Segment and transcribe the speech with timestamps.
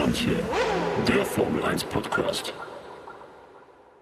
[0.00, 0.30] manche,
[1.08, 2.54] der Formel 1 Podcast.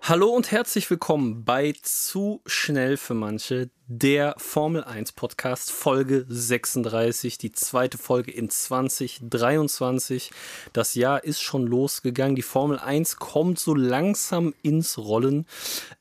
[0.03, 7.39] Hallo und herzlich willkommen bei Zu schnell für manche, der Formel 1 Podcast Folge 36,
[7.39, 10.33] die zweite Folge in 2023.
[10.73, 12.35] Das Jahr ist schon losgegangen.
[12.35, 15.47] Die Formel 1 kommt so langsam ins Rollen.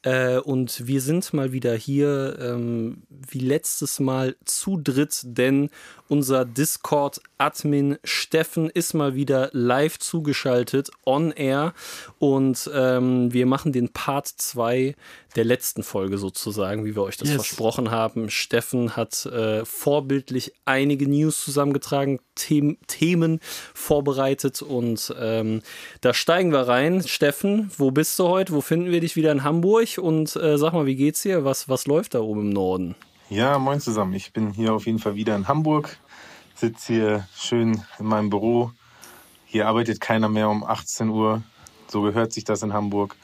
[0.01, 5.69] Äh, und wir sind mal wieder hier, ähm, wie letztes Mal, zu dritt, denn
[6.07, 11.73] unser Discord-Admin Steffen ist mal wieder live zugeschaltet, on air.
[12.17, 14.95] Und ähm, wir machen den Part 2
[15.35, 17.35] der letzten Folge sozusagen, wie wir euch das yes.
[17.35, 18.29] versprochen haben.
[18.29, 23.39] Steffen hat äh, vorbildlich einige News zusammengetragen, The Themen
[23.73, 25.61] vorbereitet und ähm,
[26.01, 27.03] da steigen wir rein.
[27.05, 28.53] Steffen, wo bist du heute?
[28.53, 29.97] Wo finden wir dich wieder in Hamburg?
[29.97, 31.43] Und äh, sag mal, wie geht's dir?
[31.43, 32.95] Was, was läuft da oben im Norden?
[33.29, 34.13] Ja, moin zusammen.
[34.13, 35.97] Ich bin hier auf jeden Fall wieder in Hamburg,
[36.53, 38.71] sitze hier schön in meinem Büro.
[39.45, 41.41] Hier arbeitet keiner mehr um 18 Uhr.
[41.87, 43.15] So gehört sich das in Hamburg.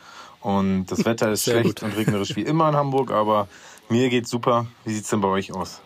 [0.41, 1.83] Und das Wetter ist schlecht gut.
[1.83, 3.47] und regnerisch wie immer in Hamburg, aber
[3.89, 4.67] mir geht's super.
[4.85, 5.81] Wie sieht's denn bei euch aus?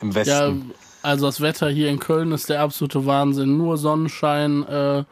[0.00, 0.70] Im Westen?
[0.70, 3.56] Ja, also das Wetter hier in Köln ist der absolute Wahnsinn.
[3.56, 5.04] Nur Sonnenschein äh,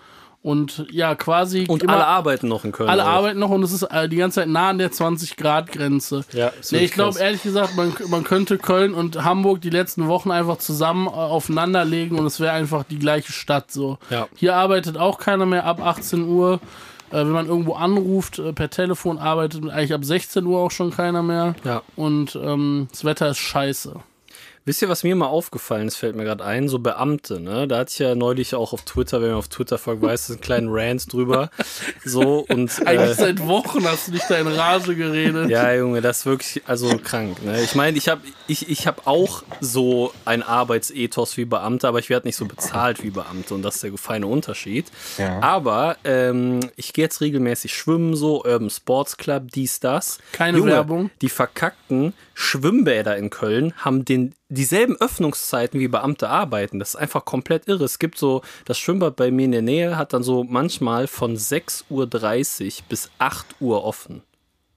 [0.44, 1.64] und ja, quasi.
[1.66, 2.90] Und alle arbeiten noch in Köln.
[2.90, 3.12] Alle auch.
[3.12, 6.26] arbeiten noch und es ist äh, die ganze Zeit nah an der 20-Grad-Grenze.
[6.32, 10.30] Ja, nee, ich glaube ehrlich gesagt, man, man könnte Köln und Hamburg die letzten Wochen
[10.30, 13.96] einfach zusammen äh, aufeinanderlegen und es wäre einfach die gleiche Stadt so.
[14.10, 14.28] Ja.
[14.36, 16.60] Hier arbeitet auch keiner mehr ab 18 Uhr.
[17.14, 20.90] Äh, wenn man irgendwo anruft, äh, per Telefon arbeitet eigentlich ab 16 Uhr auch schon
[20.90, 21.54] keiner mehr.
[21.62, 21.82] Ja.
[21.94, 23.94] Und ähm, das Wetter ist scheiße.
[24.66, 27.68] Wisst ihr, was mir mal aufgefallen ist, fällt mir gerade ein, so Beamte, ne?
[27.68, 30.40] Da hatte ich ja neulich auch auf Twitter, wenn man auf Twitter folgt, weiß, einen
[30.40, 31.50] kleinen Rant drüber.
[32.06, 32.86] So und.
[32.86, 35.48] Eigentlich äh, seit Wochen hast du nicht da in Rage geredet.
[35.48, 37.42] Ja, Junge, das ist wirklich also krank.
[37.42, 37.62] Ne?
[37.62, 42.10] Ich meine, ich habe ich, ich hab auch so ein Arbeitsethos wie Beamte, aber ich
[42.10, 44.86] werde nicht so bezahlt wie Beamte und das ist der feine Unterschied.
[45.16, 45.40] Ja.
[45.40, 50.18] Aber ähm, ich gehe jetzt regelmäßig schwimmen, so Urban Sports Club, dies, das.
[50.32, 51.10] Keine Junge, Werbung.
[51.22, 56.78] Die verkackten Schwimmbäder in Köln haben den dieselben Öffnungszeiten wie Beamte arbeiten.
[56.78, 57.84] Das ist einfach komplett irre.
[57.84, 61.36] Es gibt so, das Schwimmbad bei mir in der Nähe hat dann so manchmal von
[61.36, 64.22] 6.30 Uhr bis 8 Uhr offen.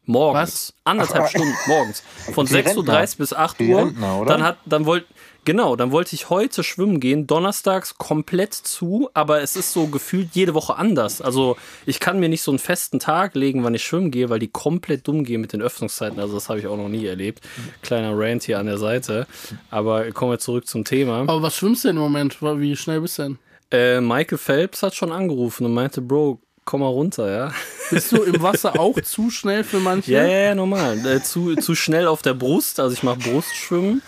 [0.07, 0.41] Morgens.
[0.41, 0.73] Was?
[0.85, 2.01] Anderthalb Stunden morgens.
[2.33, 3.79] Von 6.30 Uhr bis 8 Uhr.
[3.79, 5.05] Rentner, dann hat, dann wollt,
[5.47, 10.31] Genau, dann wollte ich heute schwimmen gehen, donnerstags komplett zu, aber es ist so gefühlt
[10.33, 11.21] jede Woche anders.
[11.21, 14.39] Also ich kann mir nicht so einen festen Tag legen, wann ich schwimmen gehe, weil
[14.39, 16.19] die komplett dumm gehen mit den Öffnungszeiten.
[16.19, 17.39] Also das habe ich auch noch nie erlebt.
[17.81, 19.25] Kleiner Rant hier an der Seite.
[19.71, 21.21] Aber kommen wir zurück zum Thema.
[21.21, 22.41] Aber was schwimmst du denn im Moment?
[22.41, 23.39] Wie schnell bist du denn?
[23.71, 27.53] Äh, Michael Phelps hat schon angerufen und meinte, Bro, komm mal runter, ja.
[27.89, 30.11] Bist du im Wasser auch zu schnell für manche?
[30.11, 31.05] Ja, ja, ja, normal.
[31.05, 34.01] Äh, zu, zu schnell auf der Brust, also ich mache Brustschwimmen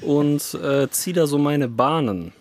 [0.00, 2.32] und äh, ziehe da so meine Bahnen.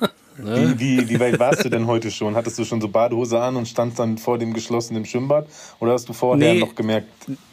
[0.44, 0.76] Ne?
[0.78, 2.36] Wie, wie, wie weit warst du denn heute schon?
[2.36, 5.48] Hattest du schon so Badehose an und standst dann vor dem geschlossenen Schwimmbad?
[5.80, 7.08] Oder hast du vorher nee, noch gemerkt,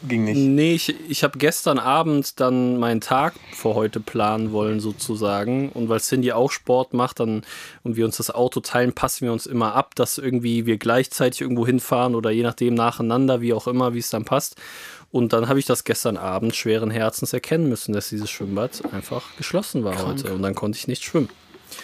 [0.07, 0.37] ging nicht?
[0.37, 5.69] Nee, ich, ich habe gestern Abend dann meinen Tag für heute planen wollen, sozusagen.
[5.69, 7.43] Und weil Cindy auch Sport macht dann,
[7.83, 11.41] und wir uns das Auto teilen, passen wir uns immer ab, dass irgendwie wir gleichzeitig
[11.41, 14.55] irgendwo hinfahren oder je nachdem nacheinander, wie auch immer, wie es dann passt.
[15.11, 19.23] Und dann habe ich das gestern Abend schweren Herzens erkennen müssen, dass dieses Schwimmbad einfach
[19.37, 20.07] geschlossen war Krank.
[20.07, 20.33] heute.
[20.33, 21.29] Und dann konnte ich nicht schwimmen.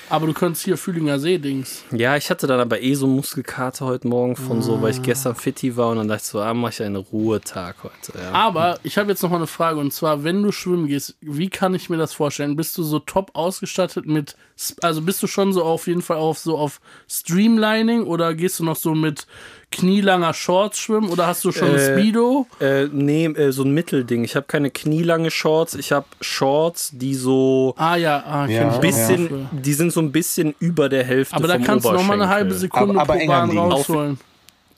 [0.10, 1.84] Aber du könntest hier Fühlinger See-Dings.
[1.92, 4.62] Ja, ich hatte dann aber eh so Muskelkater heute Morgen von ah.
[4.62, 5.04] so, weil ich ah.
[5.04, 8.18] gestern fitti war und dann dachte ich so, ah, mach ich einen Ruhetag heute.
[8.18, 8.32] Ja.
[8.32, 11.50] Aber ich habe jetzt noch mal eine Frage und zwar, wenn du schwimmen gehst, wie
[11.50, 12.56] kann ich mir das vorstellen?
[12.56, 14.36] Bist du so top ausgestattet mit,
[14.82, 16.80] also bist du schon so auf jeden Fall auf so auf
[17.10, 19.28] Streamlining oder gehst du noch so mit
[19.76, 22.48] knielanger Shorts schwimmen oder hast du schon äh, Speedo?
[22.60, 24.24] Äh, nee, äh, so ein Mittelding.
[24.24, 28.82] Ich habe keine knielange Shorts, ich habe Shorts, die so ah, ja, ah, ja, ein
[28.82, 29.50] bisschen, ja.
[29.52, 32.30] die sind so ein bisschen über der Hälfte Aber da kannst du noch mal eine
[32.30, 34.12] halbe Sekunde aber, aber pro Bahn rausholen.
[34.14, 34.35] Auf,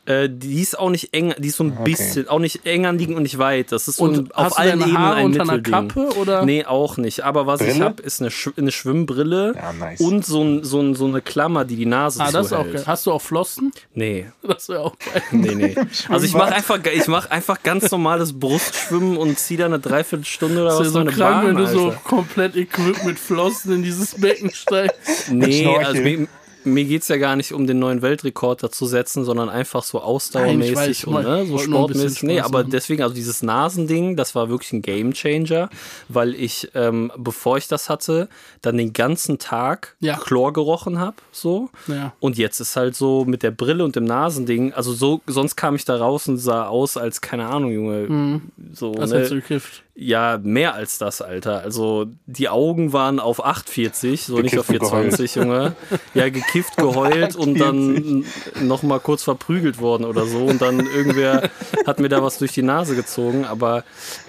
[0.07, 1.83] äh, die ist auch nicht eng, die ist so ein okay.
[1.83, 3.73] bisschen, auch nicht eng anliegen und nicht weit.
[3.73, 5.73] Das ist so und ein, auf allen Ebenen ein unter Mittelding.
[5.73, 6.45] Einer Kappe, oder?
[6.45, 7.25] Nee, auch nicht.
[7.25, 7.73] Aber was Brille?
[7.73, 9.99] ich habe, ist eine, Sch eine Schwimmbrille ja, nice.
[9.99, 12.63] und so, ein, so, ein, so eine Klammer, die die Nase ah, das ist auch
[12.63, 12.83] geil.
[12.85, 13.71] Hast du auch Flossen?
[13.93, 14.31] Nee.
[14.47, 15.21] Das wäre auch geil.
[15.31, 15.75] Nee, nee.
[16.07, 20.61] Also ich mache einfach, ich mach einfach ganz normales Brustschwimmen und ziehe da eine Dreiviertelstunde
[20.61, 21.77] oder was so eine krank, Bahn, wenn du Alter.
[21.77, 25.31] so komplett equipped mit Flossen in dieses Becken steigst.
[25.31, 26.27] Nee, also mir
[26.75, 30.75] geht es ja gar nicht um den neuen Weltrekord dazu setzen, sondern einfach so ausdauermäßig
[30.75, 32.23] Nein, weiß, und ne, so sportmäßig.
[32.23, 35.69] Nee, aber deswegen, also dieses Nasending, das war wirklich ein Gamechanger,
[36.09, 38.29] weil ich, ähm, bevor ich das hatte,
[38.61, 40.17] dann den ganzen Tag ja.
[40.17, 41.17] Chlor gerochen habe.
[41.31, 41.69] So.
[41.87, 42.13] Ja.
[42.19, 45.75] Und jetzt ist halt so mit der Brille und dem Nasending, also so, sonst kam
[45.75, 48.09] ich da raus und sah aus als, keine Ahnung, Junge.
[48.09, 48.41] Mhm.
[48.73, 49.27] So, das ne?
[49.27, 49.83] du gekifft.
[49.99, 51.61] Ja, mehr als das, Alter.
[51.61, 55.75] Also die Augen waren auf 8,40, so gekifft nicht auf 420, Junge.
[56.13, 58.23] Ja, gekifft, geheult und dann
[58.61, 60.45] nochmal kurz verprügelt worden oder so.
[60.45, 61.49] Und dann irgendwer
[61.87, 63.45] hat mir da was durch die Nase gezogen.
[63.45, 63.83] Aber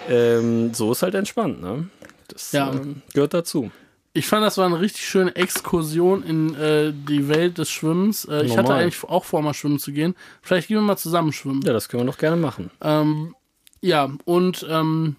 [0.09, 1.87] ähm, so ist halt entspannt, ne?
[2.29, 2.73] Das ja.
[2.73, 3.71] ähm, gehört dazu.
[4.15, 8.25] Ich fand, das war eine richtig schöne Exkursion in äh, die Welt des Schwimmens.
[8.25, 10.15] Äh, ich hatte eigentlich auch vor, mal schwimmen zu gehen.
[10.41, 11.61] Vielleicht gehen wir mal zusammen schwimmen.
[11.63, 12.71] Ja, das können wir doch gerne machen.
[12.81, 13.35] Ähm,
[13.83, 15.17] ja, und ähm,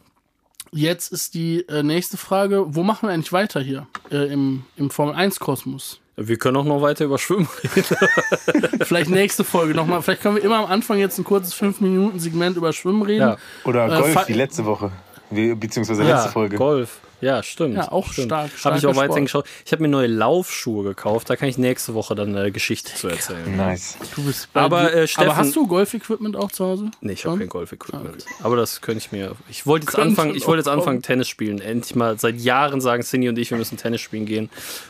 [0.71, 4.89] Jetzt ist die äh, nächste Frage, wo machen wir eigentlich weiter hier äh, im, im
[4.89, 6.00] Formel 1 Kosmos?
[6.16, 7.86] Wir können auch noch weiter über Schwimmen reden.
[8.86, 10.01] vielleicht nächste Folge nochmal.
[10.01, 13.21] Vielleicht können wir immer am Anfang jetzt ein kurzes 5-Minuten-Segment über Schwimmen reden.
[13.21, 13.38] Ja.
[13.63, 14.92] Oder äh, Golf, äh, die letzte Woche.
[15.30, 16.57] Beziehungsweise letzte ja, Folge.
[16.57, 17.00] Golf.
[17.21, 17.75] Ja, stimmt.
[17.75, 18.27] Ja, auch stimmt.
[18.27, 18.51] stark.
[18.63, 19.45] Habe ich auch weiterhin geschaut.
[19.66, 21.30] Ich habe mir neue Laufschuhe gekauft.
[21.30, 23.57] Da kann ich nächste Woche dann eine Geschichte zu erzählen.
[23.57, 23.98] Nice.
[24.16, 26.92] Du bist aber, äh, Steffen, aber hast du Golf-Equipment auch zu Hause?
[27.01, 28.07] Nee, ich habe kein Golf-Equipment.
[28.07, 28.44] Ah, okay.
[28.44, 29.36] Aber das könnte ich mir.
[29.50, 31.60] Ich wollte jetzt anfangen, ich wollte jetzt anfangen, Tennis spielen.
[31.60, 34.50] Endlich mal seit Jahren sagen Cindy und ich, wir müssen Tennis spielen gehen.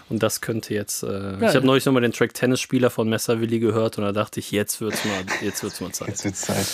[0.10, 1.04] Und das könnte jetzt.
[1.04, 4.52] Äh, ich habe neulich nochmal den Track Tennisspieler von Messerwilli gehört und da dachte ich,
[4.52, 6.10] jetzt wird's mal, jetzt wird's mal Zeit.
[6.10, 6.68] Jetzt wird's Zeit.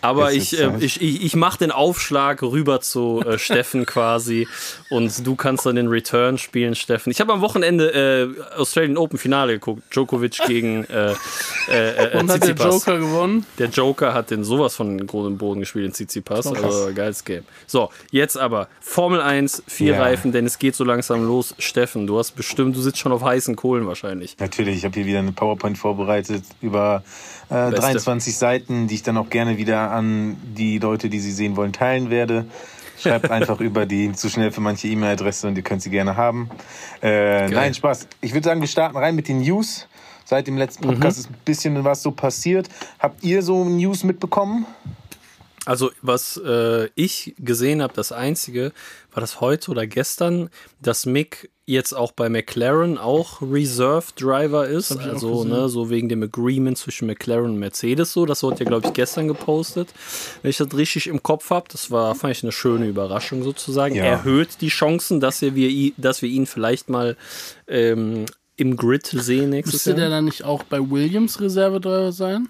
[0.00, 4.46] Aber ich, äh, ich, ich, ich mache den Aufschlag rüber zu äh, Steffen quasi
[4.90, 7.10] und du kannst dann den Return spielen, Steffen.
[7.10, 9.82] Ich habe am Wochenende äh, Australian Open Finale geguckt.
[9.94, 11.14] Djokovic gegen äh,
[11.68, 13.46] äh, äh, Und hat der Joker gewonnen?
[13.58, 16.46] Der Joker hat den sowas von großen Boden gespielt in Tsitsipas.
[16.46, 17.44] Oh, also geiles Game.
[17.66, 20.00] So, jetzt aber Formel 1, vier ja.
[20.00, 21.54] Reifen, denn es geht so langsam los.
[21.58, 24.36] Steffen, du hast bestimmt, du sitzt schon auf heißen Kohlen wahrscheinlich.
[24.38, 27.02] Natürlich, ich habe hier wieder eine PowerPoint vorbereitet über
[27.50, 31.56] äh, 23 Seiten, die ich dann auch gerne wieder an die Leute, die sie sehen
[31.56, 32.46] wollen, teilen werde.
[32.98, 36.50] Schreibt einfach über die zu schnell für manche E-Mail-Adresse und ihr könnt sie gerne haben.
[37.02, 38.08] Äh, nein, Spaß.
[38.20, 39.86] Ich würde sagen, wir starten rein mit den News.
[40.24, 41.20] Seit dem letzten Podcast mhm.
[41.22, 42.68] ist ein bisschen was so passiert.
[42.98, 44.66] Habt ihr so News mitbekommen?
[45.68, 48.72] Also, was äh, ich gesehen habe, das einzige,
[49.12, 50.48] war das heute oder gestern,
[50.80, 54.96] dass Mick jetzt auch bei McLaren auch Reserve Driver ist.
[54.96, 58.24] Also, ne, so wegen dem Agreement zwischen McLaren und Mercedes so.
[58.24, 59.90] Das wurde ja, glaube ich, gestern gepostet.
[60.40, 63.94] Wenn ich das richtig im Kopf habe, das war, fand ich eine schöne Überraschung sozusagen.
[63.94, 64.04] Ja.
[64.04, 67.14] Erhöht die Chancen, dass wir, dass wir ihn vielleicht mal
[67.66, 68.24] ähm,
[68.56, 69.98] im Grid sehen nächstes Müsste Jahr.
[69.98, 72.48] der dann nicht auch bei Williams Reservedriver sein?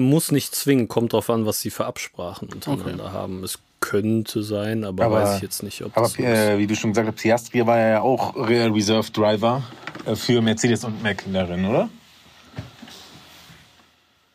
[0.00, 3.12] Muss nicht zwingen, kommt drauf an, was sie für Absprachen untereinander okay.
[3.12, 3.44] haben.
[3.44, 6.66] Es könnte sein, aber, aber, weiß ich jetzt nicht, ob aber, das so äh, wie
[6.66, 9.62] du schon gesagt hast, Piastri war ja auch Real Reserve Driver
[10.06, 11.88] äh, für Mercedes und McLaren, oder?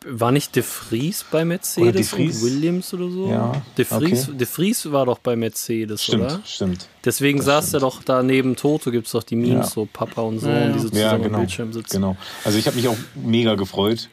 [0.07, 3.27] War nicht De Vries bei Mercedes oder und Williams oder so?
[3.27, 3.63] Ja.
[3.75, 4.37] De Vries, okay.
[4.37, 6.41] De Vries war doch bei Mercedes, stimmt, oder?
[6.45, 6.87] Stimmt.
[7.03, 7.73] Deswegen das saß stimmt.
[7.73, 9.71] er doch da neben Toto, gibt es doch die Memes, ja.
[9.71, 10.69] so Papa und Sohn, ja, ja.
[10.73, 11.35] die so zusammen ja, genau.
[11.37, 11.95] am Bildschirm sitzen.
[11.95, 12.17] Genau.
[12.43, 14.09] Also ich habe mich auch mega gefreut.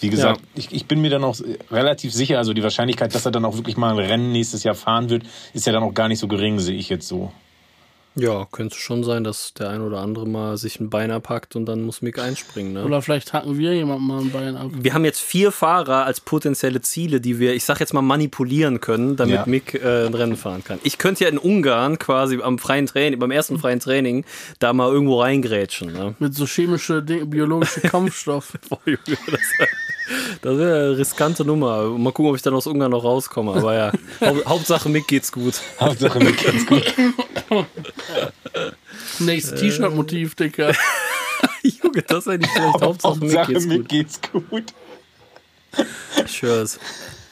[0.00, 0.46] Wie gesagt, ja.
[0.54, 1.36] ich, ich bin mir dann auch
[1.70, 4.74] relativ sicher, also die Wahrscheinlichkeit, dass er dann auch wirklich mal ein Rennen nächstes Jahr
[4.74, 7.32] fahren wird, ist ja dann auch gar nicht so gering, sehe ich jetzt so.
[8.16, 11.66] Ja, könnte schon sein, dass der ein oder andere mal sich ein Bein abhackt und
[11.66, 12.72] dann muss Mick einspringen.
[12.72, 12.84] Ne?
[12.84, 14.70] Oder vielleicht hacken wir jemandem mal ein Bein ab.
[14.72, 18.80] Wir haben jetzt vier Fahrer als potenzielle Ziele, die wir, ich sag jetzt mal, manipulieren
[18.80, 19.44] können, damit ja.
[19.46, 20.80] Mick äh, ein Rennen fahren kann.
[20.82, 24.24] Ich könnte ja in Ungarn quasi am freien Training, beim ersten freien Training,
[24.58, 25.92] da mal irgendwo reingrätschen.
[25.92, 26.16] Ne?
[26.18, 28.58] Mit so chemische, biologische Kampfstoff.
[28.68, 29.40] Boah, Junge, das
[30.42, 31.84] das wäre eine riskante Nummer.
[31.90, 33.52] Mal gucken, ob ich dann aus Ungarn noch rauskomme.
[33.54, 33.92] Aber ja,
[34.46, 35.54] Hauptsache Mick geht's gut.
[35.78, 36.94] Hauptsache Mick geht's gut.
[39.18, 40.72] Nächstes T-Shirt-Motiv, Dicker.
[41.62, 42.80] Junge, das wäre nicht schlecht.
[42.80, 44.52] Hauptsache, Hauptsache Mick geht's gut.
[44.52, 44.74] Mick geht's
[45.76, 46.24] gut.
[46.26, 46.66] Ich höre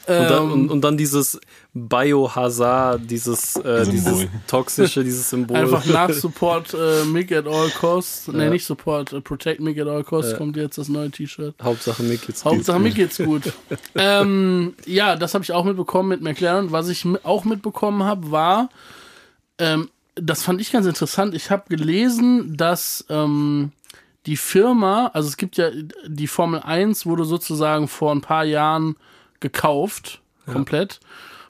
[0.08, 1.38] und dann, und, und dann dieses
[1.86, 5.56] Biohazard, dieses, äh, dieses toxische, dieses Symbol.
[5.56, 8.26] Einfach nach Support äh, Mick at all costs.
[8.26, 8.32] Ja.
[8.32, 10.38] Ne, nicht Support, äh, Protect Mick at all costs ja.
[10.38, 11.54] kommt jetzt das neue T-Shirt.
[11.62, 12.52] Hauptsache Mick geht's gut.
[12.52, 13.52] Hauptsache Mick geht's gut.
[13.94, 16.72] ähm, ja, das habe ich auch mitbekommen mit McLaren.
[16.72, 18.68] Was ich auch mitbekommen habe, war,
[19.58, 21.34] ähm, das fand ich ganz interessant.
[21.34, 23.72] Ich habe gelesen, dass ähm,
[24.26, 25.70] die Firma, also es gibt ja
[26.06, 28.96] die Formel 1, wurde sozusagen vor ein paar Jahren
[29.40, 30.54] gekauft, ja.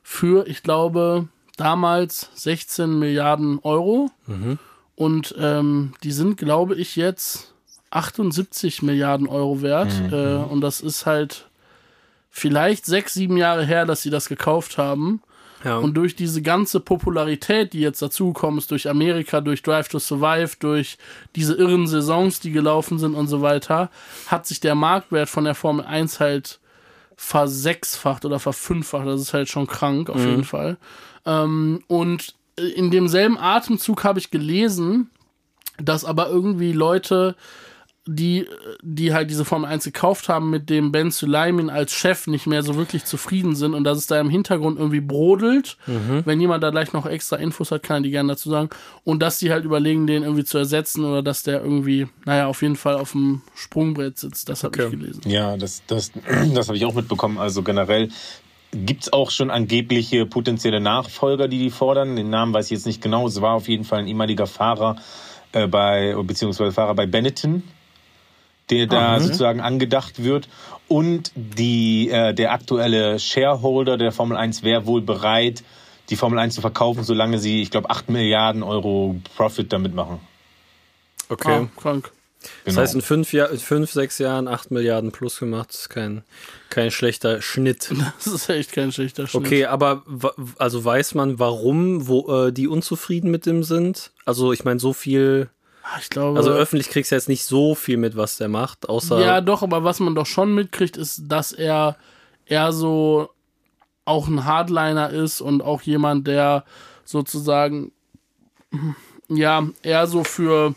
[0.09, 4.11] Für, ich glaube, damals 16 Milliarden Euro.
[4.27, 4.59] Mhm.
[4.97, 7.53] Und ähm, die sind, glaube ich, jetzt
[7.91, 9.93] 78 Milliarden Euro wert.
[10.01, 10.13] Mhm.
[10.13, 11.47] Äh, und das ist halt
[12.31, 15.21] vielleicht sechs, sieben Jahre her, dass sie das gekauft haben.
[15.63, 15.77] Ja.
[15.77, 20.57] Und durch diese ganze Popularität, die jetzt dazugekommen ist, durch Amerika, durch Drive to Survive,
[20.59, 20.97] durch
[21.37, 23.91] diese irren Saisons, die gelaufen sind und so weiter,
[24.27, 26.61] hat sich der Marktwert von der Formel 1 halt
[27.21, 29.07] versechsfacht oder verfünffacht.
[29.07, 30.31] Das ist halt schon krank, auf mhm.
[30.31, 30.79] jeden Fall.
[31.27, 35.11] Ähm, und in demselben Atemzug habe ich gelesen,
[35.79, 37.35] dass aber irgendwie Leute
[38.11, 38.47] die,
[38.83, 42.63] die halt diese Formel 1 gekauft haben, mit dem Ben Suleiman als Chef nicht mehr
[42.63, 45.77] so wirklich zufrieden sind und dass es da im Hintergrund irgendwie brodelt.
[45.87, 46.23] Mhm.
[46.25, 48.71] Wenn jemand da gleich noch extra Infos hat, kann er die gerne dazu sagen.
[49.05, 52.63] Und dass die halt überlegen, den irgendwie zu ersetzen oder dass der irgendwie, naja, auf
[52.63, 54.49] jeden Fall auf dem Sprungbrett sitzt.
[54.49, 54.87] Das habe okay.
[54.87, 55.23] ich gelesen.
[55.27, 56.11] Ja, das, das,
[56.55, 57.37] das habe ich auch mitbekommen.
[57.37, 58.09] Also generell
[58.73, 62.17] gibt es auch schon angebliche potenzielle Nachfolger, die die fordern.
[62.17, 63.27] Den Namen weiß ich jetzt nicht genau.
[63.27, 64.97] Es war auf jeden Fall ein ehemaliger Fahrer
[65.53, 67.63] äh, bei, beziehungsweise Fahrer bei Benetton
[68.71, 69.25] der da mhm.
[69.25, 70.49] sozusagen angedacht wird.
[70.89, 75.63] Und die, äh, der aktuelle Shareholder der Formel 1 wäre wohl bereit,
[76.09, 80.21] die Formel 1 zu verkaufen, solange sie, ich glaube, 8 Milliarden Euro Profit damit machen.
[81.29, 81.67] Okay.
[81.67, 82.11] Ah, krank.
[82.65, 82.83] Das genau.
[82.83, 86.23] heißt, in fünf, Jahr, in fünf, sechs Jahren 8 Milliarden plus gemacht, das ist kein,
[86.71, 87.93] kein schlechter Schnitt.
[88.25, 89.45] Das ist echt kein schlechter Schnitt.
[89.45, 90.05] Okay, aber
[90.59, 94.13] also weiß man, warum wo äh, die unzufrieden mit dem sind?
[94.25, 95.51] Also ich meine, so viel
[96.01, 96.39] ich glaube.
[96.39, 99.21] Also öffentlich kriegst du jetzt nicht so viel mit, was der macht, außer.
[99.21, 101.97] Ja, doch, aber was man doch schon mitkriegt, ist, dass er
[102.47, 103.31] eher so
[104.05, 106.65] auch ein Hardliner ist und auch jemand, der
[107.05, 107.93] sozusagen
[109.29, 110.75] ja eher so für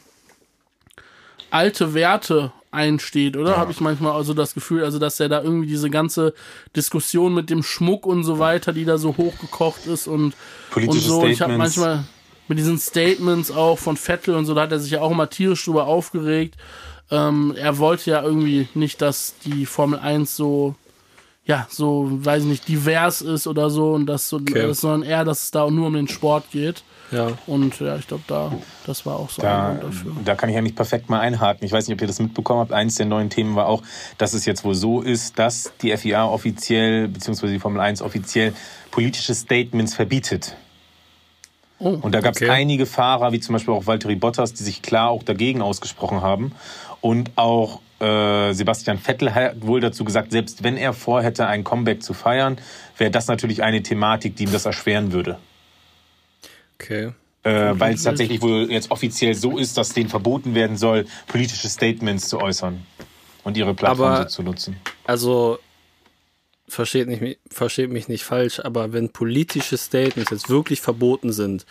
[1.49, 3.51] alte Werte einsteht, oder?
[3.51, 3.57] Ja.
[3.57, 6.33] Habe ich manchmal also das Gefühl, also dass er da irgendwie diese ganze
[6.75, 10.33] Diskussion mit dem Schmuck und so weiter, die da so hochgekocht ist und,
[10.69, 11.33] Politische und so.
[11.33, 11.35] Statements.
[11.35, 12.03] Ich habe manchmal
[12.51, 15.29] mit diesen Statements auch von Vettel und so, da hat er sich ja auch immer
[15.29, 16.57] tierisch drüber aufgeregt.
[17.09, 20.75] Ähm, er wollte ja irgendwie nicht, dass die Formel 1 so,
[21.45, 24.73] ja, so, weiß ich nicht, divers ist oder so und das so, okay.
[24.73, 26.83] sondern eher, dass es da nur um den Sport geht.
[27.11, 27.29] Ja.
[27.47, 28.51] Und ja, ich glaube, da,
[28.85, 30.11] das war auch so da, ein Grund dafür.
[30.25, 31.65] Da kann ich ja nicht perfekt mal einhaken.
[31.65, 32.73] Ich weiß nicht, ob ihr das mitbekommen habt.
[32.73, 33.81] Eins der neuen Themen war auch,
[34.17, 38.53] dass es jetzt wohl so ist, dass die FIA offiziell, beziehungsweise die Formel 1 offiziell
[38.91, 40.57] politische Statements verbietet.
[41.83, 42.51] Oh, und da gab es okay.
[42.51, 46.51] einige Fahrer, wie zum Beispiel auch Valtteri Bottas, die sich klar auch dagegen ausgesprochen haben.
[47.01, 52.03] Und auch äh, Sebastian Vettel hat wohl dazu gesagt, selbst wenn er vorhätte, ein Comeback
[52.03, 52.59] zu feiern,
[52.99, 55.39] wäre das natürlich eine Thematik, die ihm das erschweren würde.
[56.79, 57.13] Okay.
[57.43, 61.67] Äh, Weil es tatsächlich wohl jetzt offiziell so ist, dass denen verboten werden soll, politische
[61.67, 62.85] Statements zu äußern
[63.43, 64.75] und ihre Plattform Aber, so zu nutzen.
[65.05, 65.57] Also
[66.71, 71.65] versteht, nicht, versteht mich nicht falsch, aber wenn politische Statements jetzt wirklich verboten sind,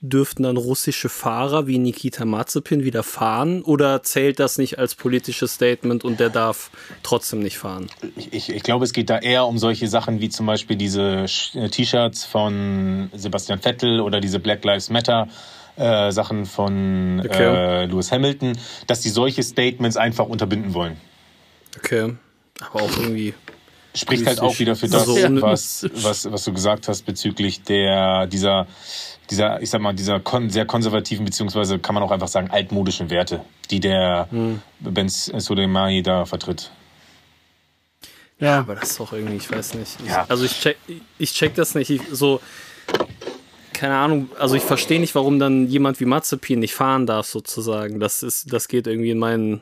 [0.00, 5.54] dürften dann russische Fahrer wie Nikita Mazepin wieder fahren oder zählt das nicht als politisches
[5.54, 6.70] Statement und der darf
[7.02, 7.86] trotzdem nicht fahren?
[8.30, 11.24] Ich, ich glaube, es geht da eher um solche Sachen wie zum Beispiel diese
[11.54, 15.28] äh, T-Shirts von Sebastian Vettel oder diese Black Lives Matter.
[15.76, 17.82] Äh, Sachen von okay.
[17.82, 20.96] äh, Lewis Hamilton, dass die solche Statements einfach unterbinden wollen.
[21.76, 22.14] Okay,
[22.60, 23.34] aber auch irgendwie
[23.94, 28.66] spricht halt auch wieder für das, was, was, was du gesagt hast bezüglich der, dieser,
[29.30, 33.10] dieser, ich sag mal, dieser kon sehr konservativen, beziehungsweise kann man auch einfach sagen, altmodischen
[33.10, 34.60] Werte, die der hm.
[34.80, 36.70] Ben Soleimani da vertritt.
[38.40, 39.96] Ja, aber das ist doch irgendwie, ich weiß nicht.
[40.02, 40.26] Ich, ja.
[40.28, 40.76] Also ich check,
[41.18, 41.88] ich check das nicht.
[41.88, 42.40] Ich, so,
[43.72, 48.00] keine Ahnung, also ich verstehe nicht, warum dann jemand wie Mazepin nicht fahren darf, sozusagen.
[48.00, 49.60] Das ist, das geht irgendwie in meinen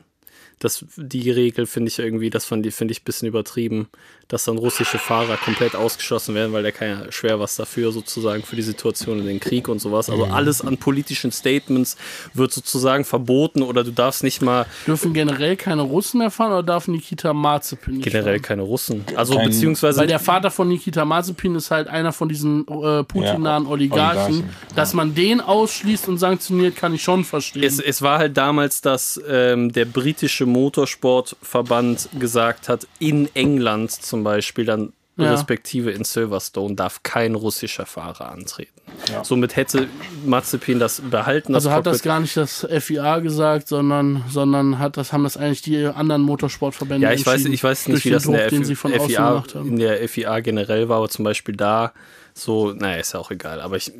[0.59, 3.87] das, die Regel finde ich irgendwie, das finde ich ein bisschen übertrieben,
[4.27, 8.43] dass dann russische Fahrer komplett ausgeschlossen werden, weil der kann ja schwer was dafür sozusagen
[8.43, 10.09] für die Situation in den Krieg und sowas.
[10.09, 10.31] Also mhm.
[10.31, 11.97] alles an politischen Statements
[12.33, 14.65] wird sozusagen verboten oder du darfst nicht mal.
[14.87, 18.41] Dürfen generell keine Russen mehr fahren oder darf Nikita Mazepin nicht Generell fahren?
[18.41, 19.05] keine Russen.
[19.15, 19.99] Also Kein, beziehungsweise.
[19.99, 24.33] Weil der Vater von Nikita Mazepin ist halt einer von diesen äh, Putin-nahen ja, Oligarchen.
[24.33, 24.49] Oligarchen.
[24.75, 27.63] Dass man den ausschließt und sanktioniert, kann ich schon verstehen.
[27.63, 34.23] Es, es war halt damals, dass ähm, der britische Motorsportverband gesagt hat, in England zum
[34.23, 35.31] Beispiel dann ja.
[35.31, 38.71] respektive in Silverstone darf kein russischer Fahrer antreten.
[39.09, 39.23] Ja.
[39.23, 39.87] Somit hätte
[40.25, 41.53] Mazepin das behalten.
[41.53, 45.37] Das also hat das gar nicht das FIA gesagt, sondern, sondern hat das, haben das
[45.37, 49.43] eigentlich die anderen Motorsportverbände Ja, ich weiß, ich weiß nicht, wie das in der, FIA,
[49.53, 51.93] in der FIA generell war, aber zum Beispiel da
[52.33, 53.91] so, naja, ist ja auch egal, aber ich,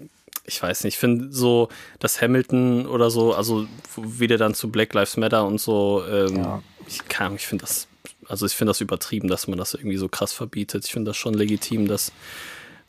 [0.45, 1.69] ich weiß nicht, ich finde so,
[1.99, 6.35] dass Hamilton oder so, also wie der dann zu Black Lives Matter und so, ähm,
[6.37, 6.61] ja.
[6.87, 7.87] ich kann, ich finde das,
[8.27, 10.85] also ich finde das übertrieben, dass man das irgendwie so krass verbietet.
[10.85, 12.11] Ich finde das schon legitim, dass,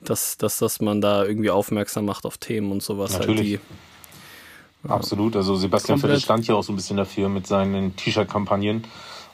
[0.01, 3.13] dass, dass, dass man da irgendwie aufmerksam macht auf Themen und sowas.
[3.13, 3.53] Halt, Natürlich.
[3.53, 7.97] Halt die, Absolut, also Sebastian Vettel stand ja auch so ein bisschen dafür mit seinen
[7.97, 8.85] T-Shirt-Kampagnen.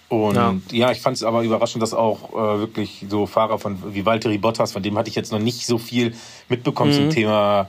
[0.08, 3.94] Und ja, ja ich fand es aber überraschend, dass auch äh, wirklich so Fahrer von
[3.94, 6.14] wie Valtteri Bottas, von dem hatte ich jetzt noch nicht so viel
[6.48, 6.96] mitbekommen mhm.
[6.96, 7.68] zum Thema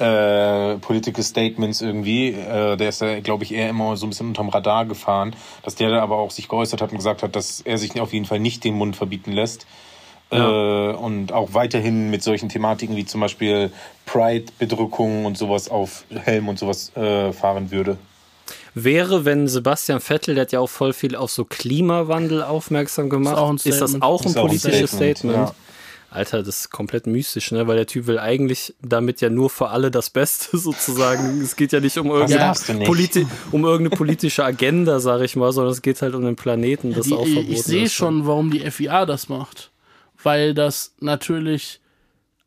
[0.00, 2.30] äh, Political Statements irgendwie.
[2.30, 5.74] Äh, der ist ja, glaube ich, eher immer so ein bisschen unterm Radar gefahren, dass
[5.74, 8.24] der da aber auch sich geäußert hat und gesagt hat, dass er sich auf jeden
[8.24, 9.66] Fall nicht den Mund verbieten lässt.
[10.32, 10.92] Ja.
[10.92, 13.72] Äh, und auch weiterhin mit solchen Thematiken wie zum Beispiel
[14.06, 17.98] Pride-Bedrückung und sowas auf Helm und sowas äh, fahren würde.
[18.74, 23.56] wäre, wenn Sebastian Vettel, der hat ja auch voll viel auf so Klimawandel aufmerksam gemacht,
[23.56, 25.18] ist, ist das auch ein politisches Statement?
[25.18, 25.48] Statement.
[25.48, 25.54] Ja.
[26.10, 27.68] Alter, das ist komplett mystisch, ne?
[27.68, 31.40] Weil der Typ will eigentlich damit ja nur für alle das Beste sozusagen.
[31.40, 32.86] es geht ja nicht um irgendeine, nicht.
[32.86, 36.92] Politi um irgendeine politische Agenda, sag ich mal, sondern es geht halt um den Planeten,
[36.92, 39.70] das die, auch verboten Ich sehe schon, warum die FIA das macht.
[40.22, 41.80] Weil das natürlich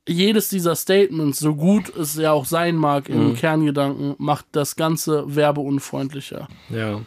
[0.08, 3.36] jedes dieser Statements, so gut es ja auch sein mag im mhm.
[3.36, 6.50] Kerngedanken, macht das Ganze werbeunfreundlicher.
[6.70, 7.02] Ja.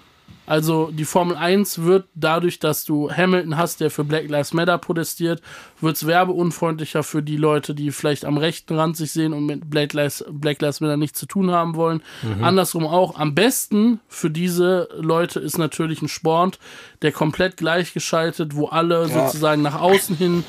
[0.47, 4.79] Also die Formel 1 wird dadurch, dass du Hamilton hast, der für Black Lives Matter
[4.79, 5.43] protestiert,
[5.81, 9.69] wird es werbeunfreundlicher für die Leute, die vielleicht am rechten Rand sich sehen und mit
[9.69, 12.03] Black Lives, Black Lives Matter nichts zu tun haben wollen.
[12.23, 12.45] Mhm.
[12.45, 13.19] Andersrum auch.
[13.19, 16.59] Am besten für diese Leute ist natürlich ein Sport,
[17.03, 19.09] der komplett gleichgeschaltet, wo alle ja.
[19.09, 20.45] sozusagen nach außen hin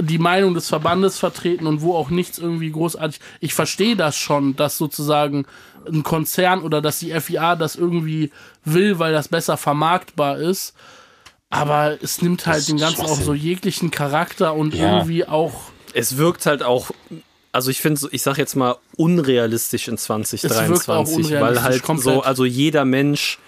[0.00, 3.20] die Meinung des Verbandes vertreten und wo auch nichts irgendwie großartig.
[3.40, 5.44] Ich verstehe das schon, dass sozusagen
[5.86, 8.30] ein Konzern oder dass die FIA das irgendwie
[8.64, 10.74] will, weil das besser vermarktbar ist.
[11.50, 14.98] Aber es nimmt halt den ganzen auch so jeglichen Charakter und ja.
[14.98, 15.52] irgendwie auch.
[15.92, 16.90] Es wirkt halt auch
[17.52, 22.14] also ich finde, ich sag jetzt mal unrealistisch in 2023, weil halt komplett.
[22.14, 23.38] so, also jeder Mensch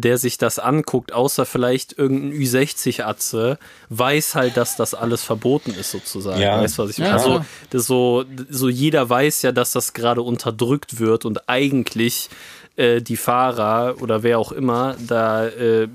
[0.00, 5.90] der sich das anguckt, außer vielleicht irgendein Ü60-Atze, weiß halt, dass das alles verboten ist,
[5.90, 6.40] sozusagen.
[6.40, 6.60] Ja.
[6.60, 7.10] Weißt was ich meine?
[7.10, 7.16] Ja.
[7.16, 12.28] Also, so, so jeder weiß ja, dass das gerade unterdrückt wird und eigentlich
[12.76, 15.88] äh, die Fahrer oder wer auch immer da äh,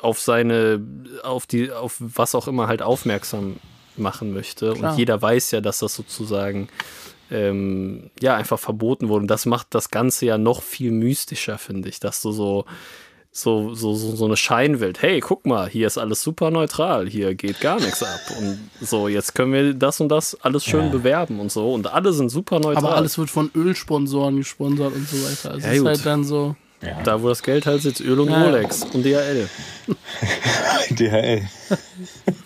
[0.00, 0.80] auf seine,
[1.22, 3.56] auf die, auf was auch immer halt aufmerksam
[3.96, 4.72] machen möchte.
[4.74, 4.92] Klar.
[4.92, 6.68] Und jeder weiß ja, dass das sozusagen
[7.30, 9.22] ähm, ja einfach verboten wurde.
[9.22, 12.64] Und das macht das Ganze ja noch viel mystischer, finde ich, dass du so
[13.40, 15.00] so, so, so, so eine Scheinwelt.
[15.00, 18.20] Hey, guck mal, hier ist alles super neutral, hier geht gar nichts ab.
[18.38, 20.90] Und so, jetzt können wir das und das alles schön ja.
[20.90, 21.72] bewerben und so.
[21.72, 22.84] Und alle sind super neutral.
[22.84, 25.52] Aber alles wird von Ölsponsoren gesponsert und so weiter.
[25.52, 26.56] Also ja, ist halt dann so.
[26.80, 27.02] Ja.
[27.02, 29.48] Da, wo das Geld halt sitzt, Öl und Rolex und DHL.
[30.90, 31.42] DHL.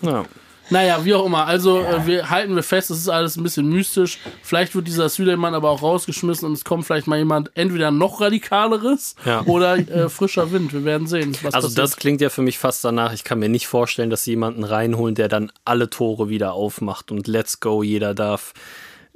[0.01, 0.25] ja.
[0.73, 1.45] Naja, wie auch immer.
[1.45, 4.17] Also äh, wir halten wir fest, es ist alles ein bisschen mystisch.
[4.41, 8.21] Vielleicht wird dieser Südermann aber auch rausgeschmissen und es kommt vielleicht mal jemand entweder noch
[8.21, 9.43] radikaleres ja.
[9.45, 10.73] oder äh, frischer Wind.
[10.73, 11.37] Wir werden sehen.
[11.43, 11.77] also passiert.
[11.77, 13.13] das klingt ja für mich fast danach.
[13.13, 17.11] Ich kann mir nicht vorstellen, dass sie jemanden reinholen, der dann alle Tore wieder aufmacht
[17.11, 18.53] und let's go, jeder darf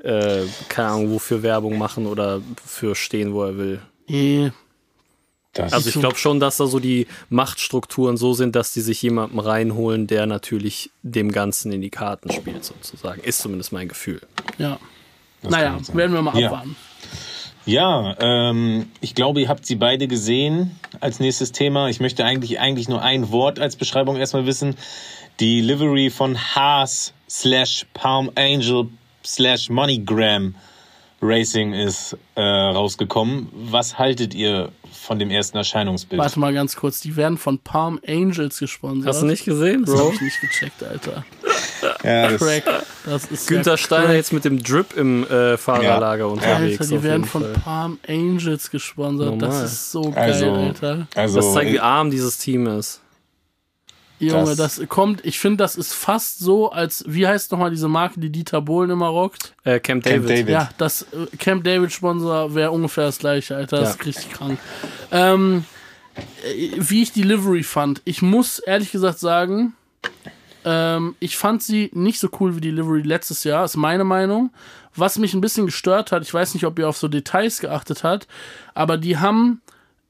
[0.04, 3.80] äh, keine Ahnung wofür Werbung machen oder für stehen, wo er will.
[4.08, 4.52] Eh.
[5.58, 9.02] Das also ich glaube schon, dass da so die Machtstrukturen so sind, dass die sich
[9.02, 13.22] jemanden reinholen, der natürlich dem Ganzen in die Karten spielt, sozusagen.
[13.22, 14.22] Ist zumindest mein Gefühl.
[14.58, 14.80] Ja.
[15.42, 16.76] Das naja, werden wir mal abwarten.
[17.66, 21.90] Ja, ja ähm, ich glaube, ihr habt sie beide gesehen als nächstes Thema.
[21.90, 24.76] Ich möchte eigentlich, eigentlich nur ein Wort als Beschreibung erstmal wissen.
[25.40, 28.88] Die Livery von Haas slash Palm Angel
[29.24, 30.56] slash MoneyGram
[31.22, 33.50] Racing ist äh, rausgekommen.
[33.54, 36.20] Was haltet ihr von dem ersten Erscheinungsbild?
[36.20, 39.08] Warte mal ganz kurz, die werden von Palm Angels gesponsert.
[39.08, 39.94] Hast du nicht gesehen, Bro?
[39.94, 41.26] Das hab ich nicht gecheckt, Alter.
[42.04, 42.64] ja, das Crack.
[43.06, 46.32] Das ist Günther Steiner jetzt mit dem Drip im äh, Fahrerlager ja.
[46.32, 46.82] unterwegs.
[46.82, 47.54] Alter, die werden von Fall.
[47.54, 49.30] Palm Angels gesponsert.
[49.30, 49.50] Normal.
[49.50, 51.08] Das ist so geil, also, Alter.
[51.16, 53.02] Also, das zeigt, wie arm dieses Team ist.
[54.20, 57.88] Junge, das, das kommt, ich finde, das ist fast so, als, wie heißt nochmal diese
[57.88, 59.54] Marke, die Dieter Bohlen immer rockt?
[59.64, 60.18] Äh, Camp, David.
[60.18, 60.50] Camp David.
[60.50, 63.80] Ja, das äh, Camp David Sponsor wäre ungefähr das gleiche, Alter.
[63.80, 63.96] Das ja.
[63.96, 64.60] ist richtig krank.
[65.12, 65.66] Ähm,
[66.44, 69.74] äh, wie ich die Livery fand, ich muss ehrlich gesagt sagen,
[70.66, 74.52] ähm, ich fand sie nicht so cool wie die Livery letztes Jahr, ist meine Meinung.
[74.96, 78.04] Was mich ein bisschen gestört hat, ich weiß nicht, ob ihr auf so Details geachtet
[78.04, 78.28] habt,
[78.74, 79.62] aber die haben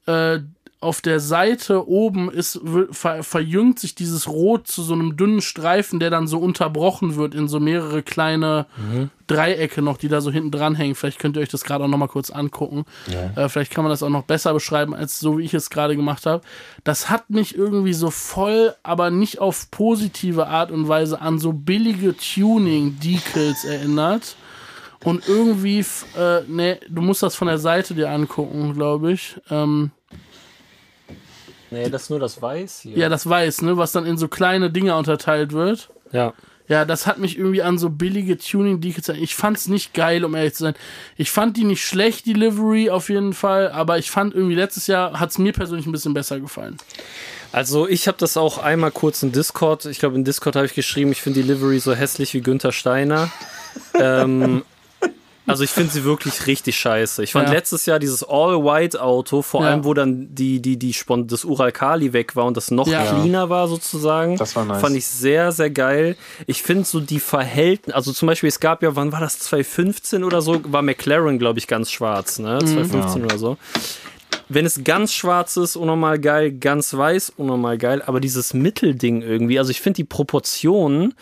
[0.06, 0.39] äh,
[0.80, 2.62] auf der Seite oben ist,
[2.92, 7.34] ver, verjüngt sich dieses Rot zu so einem dünnen Streifen, der dann so unterbrochen wird
[7.34, 9.10] in so mehrere kleine mhm.
[9.26, 10.94] Dreiecke noch, die da so hinten dran hängen.
[10.94, 12.86] Vielleicht könnt ihr euch das gerade auch nochmal kurz angucken.
[13.08, 13.46] Ja.
[13.46, 15.96] Äh, vielleicht kann man das auch noch besser beschreiben, als so wie ich es gerade
[15.96, 16.44] gemacht habe.
[16.84, 21.54] Das hat mich irgendwie so voll, aber nicht auf positive Art und Weise an so
[21.54, 24.36] billige Tuning-Decals erinnert.
[25.04, 25.80] Und irgendwie,
[26.18, 29.40] äh, ne, du musst das von der Seite dir angucken, glaube ich.
[29.50, 29.92] Ähm,
[31.72, 32.98] Nee, das ist nur das Weiß hier.
[32.98, 35.90] Ja, das Weiß, ne, was dann in so kleine Dinger unterteilt wird.
[36.12, 36.34] Ja.
[36.70, 40.36] Ja, das hat mich irgendwie an so billige tuning decals Ich fand's nicht geil, um
[40.36, 40.76] ehrlich zu sein.
[41.16, 44.88] Ich fand die nicht schlecht, die Livery auf jeden Fall, aber ich fand irgendwie letztes
[44.88, 46.78] Jahr hat's mir persönlich ein bisschen besser gefallen.
[47.54, 50.74] Also ich habe das auch einmal kurz in Discord, ich glaube in Discord habe ich
[50.74, 53.32] geschrieben, ich finde die Livery so hässlich wie Günther Steiner.
[54.00, 54.64] ähm,
[55.48, 57.24] also ich finde sie wirklich richtig scheiße.
[57.24, 57.54] Ich fand ja.
[57.54, 59.70] letztes Jahr dieses All-White-Auto, vor ja.
[59.70, 63.06] allem wo dann die, die, die Spon das Ural-Kali weg war und das noch ja.
[63.06, 64.36] cleaner war sozusagen.
[64.38, 64.82] Das war nice.
[64.82, 66.18] Fand ich sehr, sehr geil.
[66.46, 70.24] Ich finde so die Verhältnisse, also zum Beispiel es gab ja, wann war das, 2015
[70.24, 72.60] oder so, war McLaren, glaube ich, ganz schwarz, ne?
[72.60, 73.26] 2015 mhm.
[73.26, 73.58] oder so
[74.50, 79.60] wenn es ganz schwarz ist, unnormal geil, ganz weiß, unnormal geil, aber dieses Mittelding irgendwie,
[79.60, 81.16] also ich finde die Proportionen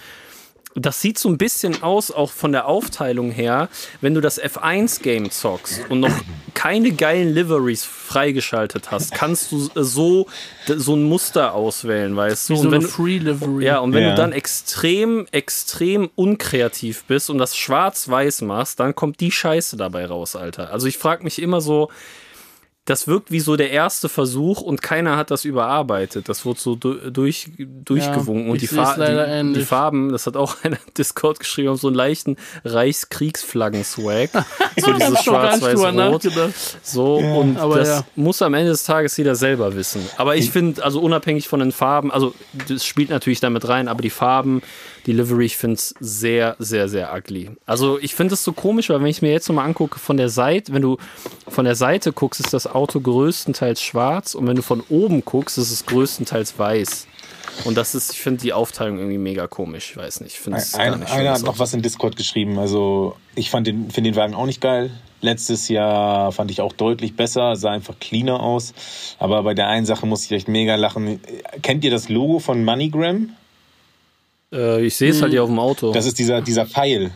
[0.75, 3.69] das sieht so ein bisschen aus, auch von der Aufteilung her,
[4.01, 6.13] wenn du das F1-Game zockst und noch
[6.53, 10.27] keine geilen Liveries freigeschaltet hast, kannst du so,
[10.67, 12.53] so ein Muster auswählen, weißt du?
[12.53, 13.65] Wie so eine Free Livery.
[13.65, 14.09] Ja, und wenn ja.
[14.11, 20.05] du dann extrem, extrem unkreativ bist und das schwarz-weiß machst, dann kommt die Scheiße dabei
[20.05, 20.71] raus, Alter.
[20.71, 21.89] Also ich frage mich immer so,
[22.85, 26.29] das wirkt wie so der erste Versuch und keiner hat das überarbeitet.
[26.29, 28.45] Das wurde so durch, durchgewunken.
[28.45, 31.87] Ja, und die, Fa die, die, Farben, das hat auch einer Discord geschrieben, auf so
[31.87, 34.29] einen leichten Reichskriegsflaggen-Swag.
[34.77, 36.27] so dieses schwarz-weiß-rot.
[36.83, 38.05] So, ja, und das ja.
[38.15, 40.07] muss am Ende des Tages jeder selber wissen.
[40.17, 42.35] Aber ich finde, also unabhängig von den Farben, also
[42.67, 44.61] das spielt natürlich damit rein, aber die Farben,
[45.05, 47.51] die Livery, ich finde es sehr, sehr, sehr ugly.
[47.65, 50.29] Also ich finde es so komisch, weil wenn ich mir jetzt nochmal angucke, von der
[50.29, 50.97] Seite, wenn du
[51.47, 55.57] von der Seite guckst, ist das Auto größtenteils schwarz und wenn du von oben guckst,
[55.57, 57.07] ist es größtenteils weiß.
[57.63, 59.91] Und das ist, ich finde die Aufteilung irgendwie mega komisch.
[59.91, 60.37] Ich weiß nicht.
[60.39, 62.59] Ich ein, nicht einer hat noch was in Discord geschrieben.
[62.59, 64.91] Also ich fand den, finde den Wagen auch nicht geil.
[65.21, 68.73] Letztes Jahr fand ich auch deutlich besser, sah einfach cleaner aus.
[69.19, 71.21] Aber bei der einen Sache muss ich echt mega lachen.
[71.61, 73.29] Kennt ihr das Logo von MoneyGram?
[74.55, 75.91] Äh, ich sehe es halt hier auf dem Auto.
[75.91, 77.11] Das ist dieser, dieser Pfeil.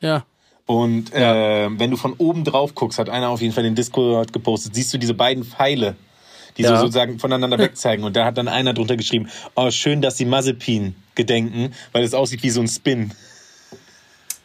[0.00, 0.24] Ja.
[0.66, 1.66] Und ja.
[1.66, 4.74] Äh, wenn du von oben drauf guckst, hat einer auf jeden Fall den Discord gepostet,
[4.74, 5.94] siehst du diese beiden Pfeile,
[6.56, 6.70] die ja.
[6.70, 8.04] so sozusagen voneinander wegzeigen.
[8.04, 12.14] Und da hat dann einer drunter geschrieben, oh, schön, dass sie Mazepin gedenken, weil es
[12.14, 13.12] aussieht wie so ein Spin.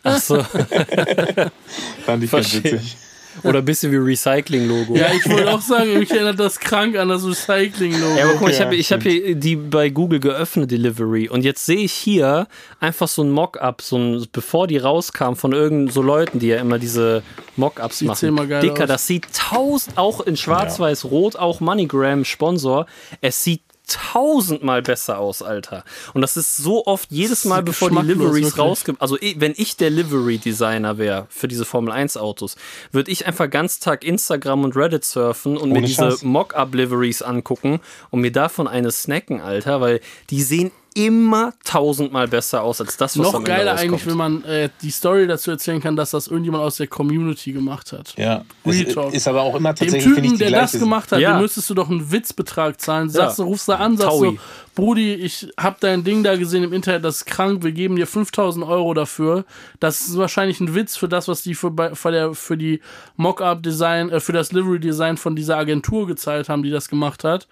[0.04, 0.42] Ach so.
[2.06, 2.98] Fand ich ganz witzig.
[3.44, 4.96] Oder ein bisschen wie Recycling-Logo.
[4.96, 8.18] Ja, ich wollte auch sagen, mich erinnert das krank an das Recycling-Logo.
[8.18, 11.30] Ja, aber guck mal, ich habe ich hab hier die bei Google geöffnet, Delivery.
[11.30, 12.48] Und jetzt sehe ich hier
[12.80, 16.58] einfach so ein Mock-up, so ein, bevor die rauskam von irgendeinen so Leuten, die ja
[16.58, 17.24] immer diese
[17.56, 18.28] Mock-ups machen.
[18.28, 18.90] Immer geil Dicker, aus.
[18.90, 22.86] das sieht tausend, auch in schwarz-weiß-rot, auch MoneyGram Sponsor.
[23.22, 25.84] Es sieht tausendmal besser aus, Alter.
[26.14, 29.00] Und das ist so oft jedes Mal, bevor die Liveries rauskommen.
[29.02, 32.56] Also, wenn ich der Livery-Designer wäre für diese Formel 1-Autos,
[32.92, 37.80] würde ich einfach ganz Tag Instagram und Reddit surfen und Ohne mir diese Mock-up-Liveries angucken
[38.10, 43.18] und mir davon eine snacken, Alter, weil die sehen immer tausendmal besser aus als das,
[43.18, 46.64] was Noch geiler eigentlich, wenn man äh, die Story dazu erzählen kann, dass das irgendjemand
[46.64, 48.14] aus der Community gemacht hat.
[48.18, 48.44] Ja.
[48.66, 50.04] Ist, ist, aber auch immer tatsächlich.
[50.04, 51.34] Dem Typen, der das gemacht hat, ja.
[51.34, 53.10] dem müsstest du doch einen Witzbetrag zahlen.
[53.10, 54.32] Sagst du, rufst du an, sagst Taui.
[54.32, 54.38] so,
[54.76, 58.08] Brudi, ich hab dein Ding da gesehen im Internet, das ist krank, wir geben dir
[58.08, 59.46] 5000 Euro dafür.
[59.80, 62.82] Das ist wahrscheinlich ein Witz für das, was die für, für, der, für die
[63.16, 67.48] Mock-up-Design, äh, für das Livery-Design von dieser Agentur gezahlt haben, die das gemacht hat.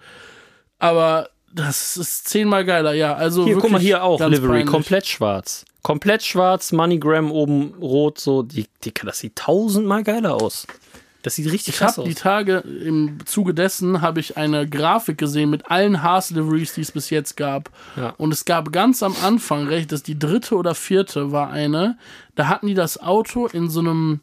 [0.78, 3.14] Aber das ist zehnmal geiler, ja.
[3.14, 4.66] Also hier, guck mal, hier auch Livery, peinlich.
[4.66, 5.64] komplett schwarz.
[5.82, 8.42] Komplett schwarz, MoneyGram oben rot, so.
[8.42, 10.66] Die, die, das sieht tausendmal geiler aus.
[11.22, 12.06] Das sieht richtig ich krass aus.
[12.06, 16.92] Die Tage im Zuge dessen habe ich eine Grafik gesehen mit allen Haas-Liveries, die es
[16.92, 17.70] bis jetzt gab.
[17.96, 18.14] Ja.
[18.16, 21.98] Und es gab ganz am Anfang, recht, dass die dritte oder vierte war eine.
[22.36, 24.20] Da hatten die das Auto in so einem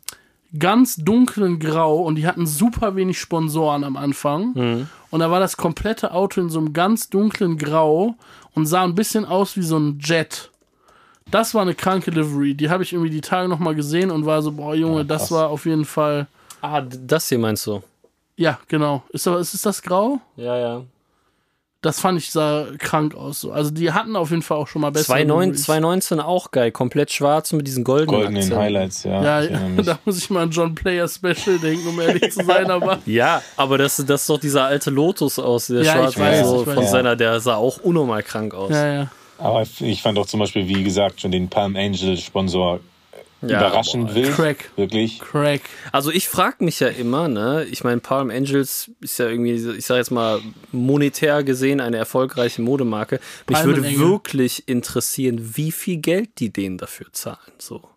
[0.57, 4.53] ganz dunklen Grau und die hatten super wenig Sponsoren am Anfang.
[4.53, 4.89] Mhm.
[5.09, 8.15] Und da war das komplette Auto in so einem ganz dunklen Grau
[8.53, 10.51] und sah ein bisschen aus wie so ein Jet.
[11.29, 12.55] Das war eine kranke Livery.
[12.55, 15.31] Die habe ich irgendwie die Tage nochmal gesehen und war so, boah, Junge, ja, das
[15.31, 16.27] war auf jeden Fall.
[16.61, 17.83] Ah, das hier meinst du?
[18.37, 19.03] Ja, genau.
[19.09, 20.19] Ist, ist, ist das grau?
[20.37, 20.81] Ja, ja.
[21.81, 23.41] Das fand ich sah krank aus.
[23.41, 23.51] So.
[23.51, 25.13] Also die hatten auf jeden Fall auch schon mal besser.
[25.13, 29.41] 2019 auch geil, komplett schwarz mit diesen goldenen, goldenen Highlights, ja.
[29.41, 32.99] Ja, da muss ich mal an John Player Special denken, um ehrlich zu sein, aber.
[33.05, 36.63] ja, aber das, das ist doch dieser alte Lotus aus, der ja, schwarz weiß, so
[36.63, 36.87] von ja.
[36.87, 38.71] seiner, der sah auch unnormal krank aus.
[38.71, 39.11] Ja, ja.
[39.37, 42.79] Aber ich fand auch zum Beispiel, wie gesagt, schon den Palm Angel Sponsor
[43.41, 44.35] ja, überraschend boah, wild.
[44.35, 44.71] Crack.
[44.75, 45.19] Wirklich.
[45.19, 45.61] Crack.
[45.91, 49.85] Also ich frage mich ja immer, ne, ich meine, Palm Angels ist ja irgendwie, ich
[49.85, 50.39] sage jetzt mal,
[50.71, 53.19] monetär gesehen eine erfolgreiche Modemarke.
[53.47, 53.99] Mich Palmen würde Engel.
[53.99, 57.53] wirklich interessieren, wie viel Geld die denen dafür zahlen.
[57.59, 57.87] So.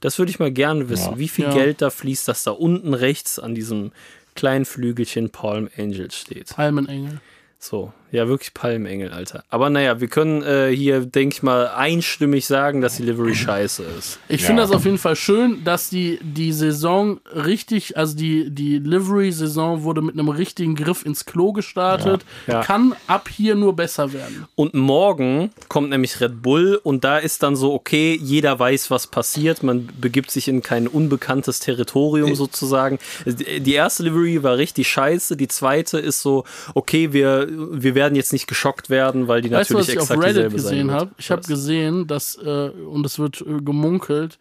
[0.00, 1.12] Das würde ich mal gerne wissen.
[1.12, 1.18] Ja.
[1.18, 1.54] Wie viel ja.
[1.54, 3.92] Geld da fließt, dass da unten rechts an diesem
[4.34, 6.48] kleinen Flügelchen Palm Angels steht.
[6.48, 7.20] Palmenengel.
[7.58, 9.42] So, ja, wirklich Palmengel, Alter.
[9.48, 13.82] Aber naja, wir können äh, hier, denke ich mal, einstimmig sagen, dass die Livery scheiße
[13.98, 14.18] ist.
[14.28, 14.48] Ich ja.
[14.48, 19.82] finde das auf jeden Fall schön, dass die, die Saison richtig, also die, die Livery-Saison
[19.82, 22.24] wurde mit einem richtigen Griff ins Klo gestartet.
[22.46, 22.54] Ja.
[22.54, 22.62] Ja.
[22.62, 24.46] Kann ab hier nur besser werden.
[24.54, 29.06] Und morgen kommt nämlich Red Bull und da ist dann so, okay, jeder weiß, was
[29.06, 29.62] passiert.
[29.62, 32.98] Man begibt sich in kein unbekanntes Territorium sozusagen.
[33.26, 35.36] Die erste Livery war richtig scheiße.
[35.36, 36.44] Die zweite ist so,
[36.74, 40.22] okay, wir wir werden jetzt nicht geschockt werden, weil die weißt natürlich du, was exakt
[40.24, 41.10] ich auf Reddit gesehen habe?
[41.18, 44.38] Ich habe gesehen, dass äh, und es wird äh, gemunkelt,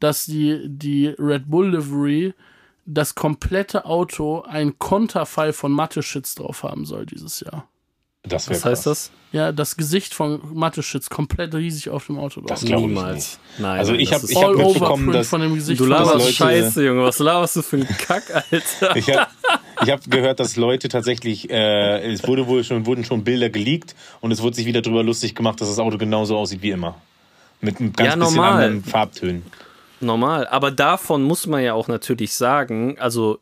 [0.00, 2.34] dass die die Red Bull Livery
[2.86, 7.68] das komplette Auto ein Konterfei von Mathe-Shits drauf haben soll dieses Jahr.
[8.22, 9.10] Das Was heißt das?
[9.30, 12.40] Ja, das Gesicht von Mathe-Shits komplett riesig auf dem Auto.
[12.40, 13.38] Das glaube ich nicht.
[13.58, 17.04] Nein, also ich habe ich hab mitbekommen, dass von dem Gesicht du laberst Scheiße, Junge.
[17.04, 18.96] Was laberst du für ein Kack, Alter?
[18.96, 19.28] ich habe
[19.82, 23.94] ich hab gehört, dass Leute tatsächlich, äh, es wurde wohl schon, wurden schon Bilder geleakt
[24.20, 26.96] und es wurde sich wieder darüber lustig gemacht, dass das Auto genauso aussieht wie immer.
[27.60, 29.42] Mit einem ganz ja, bisschen anderen Farbtönen.
[30.00, 33.40] Normal, aber davon muss man ja auch natürlich sagen, also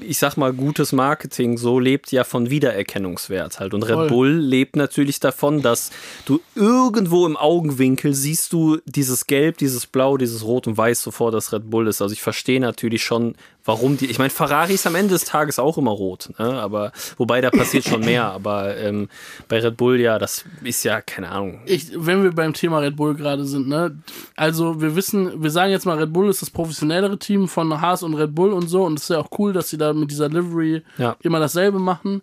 [0.00, 3.74] ich sag mal, gutes Marketing so lebt ja von Wiedererkennungswert halt.
[3.74, 4.08] Und Red Voll.
[4.08, 5.90] Bull lebt natürlich davon, dass
[6.24, 11.34] du irgendwo im Augenwinkel siehst du dieses Gelb, dieses Blau, dieses Rot und Weiß sofort,
[11.34, 12.02] dass Red Bull ist.
[12.02, 13.34] Also ich verstehe natürlich schon,
[13.66, 14.06] warum die.
[14.06, 16.60] Ich meine, Ferrari ist am Ende des Tages auch immer rot, ne?
[16.60, 18.24] aber wobei da passiert schon mehr.
[18.36, 19.08] Aber ähm,
[19.48, 21.60] bei Red Bull ja, das ist ja keine Ahnung.
[21.66, 23.96] Ich, wenn wir beim Thema Red Bull gerade sind, ne,
[24.36, 28.02] also wir wissen, wir sagen jetzt mal, Red Bull ist das professionellere Team von Haas
[28.02, 30.10] und Red Bull und so und es ist ja auch cool, dass sie da mit
[30.10, 31.16] dieser Livery ja.
[31.20, 32.22] immer dasselbe machen.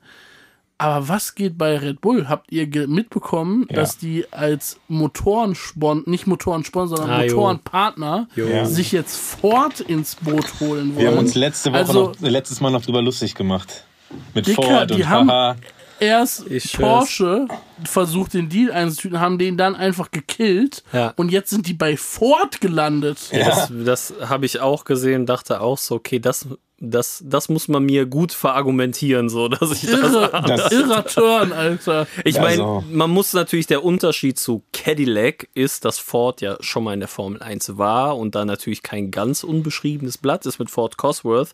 [0.77, 2.27] Aber was geht bei Red Bull?
[2.27, 3.75] Habt ihr mitbekommen, ja.
[3.77, 8.65] dass die als Motorensponsor, nicht Motorensponsor, sondern ah, Motorenpartner jo.
[8.65, 10.97] sich jetzt Ford ins Boot holen wollen?
[10.97, 13.85] Wir haben uns letzte Woche also, noch, letztes Mal noch drüber lustig gemacht.
[14.33, 15.57] Mit Dicker, Ford und die haben
[15.99, 17.47] erst ich Porsche
[17.85, 21.13] versucht, den Deal einzutüten, haben den dann einfach gekillt ja.
[21.15, 23.19] und jetzt sind die bei Ford gelandet.
[23.31, 23.45] Ja.
[23.45, 26.47] Das, das habe ich auch gesehen, dachte auch so, okay, das
[26.83, 31.53] das, das muss man mir gut verargumentieren, so dass ich Irre, das, das Irrer Turn,
[31.53, 32.07] Alter.
[32.25, 32.83] Ich meine, also.
[32.91, 37.07] man muss natürlich der Unterschied zu Cadillac ist, dass Ford ja schon mal in der
[37.07, 41.53] Formel 1 war und da natürlich kein ganz unbeschriebenes Blatt ist mit Ford Cosworth.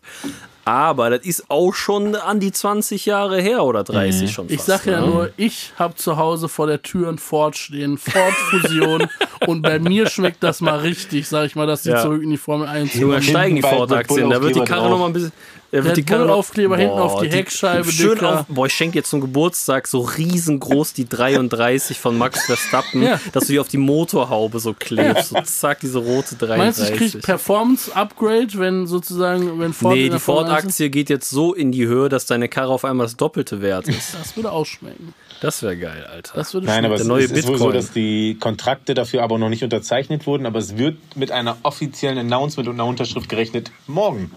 [0.64, 4.28] Aber das ist auch schon an die 20 Jahre her oder 30 mhm.
[4.28, 4.48] schon.
[4.48, 5.06] Fast, ich sag ja ne?
[5.06, 9.08] nur, ich habe zu Hause vor der Tür ein Ford stehen, Ford Fusion
[9.46, 12.02] und bei mir schmeckt das mal richtig, sag ich mal, dass die ja.
[12.02, 13.10] zurück in die Formel 1 kommen.
[13.10, 15.32] Dann steigen die Ford-Aktien, da wird die Karre nochmal ein bisschen
[15.72, 17.90] er wird die Bull-Aufkleber hinten auf die, die Heckscheibe.
[17.90, 23.02] Schön auf, boah, ich schenke jetzt zum Geburtstag so riesengroß die 33 von Max Verstappen,
[23.02, 23.20] ja.
[23.32, 25.28] dass du die auf die Motorhaube so klebst.
[25.28, 26.58] So zack, diese rote 33.
[26.58, 31.54] Meinst du, ich krieg Performance-Upgrade, wenn sozusagen, wenn Ford Nee, die Ford-Aktie geht jetzt so
[31.54, 34.14] in die Höhe, dass deine Karre auf einmal das doppelte Wert ist.
[34.14, 35.14] Das würde ausschmecken.
[35.40, 36.32] Das wäre geil, Alter.
[36.34, 37.54] Das würde Nein, aber der es neue ist, Bitcoin.
[37.54, 40.98] ist wohl so, dass die Kontrakte dafür aber noch nicht unterzeichnet wurden, aber es wird
[41.16, 44.30] mit einer offiziellen Announcement und einer Unterschrift gerechnet morgen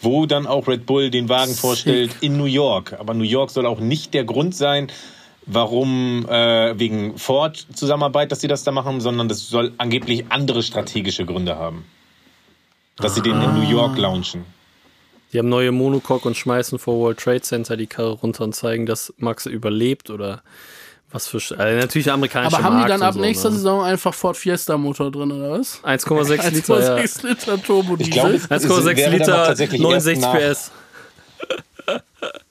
[0.00, 1.60] wo dann auch Red Bull den Wagen Sick.
[1.60, 2.96] vorstellt in New York.
[2.98, 4.88] Aber New York soll auch nicht der Grund sein,
[5.46, 10.62] warum äh, wegen Ford Zusammenarbeit, dass sie das da machen, sondern das soll angeblich andere
[10.62, 11.84] strategische Gründe haben.
[12.96, 14.44] Dass sie den in New York launchen.
[15.32, 18.86] Die haben neue Monocoque und schmeißen vor World Trade Center die Karre runter und zeigen,
[18.86, 20.42] dass Max überlebt oder
[21.10, 21.36] was für.
[21.36, 23.56] Also natürlich amerikanische Aber haben Markt die dann ab so, nächster ne?
[23.56, 25.80] Saison einfach Ford Fiesta Motor drin, oder was?
[25.84, 26.96] 1,6 Liter.
[26.98, 27.28] 1,6 ja.
[27.28, 28.36] Liter Turbo Diesel.
[28.36, 30.70] 1,6 Liter, 69 PS.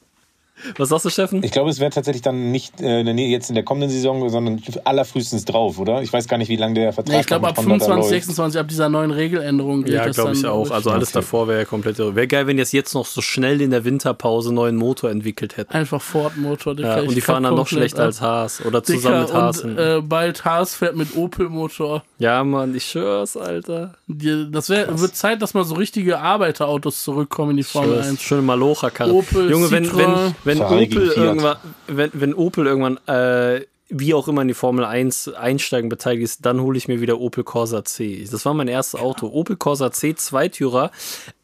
[0.78, 1.43] Was sagst du, Steffen?
[1.43, 5.46] Ich glaube, es wäre tatsächlich dann nicht äh, jetzt in der kommenden Saison, sondern allerfrühestens
[5.46, 6.02] drauf, oder?
[6.02, 8.67] Ich weiß gar nicht, wie lange der Vertrag nee, Ich glaube, ab 25, 26, ab
[8.67, 10.72] dieser neuen Regeländerung geht Ja, glaube ich auch.
[10.72, 11.20] Also alles okay.
[11.20, 11.98] davor wäre ja komplett.
[12.00, 15.58] Wäre geil, wenn jetzt jetzt noch so schnell in der Winterpause einen neuen Motor entwickelt
[15.58, 15.74] hätten.
[15.74, 16.80] Einfach Ford-Motor.
[16.80, 18.63] Ja, und die fahren dann noch schlechter als Haas.
[18.65, 19.62] Oder zusammen Dicker, mit Haas.
[19.62, 22.04] Und, äh, bald Haas fährt mit Opel-Motor.
[22.20, 23.93] Ja, Mann, ich schwör's, Alter.
[24.08, 28.22] Die, das wär, wird Zeit, dass mal so richtige Arbeiterautos zurückkommen in die Formel 1.
[28.22, 29.12] Schöne Malocha-Karre.
[29.50, 34.50] Junge, wenn, wenn, wenn Opel irgendwann, wenn, wenn Opel irgendwann äh, wie auch immer in
[34.50, 38.28] die Formel 1 einsteigen beteiligt ist, dann hole ich mir wieder Opel Corsa C.
[38.30, 39.28] Das war mein erstes Auto.
[39.28, 40.91] Opel Corsa C, Zweitürer,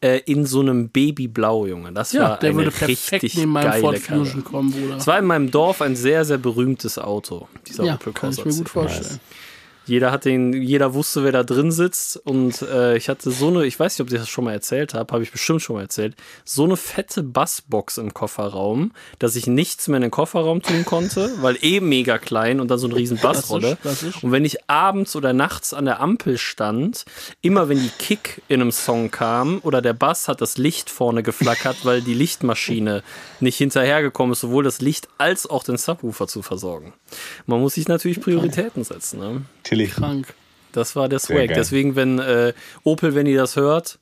[0.00, 1.92] äh, in so einem Babyblau, Junge.
[1.92, 4.96] Das ja, war der eine würde richtig neben meinem Ford Fusion kommen, Bruder.
[4.96, 8.42] Es war in meinem Dorf ein sehr, sehr berühmtes Auto, dieser ja, Opel Corsa C.
[8.42, 9.08] Kann ich mir gut vorstellen.
[9.08, 9.20] Nice.
[9.86, 12.16] Jeder hat den, jeder wusste, wer da drin sitzt.
[12.16, 14.94] Und äh, ich hatte so eine, ich weiß nicht, ob ich das schon mal erzählt
[14.94, 19.46] habe, habe ich bestimmt schon mal erzählt, so eine fette Bassbox im Kofferraum, dass ich
[19.46, 22.96] nichts mehr in den Kofferraum tun konnte, weil eh mega klein und dann so eine
[22.96, 23.76] riesen Bassrolle.
[24.22, 27.04] Und wenn ich abends oder nachts an der Ampel stand,
[27.42, 31.22] immer wenn die Kick in einem Song kam oder der Bass hat das Licht vorne
[31.22, 33.02] geflackert, weil die Lichtmaschine
[33.40, 36.94] nicht hinterhergekommen ist, sowohl das Licht als auch den Subwoofer zu versorgen.
[37.46, 39.18] Man muss sich natürlich Prioritäten setzen.
[39.20, 39.42] Ne?
[39.76, 39.94] Natürlich.
[39.94, 40.34] Krank.
[40.72, 41.48] Das war der Swag.
[41.54, 43.98] Deswegen, wenn äh, Opel, wenn ihr das hört,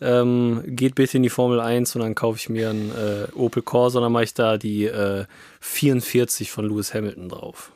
[0.00, 3.62] ähm, geht bitte in die Formel 1 und dann kaufe ich mir einen äh, Opel
[3.62, 5.24] Corsa und dann mache ich da die äh,
[5.60, 7.72] 44 von Lewis Hamilton drauf.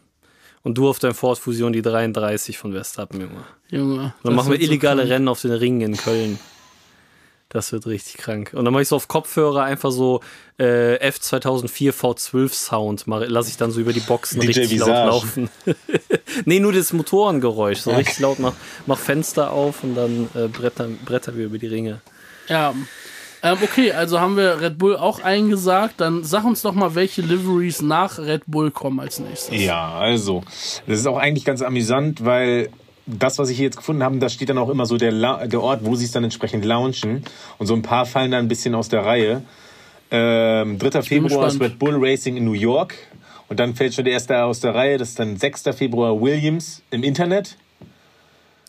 [0.62, 3.44] Und du auf deinem Ford Fusion die 33 von Verstappen, Junge.
[3.70, 4.14] Junge.
[4.22, 6.38] Dann machen wir illegale so Rennen auf den Ringen in Köln.
[7.50, 8.52] Das wird richtig krank.
[8.54, 10.20] Und dann mache ich so auf Kopfhörer einfach so
[10.58, 14.90] äh, F2004 V12 Sound, lasse ich dann so über die Boxen DJ richtig Visage.
[14.90, 15.50] laut laufen.
[16.44, 17.96] nee, nur das Motorengeräusch, so ja.
[17.96, 18.52] richtig laut, mach,
[18.84, 22.02] mach Fenster auf und dann äh, bretter, bretter wir über die Ringe.
[22.48, 22.74] Ja.
[23.42, 26.00] Ähm, okay, also haben wir Red Bull auch eingesagt.
[26.00, 29.62] Dann sag uns doch mal, welche Liveries nach Red Bull kommen als nächstes.
[29.62, 30.42] Ja, also,
[30.86, 32.68] das ist auch eigentlich ganz amüsant, weil
[33.08, 35.46] das, was ich hier jetzt gefunden habe, da steht dann auch immer so der, La
[35.46, 37.24] der Ort, wo sie es dann entsprechend launchen.
[37.58, 39.42] Und so ein paar fallen dann ein bisschen aus der Reihe.
[40.10, 41.02] Ähm, 3.
[41.02, 42.94] Februar ist Red Bull Racing in New York.
[43.48, 44.98] Und dann fällt schon der erste aus der Reihe.
[44.98, 45.64] Das ist dann 6.
[45.74, 47.56] Februar Williams im Internet.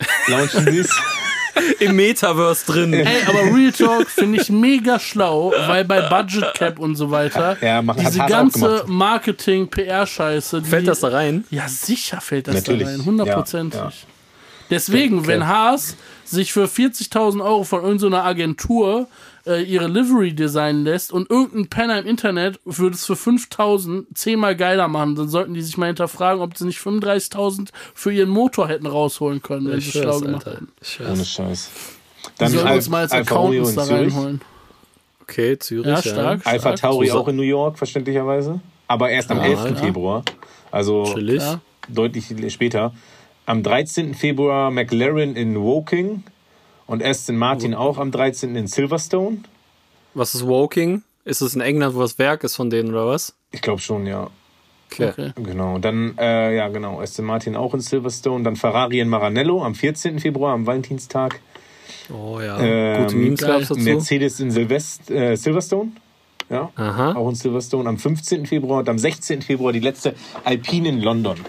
[0.28, 0.90] Launchen sie es.
[1.80, 2.94] Im Metaverse drin.
[2.94, 7.58] Ey, aber Real Talk finde ich mega schlau, weil bei Budget Cap und so weiter,
[7.60, 10.62] ja, macht, diese ganze Marketing, PR-Scheiße.
[10.62, 11.44] Fällt das da rein?
[11.50, 12.84] Ja, sicher fällt das Natürlich.
[12.84, 13.80] da rein, hundertprozentig.
[13.80, 13.92] Ja, ja.
[14.70, 15.28] Deswegen, okay.
[15.28, 19.08] wenn Haas sich für 40.000 Euro von irgendeiner Agentur
[19.46, 24.56] äh, ihre Livery designen lässt und irgendein Penner im Internet würde es für 5.000 zehnmal
[24.56, 28.68] geiler machen, dann sollten die sich mal hinterfragen, ob sie nicht 35.000 für ihren Motor
[28.68, 30.68] hätten rausholen können, wenn sie schlau gemacht hätten.
[31.10, 31.70] Ohne Scheiß.
[32.38, 34.40] Dann sollen wir uns mal als Accountants da reinholen.
[35.22, 35.86] Okay, Zürich.
[35.86, 36.44] Ja, stark.
[36.44, 36.52] Ja.
[36.52, 38.60] Alpha Tauri auch in New York, verständlicherweise.
[38.88, 39.64] Aber erst am ja, 11.
[39.64, 39.74] Ja.
[39.76, 40.24] Februar.
[40.70, 41.42] Also Chillig.
[41.88, 42.92] deutlich später.
[43.50, 44.14] Am 13.
[44.14, 46.22] Februar McLaren in Woking
[46.86, 48.54] und Aston Martin auch am 13.
[48.54, 49.38] in Silverstone.
[50.14, 51.02] Was ist Woking?
[51.24, 53.34] Ist es in England, wo das Werk ist von denen oder was?
[53.50, 54.30] Ich glaube schon, ja.
[54.92, 55.08] Okay.
[55.08, 55.32] okay.
[55.34, 55.78] Genau.
[55.80, 57.00] Dann, äh, ja, genau.
[57.00, 58.44] Aston Martin auch in Silverstone.
[58.44, 60.20] Dann Ferrari in Maranello am 14.
[60.20, 61.40] Februar, am Valentinstag.
[62.08, 62.56] Oh ja.
[62.60, 63.74] Ähm, Gute Memes dazu.
[63.74, 65.90] Mercedes in Silvest äh, Silverstone.
[66.50, 66.70] Ja.
[66.76, 67.14] Aha.
[67.16, 68.46] Auch in Silverstone am 15.
[68.46, 68.78] Februar.
[68.78, 69.42] Und am 16.
[69.42, 71.40] Februar die letzte Alpine in London.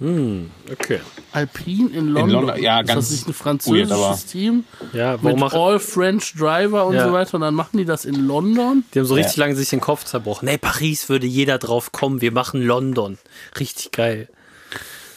[0.00, 1.00] Hm, okay.
[1.32, 2.28] Alpine in London.
[2.28, 4.64] In London ja, ganz ist das nicht ein französisches weird, Team?
[4.94, 7.06] Ja, warum mit All French Driver und ja.
[7.06, 8.84] so weiter und dann machen die das in London?
[8.94, 9.44] Die haben so richtig ja.
[9.44, 10.46] lange sich den Kopf zerbrochen.
[10.46, 13.18] Nee, Paris würde jeder drauf kommen, wir machen London.
[13.58, 14.28] Richtig geil.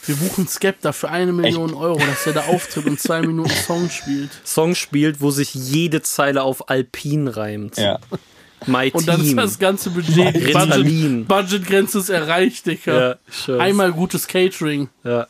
[0.06, 1.80] Wir buchen Skepta für eine Million Echt?
[1.80, 4.32] Euro, dass er da auftritt und zwei Minuten Song spielt.
[4.43, 7.78] Song spielt, wo sich jede Zeile auf Alpine reimt.
[7.78, 8.00] Ja.
[8.67, 13.17] My und dann ist das ganze Budget, Budget, Budgetgrenze ist erreicht, Digga.
[13.47, 14.89] Ja, Einmal gutes Catering.
[15.04, 15.28] Ja.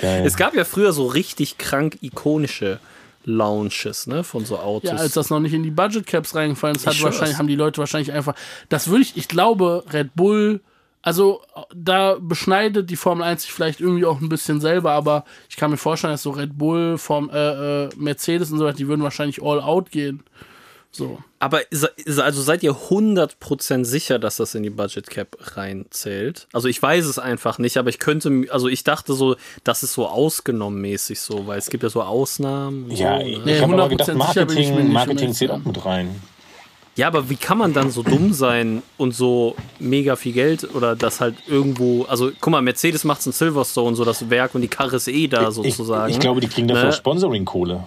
[0.00, 2.78] es gab ja früher so richtig krank ikonische
[3.24, 4.90] Lounges, ne, von so Autos.
[4.90, 7.54] Ja, als das noch nicht in die Budget Caps reingefallen ist, hat wahrscheinlich, haben die
[7.54, 8.34] Leute wahrscheinlich einfach,
[8.68, 10.60] das würde ich, ich glaube, Red Bull,
[11.02, 11.42] also
[11.74, 15.70] da beschneidet die Formel 1 sich vielleicht irgendwie auch ein bisschen selber, aber ich kann
[15.70, 19.02] mir vorstellen, dass so Red Bull, Form, äh, äh, Mercedes und so weiter, die würden
[19.02, 20.22] wahrscheinlich all out gehen.
[20.94, 21.18] So.
[21.38, 26.46] Aber also seid ihr 100% sicher, dass das in die Budget Cap reinzählt?
[26.52, 29.94] Also ich weiß es einfach nicht, aber ich könnte, also ich dachte so, das ist
[29.94, 32.90] so ausgenommen mäßig so, weil es gibt ja so Ausnahmen.
[32.90, 33.60] ja, so, ich ne?
[33.62, 36.20] habe aber gedacht, Marketing, Marketing zählt auch mit rein.
[36.94, 40.94] Ja, aber wie kann man dann so dumm sein und so mega viel Geld oder
[40.94, 44.60] das halt irgendwo, also guck mal, Mercedes macht es in Silverstone, so das Werk und
[44.60, 46.10] die Karre ist eh da sozusagen.
[46.10, 46.92] Ich, ich glaube, die kriegen dafür ne?
[46.92, 47.84] Sponsoring-Kohle.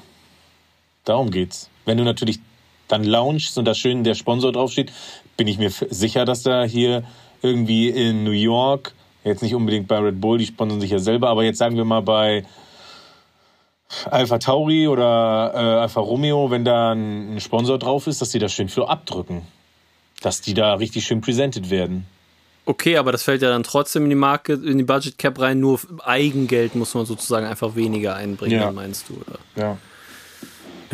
[1.03, 1.69] Darum geht's.
[1.85, 2.39] Wenn du natürlich
[2.87, 4.91] dann launchst und da schön der Sponsor draufsteht,
[5.37, 7.03] bin ich mir sicher, dass da hier
[7.41, 8.93] irgendwie in New York,
[9.23, 11.85] jetzt nicht unbedingt bei Red Bull, die sponsern sich ja selber, aber jetzt sagen wir
[11.85, 12.45] mal bei
[14.09, 18.49] Alpha Tauri oder äh, Alfa Romeo, wenn da ein Sponsor drauf ist, dass die da
[18.49, 19.43] schön für abdrücken.
[20.21, 22.05] Dass die da richtig schön presented werden.
[22.65, 25.59] Okay, aber das fällt ja dann trotzdem in die Marke, in die Budget Cap rein,
[25.59, 28.71] nur Eigengeld muss man sozusagen einfach weniger einbringen, ja.
[28.71, 29.39] meinst du, oder?
[29.55, 29.77] Ja.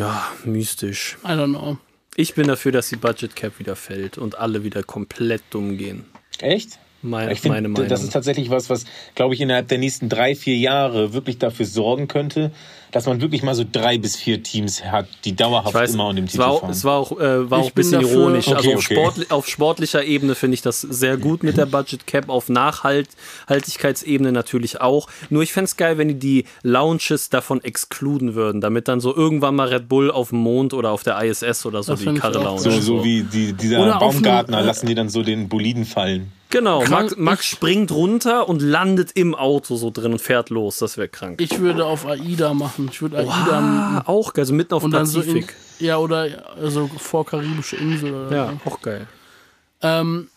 [0.02, 1.16] Ja, mystisch.
[1.22, 1.78] I don't know.
[2.16, 6.06] Ich bin dafür, dass die Budget Cap wieder fällt und alle wieder komplett dumm gehen.
[6.40, 6.80] Echt?
[7.02, 7.88] Meine, ich find, meine Meinung.
[7.88, 8.84] Das ist tatsächlich was, was,
[9.14, 12.50] glaube ich, innerhalb der nächsten drei, vier Jahre wirklich dafür sorgen könnte,
[12.92, 16.16] dass man wirklich mal so drei bis vier Teams hat, die dauerhaft weiß, immer an
[16.16, 16.70] dem Titel war, fahren.
[16.70, 18.48] Es war auch, äh, war auch ein bisschen dafür, ironisch.
[18.48, 18.76] Okay, also okay.
[18.76, 22.48] Auf, sportli auf, sportlicher Ebene finde ich das sehr gut mit der Budget Cap, auf
[22.48, 25.08] Nachhaltigkeitsebene natürlich auch.
[25.30, 29.14] Nur ich fände es geil, wenn die die Launches davon exkluden würden, damit dann so
[29.14, 32.14] irgendwann mal Red Bull auf dem Mond oder auf der ISS oder so das die
[32.14, 32.72] Karre launchen.
[32.72, 36.32] So, so wie die, dieser Baumgartner lassen die dann so den Boliden fallen.
[36.52, 40.78] Genau, Max, Max springt runter und landet im Auto so drin und fährt los.
[40.78, 41.40] Das wäre krank.
[41.40, 42.81] Ich würde auf AIDA machen.
[42.90, 44.04] Ich würde AIDA.
[44.06, 45.54] Oh, auch geil, also mitten auf dem Pazifik.
[45.78, 48.28] So in, ja, oder also vor karibische Insel.
[48.30, 48.70] Ja, so.
[48.70, 49.06] auch geil.
[49.80, 50.28] Ähm,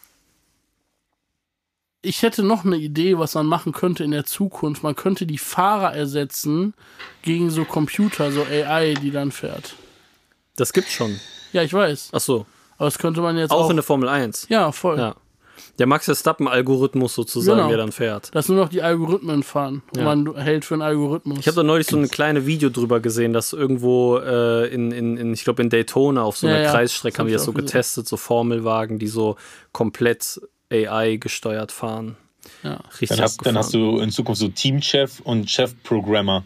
[2.02, 4.84] ich hätte noch eine Idee, was man machen könnte in der Zukunft.
[4.84, 6.74] Man könnte die Fahrer ersetzen
[7.22, 9.76] gegen so Computer, so AI, die dann fährt.
[10.56, 11.20] Das gibt's schon.
[11.52, 12.10] Ja, ich weiß.
[12.14, 12.46] Ach so.
[12.78, 13.66] Aber das könnte man jetzt auch.
[13.66, 14.48] Auch in der Formel 1.
[14.50, 14.98] Ja, voll.
[15.00, 15.16] Ja
[15.80, 17.70] der Max Verstappen-Algorithmus sozusagen, genau.
[17.70, 18.34] der dann fährt.
[18.34, 20.04] Dass nur noch die Algorithmen fahren und ja.
[20.04, 21.40] man hält für einen Algorithmus.
[21.40, 25.18] Ich habe da neulich so ein kleines Video drüber gesehen, dass irgendwo äh, in, in,
[25.18, 28.08] in, ich glaube in Daytona auf so einer ja, Kreisstrecke haben die das so getestet,
[28.08, 29.36] so Formelwagen, die so
[29.72, 30.42] komplett
[30.72, 32.18] AI gesteuert fahren.
[32.64, 32.80] Ja.
[32.94, 36.44] Richtig dann hast, dann hast du in Zukunft so Teamchef und Chef-Programmer.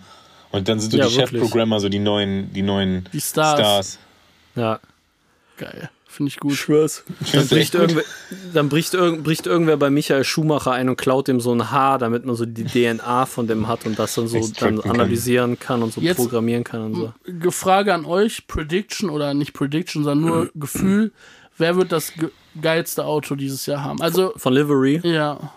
[0.51, 3.59] Und dann sind so die Chef-Programmer so die neuen, die neuen die Stars.
[3.59, 3.99] Stars.
[4.55, 4.79] Ja.
[5.57, 5.89] Geil.
[6.19, 6.51] Finde ich gut.
[6.51, 7.05] Ich schwör's.
[7.31, 8.03] Dann, bricht, irgendwer,
[8.53, 11.97] dann bricht, irg bricht irgendwer bei Michael Schumacher ein und klaut ihm so ein Haar,
[11.97, 15.81] damit man so die DNA von dem hat und das dann so dann analysieren kann
[15.81, 17.51] und so Jetzt programmieren kann und so.
[17.51, 21.13] Frage an euch: Prediction oder nicht Prediction, sondern nur Gefühl.
[21.57, 22.11] Wer wird das
[22.61, 24.01] geilste Auto dieses Jahr haben?
[24.01, 24.99] Also von Livery?
[25.05, 25.53] Ja.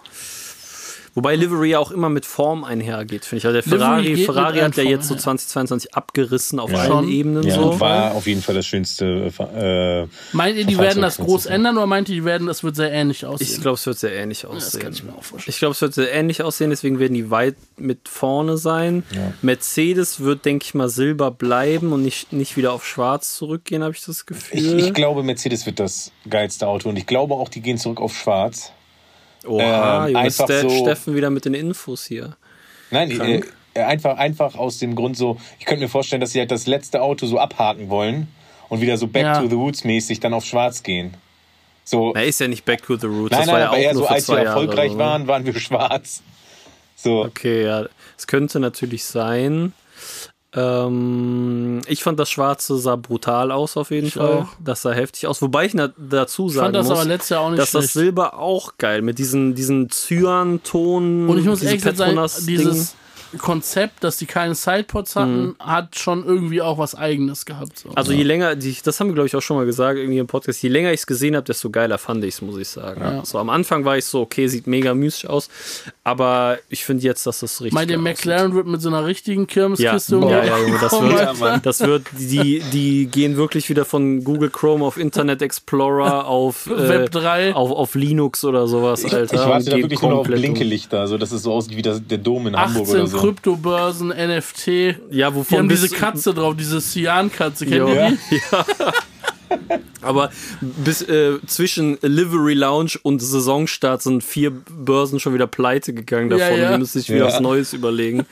[1.14, 3.46] Wobei Livery auch immer mit Form einhergeht, finde ich.
[3.46, 6.78] Also der Ferrari, Ferrari hat ja jetzt so 2022 abgerissen auf ja.
[6.78, 7.42] allen Ebenen.
[7.42, 7.78] Ja, so.
[7.80, 9.30] war auf jeden Fall das schönste.
[9.38, 12.76] Äh, meint ihr, die werden das groß ändern oder meint ihr, die werden, das wird
[12.76, 13.46] sehr ähnlich aussehen?
[13.50, 14.60] Ich glaube, es wird sehr ähnlich aussehen.
[14.60, 15.52] das kann ich mir auch vorstellen.
[15.52, 19.02] Ich glaube, es wird sehr ähnlich aussehen, deswegen werden die weit mit vorne sein.
[19.14, 19.34] Ja.
[19.42, 23.92] Mercedes wird, denke ich mal, silber bleiben und nicht, nicht wieder auf schwarz zurückgehen, habe
[23.94, 24.78] ich das Gefühl.
[24.78, 28.00] Ich, ich glaube, Mercedes wird das geilste Auto und ich glaube auch, die gehen zurück
[28.00, 28.72] auf schwarz.
[29.46, 32.36] Oha, ähm, einfach Ste so, Steffen wieder mit den Infos hier.
[32.90, 33.42] Nein, äh,
[33.74, 36.66] äh, einfach, einfach aus dem Grund so, ich könnte mir vorstellen, dass sie halt das
[36.66, 38.28] letzte Auto so abhaken wollen
[38.68, 39.40] und wieder so Back ja.
[39.40, 41.14] to the Roots mäßig dann auf schwarz gehen.
[41.84, 43.32] So, er ist ja nicht Back to the Roots.
[43.32, 45.54] Nein, das nein, war ja aber eher so, als wir erfolgreich Jahre, waren, waren wir
[45.58, 46.22] schwarz.
[46.94, 47.24] So.
[47.24, 47.86] Okay, ja.
[48.16, 49.72] Es könnte natürlich sein.
[50.54, 54.42] Ähm, ich fand das Schwarze sah brutal aus auf jeden ich Fall.
[54.42, 54.48] Auch.
[54.62, 55.40] Das sah heftig aus.
[55.40, 57.74] Wobei ich dazu sagen das muss, dass schlecht.
[57.74, 61.28] das Silber auch geil mit diesen, diesen Cyan-Ton.
[61.28, 62.96] Und ich muss echt sagen, dieses
[63.38, 65.56] Konzept, dass die keine Sidepods hatten, mhm.
[65.58, 67.78] hat schon irgendwie auch was Eigenes gehabt.
[67.78, 67.90] So.
[67.94, 70.62] Also je länger, das haben wir glaube ich auch schon mal gesagt irgendwie im Podcast,
[70.62, 73.00] je länger ich es gesehen habe, desto geiler fand ich es, muss ich sagen.
[73.00, 73.24] Ja.
[73.24, 75.48] So am Anfang war ich so, okay, sieht mega mystisch aus,
[76.04, 79.46] aber ich finde jetzt, dass das richtig Meint ihr, McLaren wird mit so einer richtigen
[79.46, 80.44] Kirmeskiste ja.
[80.44, 84.98] ja, ja, das wird, das wird, die, die gehen wirklich wieder von Google Chrome auf
[84.98, 89.24] Internet Explorer auf äh, Web 3 auf, auf Linux oder sowas, Alter.
[89.24, 92.00] Ich, ich warte da wirklich nur auf Blinkelichter, so dass es so aussieht wie das,
[92.06, 93.21] der Dom in Hamburg oder so.
[93.22, 94.96] Kryptobörsen, NFT.
[95.10, 97.66] Ja, wovon die haben diese Katze drauf, diese Cyan-Katze.
[97.66, 98.40] Kennt ihr die?
[98.52, 98.66] Ja.
[100.00, 106.30] Aber bis äh, zwischen Livery Lounge und Saisonstart sind vier Börsen schon wieder pleite gegangen
[106.30, 106.56] davon.
[106.56, 106.72] Ja, ja.
[106.72, 107.26] Die müssen sich wieder ja.
[107.26, 108.26] was Neues überlegen.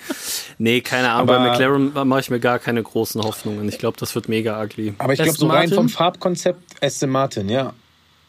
[0.59, 1.29] Nee, keine Ahnung.
[1.29, 3.69] Aber bei McLaren mache ich mir gar keine großen Hoffnungen.
[3.69, 4.95] Ich glaube, das wird mega ugly.
[4.99, 7.73] Aber ich glaube, so rein vom Farbkonzept Aston Martin, ja.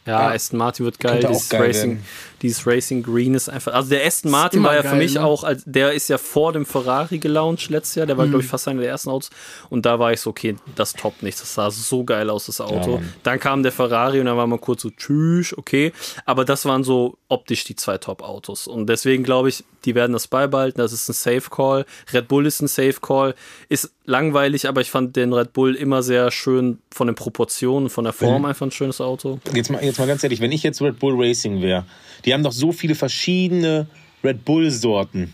[0.06, 1.24] Ja, ja, Aston Martin wird geil.
[1.28, 2.04] Dieses, geil Racing,
[2.42, 3.74] dieses Racing Green ist einfach.
[3.74, 5.24] Also der Aston Martin war ja geil, für mich ne?
[5.24, 8.06] auch, als, der ist ja vor dem Ferrari gelauncht letztes Jahr.
[8.06, 8.32] Der war, mhm.
[8.32, 9.30] glaube ich, fast einer der ersten Autos.
[9.70, 11.40] Und da war ich so, okay, das top nicht.
[11.40, 12.96] Das sah so geil aus, das Auto.
[12.96, 15.94] Ja, dann kam der Ferrari und dann war man kurz so, tschüss, okay.
[16.26, 18.68] Aber das waren so optisch die zwei Top-Autos.
[18.68, 20.80] Und deswegen glaube ich, die werden das beibehalten.
[20.80, 21.86] Das ist ein Safe Call.
[22.14, 23.36] Red Bull ist ein Safe Call.
[23.70, 28.04] Ist langweilig, aber ich fand den Red Bull immer sehr schön von den Proportionen, von
[28.04, 29.40] der Form einfach ein schönes Auto.
[29.54, 31.86] Jetzt mal, jetzt mal ganz ehrlich, wenn ich jetzt Red Bull Racing wäre,
[32.26, 33.88] die haben doch so viele verschiedene
[34.24, 35.34] Red Bull-Sorten.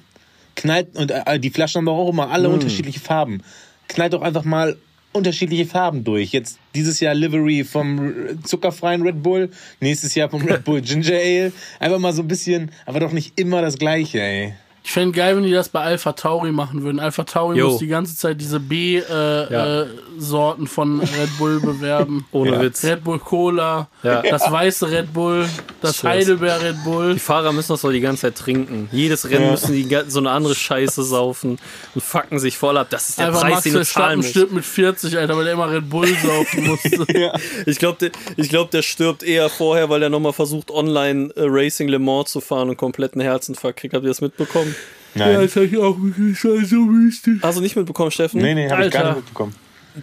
[0.55, 2.53] Knallt, und äh, die Flaschen haben doch auch immer alle mm.
[2.53, 3.43] unterschiedliche Farben.
[3.87, 4.77] Knallt doch einfach mal
[5.13, 6.31] unterschiedliche Farben durch.
[6.31, 11.51] Jetzt dieses Jahr Livery vom zuckerfreien Red Bull, nächstes Jahr vom Red Bull Ginger Ale.
[11.79, 14.53] Einfach mal so ein bisschen, aber doch nicht immer das gleiche, ey.
[14.87, 17.01] Ich fände geil, wenn die das bei Alpha Tauri machen würden.
[17.01, 17.71] Alpha Tauri Yo.
[17.71, 20.63] muss die ganze Zeit diese B-Sorten äh, ja.
[20.63, 22.25] äh, von Red Bull bewerben.
[22.31, 22.61] Ohne ja.
[22.61, 22.85] Witz.
[22.85, 24.21] Red Bull Cola, ja.
[24.21, 25.45] das weiße Red Bull,
[25.81, 27.15] das Heidelbeer Red Bull.
[27.15, 28.87] Die Fahrer müssen das doch die ganze Zeit trinken.
[28.93, 31.59] Jedes Rennen müssen die so eine andere Scheiße saufen
[31.93, 32.87] und fucken sich voll ab.
[32.89, 34.29] Das ist der Einfach Preis, Max den du zahlen musst.
[34.29, 37.05] stirbt mit 40, Alter, weil er immer Red Bull saufen musste.
[37.65, 41.89] Ich glaube, der, glaub, der stirbt eher vorher, weil er nochmal versucht, online äh, Racing
[41.89, 43.93] Le Mans zu fahren und kompletten Herzinfarkt kriegt.
[43.93, 44.76] Habt ihr das mitbekommen?
[45.17, 45.33] Nein.
[45.33, 47.39] Ja, das habe ich auch wirklich so mystisch.
[47.41, 48.41] Hast du nicht mitbekommen, Steffen?
[48.41, 49.55] Nee, nee, habe ich gar nicht mitbekommen.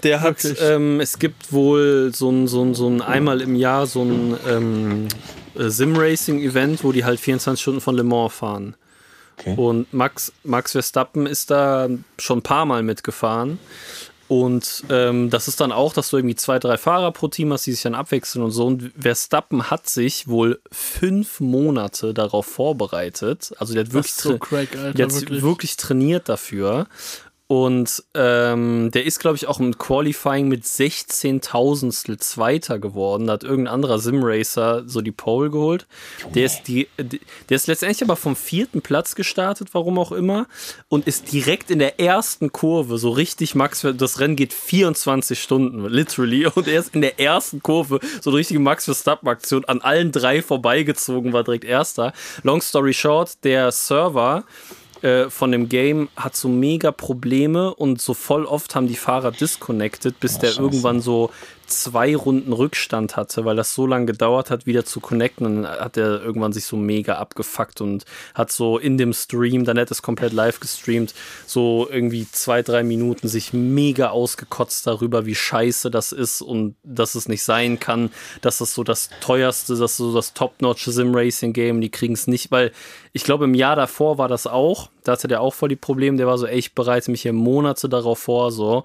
[0.03, 3.87] Der hat, ähm, es gibt wohl so ein, so ein, so ein einmal im Jahr
[3.87, 5.09] so ein ähm,
[5.57, 8.75] Sim-Racing-Event, wo die halt 24 Stunden von Le Mans fahren.
[9.39, 9.55] Okay.
[9.57, 11.89] Und Max, Max Verstappen ist da
[12.19, 13.59] schon ein paar Mal mitgefahren.
[14.27, 17.67] Und ähm, das ist dann auch, dass du irgendwie zwei, drei Fahrer pro Team hast,
[17.67, 18.67] die sich dann abwechseln und so.
[18.67, 23.53] Und Verstappen hat sich wohl fünf Monate darauf vorbereitet.
[23.59, 25.43] Also der hat wirklich, so crack, Alter, wirklich.
[25.43, 26.87] wirklich trainiert dafür.
[27.47, 33.27] Und ähm, der ist, glaube ich, auch im Qualifying mit 16.000 Zweiter geworden.
[33.27, 35.87] Da hat irgendein anderer Simracer so die Pole geholt.
[36.35, 40.47] Der ist, die, der ist letztendlich aber vom vierten Platz gestartet, warum auch immer.
[40.89, 45.85] Und ist direkt in der ersten Kurve, so richtig, Max, das Rennen geht 24 Stunden,
[45.87, 46.47] literally.
[46.47, 50.41] Und er ist in der ersten Kurve, so eine richtige Max Verstappen-Aktion, an allen drei
[50.41, 52.15] vorbeigezogen, war direkt erster.
[52.43, 54.45] Long story short, der Server
[55.05, 59.33] äh, von dem Game hat so mega Probleme und so voll oft haben die Fahrer
[59.33, 60.63] disconnected, bis Ach, der scheiße.
[60.63, 61.31] irgendwann so
[61.67, 65.47] zwei Runden Rückstand hatte, weil das so lange gedauert hat, wieder zu connecten.
[65.47, 68.05] Und dann hat er irgendwann sich so mega abgefuckt und
[68.35, 71.15] hat so in dem Stream, dann hat es komplett live gestreamt,
[71.47, 77.15] so irgendwie zwei, drei Minuten sich mega ausgekotzt darüber, wie scheiße das ist und dass
[77.15, 78.11] es nicht sein kann,
[78.41, 82.73] dass das so das teuerste, das so das Top-Notch Sim-Racing-Game, die kriegen es nicht, weil
[83.13, 86.17] ich glaube, im Jahr davor war das auch, da hatte der auch voll die Probleme,
[86.17, 88.83] der war so, ey, ich bereite mich hier Monate darauf vor, so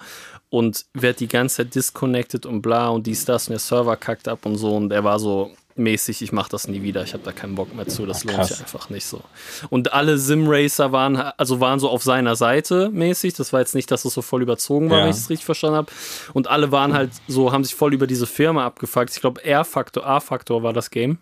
[0.50, 4.28] und wird die ganze Zeit disconnected und bla und dies, das und der Server kackt
[4.28, 7.24] ab und so und er war so mäßig, ich mach das nie wieder, ich habe
[7.24, 9.22] da keinen Bock mehr zu, das lohnt sich einfach nicht so.
[9.70, 13.90] Und alle Sim-Racer waren, also waren so auf seiner Seite mäßig, das war jetzt nicht,
[13.90, 15.04] dass es so voll überzogen war, ja.
[15.06, 15.92] wenn ich es richtig verstanden habe.
[16.34, 19.12] Und alle waren halt so, haben sich voll über diese Firma abgefuckt.
[19.12, 21.18] Ich glaube, R-Faktor, A-Faktor war das Game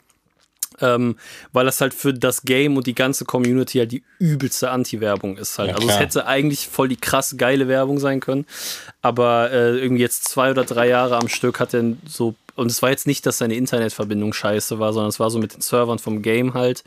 [0.82, 1.18] ähm,
[1.54, 5.58] weil das halt für das Game und die ganze Community halt die übelste Anti-Werbung ist
[5.60, 5.70] halt.
[5.70, 8.46] Ja, also es hätte eigentlich voll die krass geile Werbung sein können,
[9.02, 12.82] aber äh, irgendwie jetzt zwei oder drei Jahre am Stück hat er so und es
[12.82, 16.00] war jetzt nicht, dass seine Internetverbindung scheiße war, sondern es war so mit den Servern
[16.00, 16.84] vom Game halt.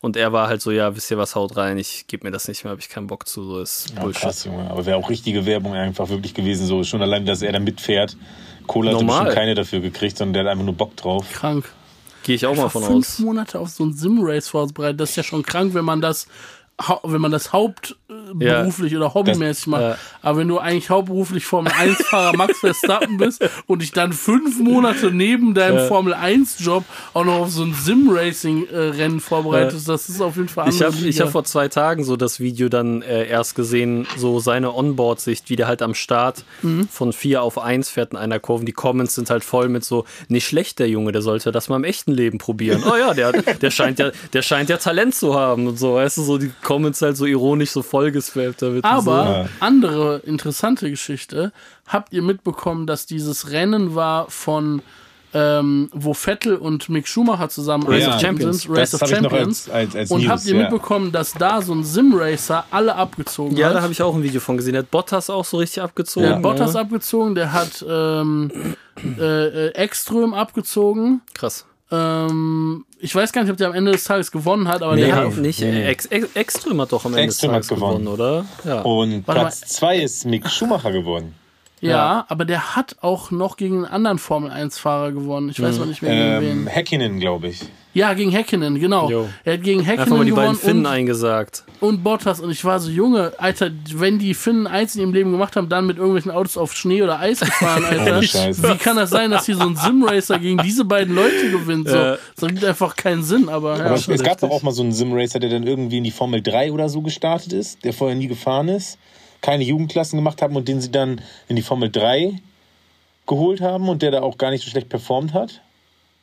[0.00, 2.48] Und er war halt so, ja, wisst ihr was, haut rein, ich gebe mir das
[2.48, 4.22] nicht mehr, habe ich keinen Bock zu, so ist ja, Bullshit.
[4.22, 4.68] Krass, Junge.
[4.68, 8.16] Aber wäre auch richtige Werbung einfach wirklich gewesen, so schon allein, dass er da mitfährt.
[8.66, 11.24] Cola hat bestimmt keine dafür gekriegt, sondern der hat einfach nur Bock drauf.
[11.32, 11.72] Krank.
[12.22, 13.14] Gehe ich auch mal von fünf aus.
[13.16, 16.26] Fünf Monate auf so ein Sim-Race vorbereitet, das ist ja schon krank, wenn man das
[17.04, 18.98] wenn man das hauptberuflich ja.
[18.98, 19.82] oder hobbymäßig macht.
[19.82, 19.98] Ja.
[20.22, 25.10] Aber wenn du eigentlich hauptberuflich Formel 1-Fahrer Max Verstappen bist und dich dann fünf Monate
[25.10, 25.86] neben deinem ja.
[25.86, 30.82] Formel 1-Job auch noch auf so ein Sim-Racing-Rennen vorbereitest, das ist auf jeden Fall Ich
[30.82, 35.50] habe hab vor zwei Tagen so das Video dann äh, erst gesehen, so seine Onboard-Sicht,
[35.50, 36.88] wie der halt am Start mhm.
[36.88, 38.64] von 4 auf 1 fährt in einer Kurve.
[38.64, 41.76] Die Comments sind halt voll mit so, nicht schlecht der Junge, der sollte das mal
[41.76, 42.82] im echten Leben probieren.
[42.90, 45.94] oh ja, der, der, scheint ja, der scheint ja Talent zu haben und so.
[45.94, 48.84] Weißt du, so die Comments halt so ironisch so vollgespammt damit.
[48.84, 49.64] Aber so.
[49.64, 51.52] andere interessante Geschichte.
[51.86, 54.82] Habt ihr mitbekommen, dass dieses Rennen war von
[55.34, 59.68] ähm, wo Vettel und Mick Schumacher zusammen Race ja, of Champions Race of Champions.
[59.68, 60.60] Als, als, und News, habt ihr ja.
[60.62, 63.72] mitbekommen, dass da so ein Sim-Racer alle abgezogen ja, hat?
[63.72, 64.74] Ja, da habe ich auch ein Video von gesehen.
[64.74, 66.26] Der hat Bottas auch so richtig abgezogen.
[66.26, 68.50] Der hat Bottas abgezogen, der hat ähm,
[69.18, 71.22] äh, äh, Ekström abgezogen.
[71.34, 71.64] Krass.
[71.92, 75.04] Ähm, ich weiß gar nicht, ob der am Ende des Tages gewonnen hat, aber nee,
[75.04, 75.60] der hat nicht.
[75.60, 75.84] Nee.
[75.84, 78.04] Ex Extrem hat doch am Ende Extrem des Tages gewonnen.
[78.04, 78.46] gewonnen, oder?
[78.64, 78.80] Ja.
[78.80, 81.34] Und Warte Platz 2 ist Mick Schumacher gewonnen.
[81.82, 85.50] Ja, ja, aber der hat auch noch gegen einen anderen Formel 1-Fahrer gewonnen.
[85.50, 85.80] Ich weiß mhm.
[85.80, 86.66] noch nicht mehr gegen ähm, wen.
[86.68, 87.60] Häkkinen, glaube ich.
[87.94, 89.10] Ja, gegen Häkkinen, genau.
[89.10, 89.28] Jo.
[89.44, 90.46] Er hat gegen Häkkinen Einfach mal die gewonnen.
[90.46, 91.64] beiden Finnen eingesagt.
[91.80, 92.40] Und Bottas.
[92.40, 95.68] Und ich war so, Junge, Alter, wenn die Finnen eins in ihrem Leben gemacht haben,
[95.68, 98.22] dann mit irgendwelchen Autos auf Schnee oder Eis gefahren, Alter.
[98.22, 101.88] Wie kann das sein, dass hier so ein Simracer gegen diese beiden Leute gewinnt?
[101.88, 102.16] So, ja.
[102.34, 103.76] Das ergibt einfach keinen Sinn, aber.
[103.76, 106.04] Ja, aber es, es gab doch auch mal so einen Simracer, der dann irgendwie in
[106.04, 108.96] die Formel 3 oder so gestartet ist, der vorher nie gefahren ist,
[109.42, 112.40] keine Jugendklassen gemacht haben und den sie dann in die Formel 3
[113.26, 115.60] geholt haben und der da auch gar nicht so schlecht performt hat.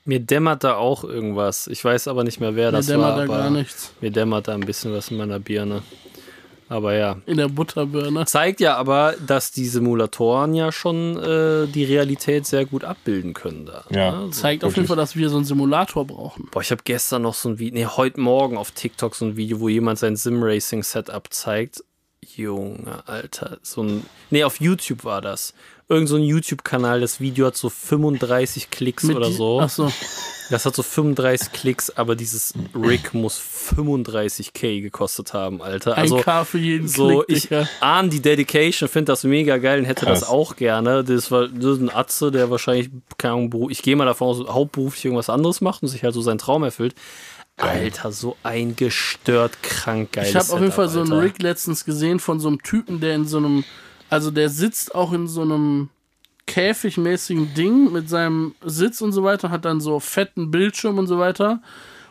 [0.09, 1.67] Mir dämmert da auch irgendwas.
[1.67, 2.97] Ich weiß aber nicht mehr, wer mir das war.
[2.97, 3.93] Mir dämmert da gar nichts.
[4.01, 5.83] Mir dämmert da ein bisschen was in meiner Birne.
[6.67, 7.17] Aber ja.
[7.27, 8.25] In der Butterbirne.
[8.25, 13.67] Zeigt ja aber, dass die Simulatoren ja schon äh, die Realität sehr gut abbilden können
[13.67, 13.83] da.
[13.91, 14.23] Ja.
[14.23, 14.31] Ne?
[14.31, 14.63] Zeigt wirklich.
[14.63, 16.47] auf jeden Fall, dass wir so einen Simulator brauchen.
[16.49, 19.37] Boah, ich habe gestern noch so ein Video, nee, heute Morgen auf TikTok so ein
[19.37, 21.83] Video, wo jemand sein Sim-Racing-Setup zeigt.
[22.35, 23.59] Junge, Alter.
[23.61, 24.05] So ein.
[24.31, 25.53] Nee, auf YouTube war das
[25.89, 29.59] irgend so ein YouTube-Kanal, das Video hat so 35 Klicks Mit oder so.
[29.59, 29.91] Ach so.
[30.51, 35.95] Das hat so 35 Klicks, aber dieses Rig muss 35k gekostet haben, Alter.
[35.95, 37.51] Also, ein K für jeden so, Klick.
[37.51, 40.21] Ich ahne die Dedication, finde das mega geil und hätte Krass.
[40.21, 41.03] das auch gerne.
[41.03, 44.39] Das war das ist ein Atze, der wahrscheinlich, keine Ahnung, ich gehe mal davon aus,
[44.47, 46.95] hauptberuflich irgendwas anderes macht und sich halt so seinen Traum erfüllt.
[47.57, 51.85] Alter, so ein gestört krank geiles Ich habe auf jeden Fall so einen Rig letztens
[51.85, 53.65] gesehen von so einem Typen, der in so einem
[54.09, 55.89] also der sitzt auch in so einem
[56.47, 61.19] käfigmäßigen Ding mit seinem Sitz und so weiter, hat dann so fetten Bildschirm und so
[61.19, 61.61] weiter.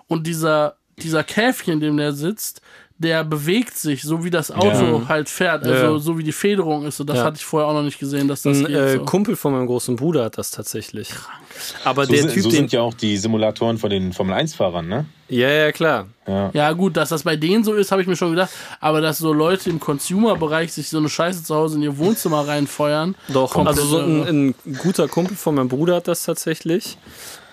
[0.06, 2.62] Und dieser, dieser Käfig, in dem der sitzt,
[2.98, 5.08] der bewegt sich, so wie das Auto ja.
[5.08, 5.98] halt fährt, also ja.
[5.98, 6.98] so wie die Federung ist.
[6.98, 7.24] Und das ja.
[7.24, 9.04] hatte ich vorher auch noch nicht gesehen, dass das Ein geht, äh, so.
[9.04, 11.10] Kumpel von meinem großen Bruder hat das tatsächlich.
[11.10, 11.38] Krank.
[11.84, 14.34] Aber so der sind, Typ, so den, sind ja auch die Simulatoren von den Formel
[14.36, 15.06] 1-Fahrern, ne?
[15.28, 16.08] Ja, ja, klar.
[16.26, 16.50] Ja.
[16.52, 18.50] ja, gut, dass das bei denen so ist, habe ich mir schon gedacht.
[18.80, 22.48] Aber dass so Leute im Consumer-Bereich sich so eine Scheiße zu Hause in ihr Wohnzimmer
[22.48, 23.14] reinfeuern.
[23.28, 26.98] Doch, also so ein, ein guter Kumpel von meinem Bruder hat das tatsächlich.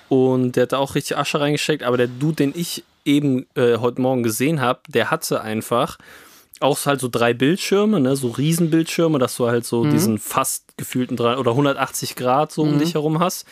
[0.10, 1.84] Und der hat da auch richtig Asche reingesteckt.
[1.84, 5.98] Aber der Dude, den ich eben äh, heute Morgen gesehen habe, der hatte einfach
[6.60, 9.92] auch halt so drei Bildschirme, ne, so Riesenbildschirme, dass du halt so mhm.
[9.92, 12.80] diesen fast gefühlten drei oder 180 Grad so um mhm.
[12.80, 13.46] dich herum hast.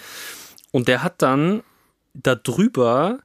[0.71, 1.63] Und der hat dann
[2.13, 3.19] da drüber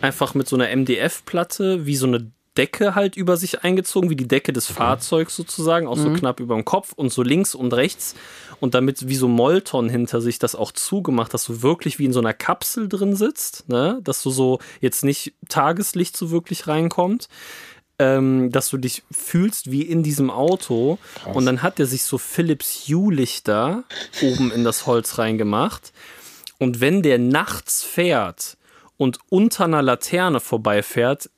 [0.00, 4.28] einfach mit so einer MDF-Platte wie so eine Decke halt über sich eingezogen, wie die
[4.28, 6.16] Decke des Fahrzeugs sozusagen, auch so mhm.
[6.16, 8.14] knapp über dem Kopf und so links und rechts.
[8.60, 12.12] Und damit wie so Molton hinter sich das auch zugemacht, dass du wirklich wie in
[12.12, 14.00] so einer Kapsel drin sitzt, ne?
[14.02, 17.28] dass du so jetzt nicht Tageslicht so wirklich reinkommt.
[18.00, 20.98] Ähm, dass du dich fühlst wie in diesem Auto.
[21.14, 21.36] Krass.
[21.36, 23.84] Und dann hat er sich so Philips Hue-Lichter
[24.20, 25.92] oben in das Holz reingemacht.
[26.58, 28.56] Und wenn der nachts fährt
[28.96, 31.30] und unter einer Laterne vorbeifährt,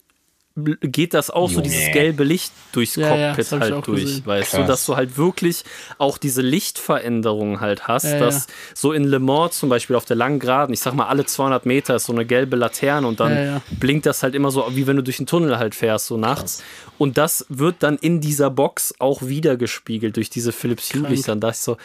[0.57, 1.55] geht das auch Junge.
[1.55, 4.27] so dieses gelbe Licht durchs ja, Cockpit ja, halt durch, gesehen.
[4.27, 4.61] weißt Krass.
[4.61, 5.65] du, dass du halt wirklich
[5.99, 10.17] auch diese Lichtveränderungen halt hast, ja, dass so in Le Mans zum Beispiel auf der
[10.17, 13.61] langen Geraden, ich sag mal alle 200 Meter ist so eine gelbe Laterne und dann
[13.79, 16.59] blinkt das halt immer so, wie wenn du durch einen Tunnel halt fährst, so nachts.
[16.59, 16.67] Krass.
[16.99, 21.33] Und das wird dann in dieser Box auch wieder gespiegelt durch diese Philips Hue Lichter.
[21.33, 21.77] Und da ich so,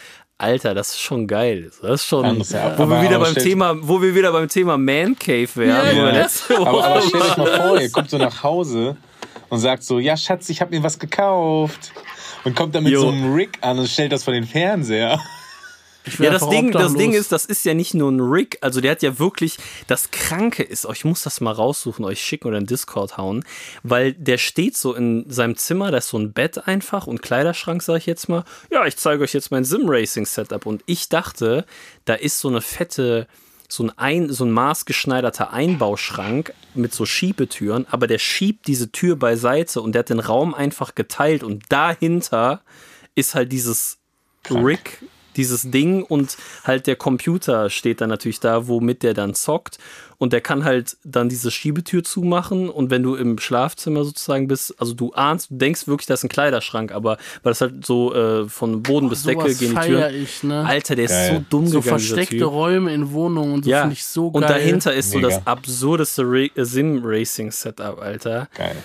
[0.42, 1.70] Alter, das ist schon geil.
[1.80, 5.16] Das ist schon, ja, wo, wir wieder beim Thema, wo wir wieder beim Thema Man
[5.16, 5.96] Cave wären.
[5.96, 6.26] Ja, ja.
[6.58, 8.96] Aber, aber stell dich mal vor, ihr kommt so nach Hause
[9.50, 11.92] und sagt so, ja Schatz, ich habe mir was gekauft.
[12.42, 13.02] Und kommt dann mit jo.
[13.02, 15.20] so einem Rig an und stellt das vor den Fernseher.
[16.18, 18.92] Ja, das Ding, das Ding ist, das ist ja nicht nur ein Rig, also der
[18.92, 22.66] hat ja wirklich, das Kranke ist, ich muss das mal raussuchen, euch schicken oder in
[22.66, 23.44] Discord hauen,
[23.82, 27.82] weil der steht so in seinem Zimmer, da ist so ein Bett einfach und Kleiderschrank,
[27.82, 28.44] sag ich jetzt mal.
[28.70, 31.64] Ja, ich zeige euch jetzt mein Sim-Racing-Setup und ich dachte,
[32.04, 33.28] da ist so eine fette,
[33.68, 39.14] so ein, ein, so ein maßgeschneiderter Einbauschrank mit so Schiebetüren, aber der schiebt diese Tür
[39.16, 42.60] beiseite und der hat den Raum einfach geteilt und dahinter
[43.14, 43.98] ist halt dieses
[44.42, 44.66] Krank.
[44.66, 44.98] Rig
[45.36, 49.78] dieses Ding und halt der Computer steht dann natürlich da, womit der dann zockt
[50.22, 54.72] und der kann halt dann diese Schiebetür zumachen und wenn du im Schlafzimmer sozusagen bist,
[54.78, 58.14] also du ahnst, du denkst wirklich, das ist ein Kleiderschrank, aber weil das halt so
[58.14, 60.14] äh, von Boden oh, bis Decke gehen die Türen.
[60.14, 60.64] Ich, ne?
[60.64, 61.26] Alter, der geil.
[61.26, 63.80] ist so dumm so gegangen, versteckte Räume in Wohnungen und so ja.
[63.80, 64.42] finde ich so geil.
[64.42, 65.28] Und dahinter ist Mega.
[65.28, 68.48] so das absurdeste Ra Sim-Racing-Setup, Alter.
[68.54, 68.76] Geil.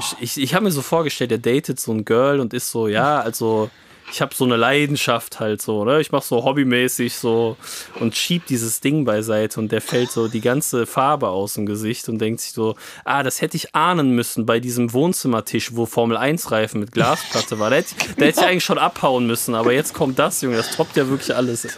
[0.00, 2.88] Ich, ich, ich habe mir so vorgestellt, der datet so ein Girl und ist so,
[2.88, 3.70] ja, also
[4.10, 6.00] ich habe so eine Leidenschaft halt so, ne?
[6.00, 7.56] Ich mache so hobbymäßig so
[8.00, 12.08] und schieb dieses Ding beiseite und der fällt so die ganze Farbe aus dem Gesicht
[12.08, 16.16] und denkt sich so, ah, das hätte ich ahnen müssen bei diesem Wohnzimmertisch, wo Formel
[16.16, 17.70] 1 Reifen mit Glasplatte war.
[17.70, 20.56] Da hätte, ich, da hätte ich eigentlich schon abhauen müssen, aber jetzt kommt das, Junge,
[20.56, 21.68] das troppt ja wirklich alles.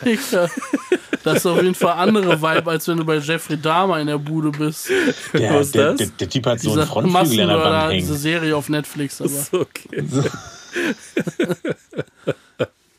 [1.24, 4.18] Das ist auf jeden Fall andere Vibe, als wenn du bei Jeffrey Dahmer in der
[4.18, 4.88] Bude bist.
[5.32, 5.96] Der, Was ist der, das?
[5.98, 8.00] Der, der, Typ hat so einen Frontflügel an der Wand hängen.
[8.00, 9.30] Diese Serie auf Netflix, aber.
[9.30, 10.04] Ist okay.
[10.08, 10.24] So.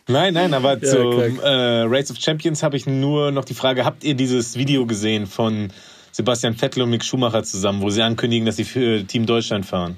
[0.07, 3.85] Nein, nein, aber ja, zum äh, Race of Champions habe ich nur noch die Frage,
[3.85, 5.71] habt ihr dieses Video gesehen von
[6.11, 9.95] Sebastian Vettel und Mick Schumacher zusammen, wo sie ankündigen, dass sie für Team Deutschland fahren?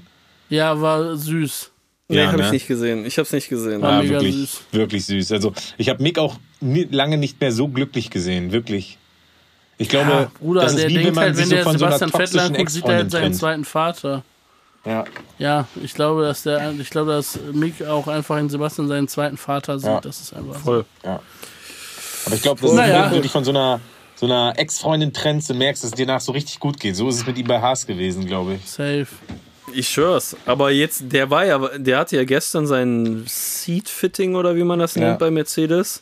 [0.50, 1.72] Ja, war süß.
[2.08, 2.46] Nee, ja, habe ne?
[2.46, 3.04] ich nicht gesehen.
[3.06, 3.82] Ich habe es nicht gesehen.
[3.82, 4.62] War ja, wirklich, süß.
[4.72, 5.32] wirklich süß.
[5.32, 9.00] Also ich habe Mick auch nie, lange nicht mehr so glücklich gesehen, wirklich.
[9.78, 12.18] Ich glaube, ja, Bruder, das ist wie wenn man halt, sich so von Sebastian so
[12.18, 14.24] einer Vettel anguckt, sieht er halt seinen zweiten Vater.
[14.86, 15.06] Ja.
[15.40, 19.38] Ja, ich glaube, dass der, ich glaube, dass Mick auch einfach in Sebastian seinen zweiten
[19.38, 19.90] Vater sieht.
[19.90, 20.02] Ja.
[20.02, 20.86] Das ist einfach voll.
[21.04, 21.10] So.
[21.10, 21.20] Ja.
[22.26, 23.06] Aber ich glaube, das naja.
[23.08, 23.80] ist wirklich von so einer
[24.16, 26.96] so einer Ex-Freundin trennst und merkst, dass es dir nach so richtig gut geht.
[26.96, 28.70] So ist es mit ihm bei Haas gewesen, glaube ich.
[28.70, 29.08] Safe.
[29.74, 30.38] Ich schwör's.
[30.46, 34.96] Aber jetzt, der war ja, der hatte ja gestern sein Seat-Fitting oder wie man das
[34.96, 36.02] nennt bei Mercedes.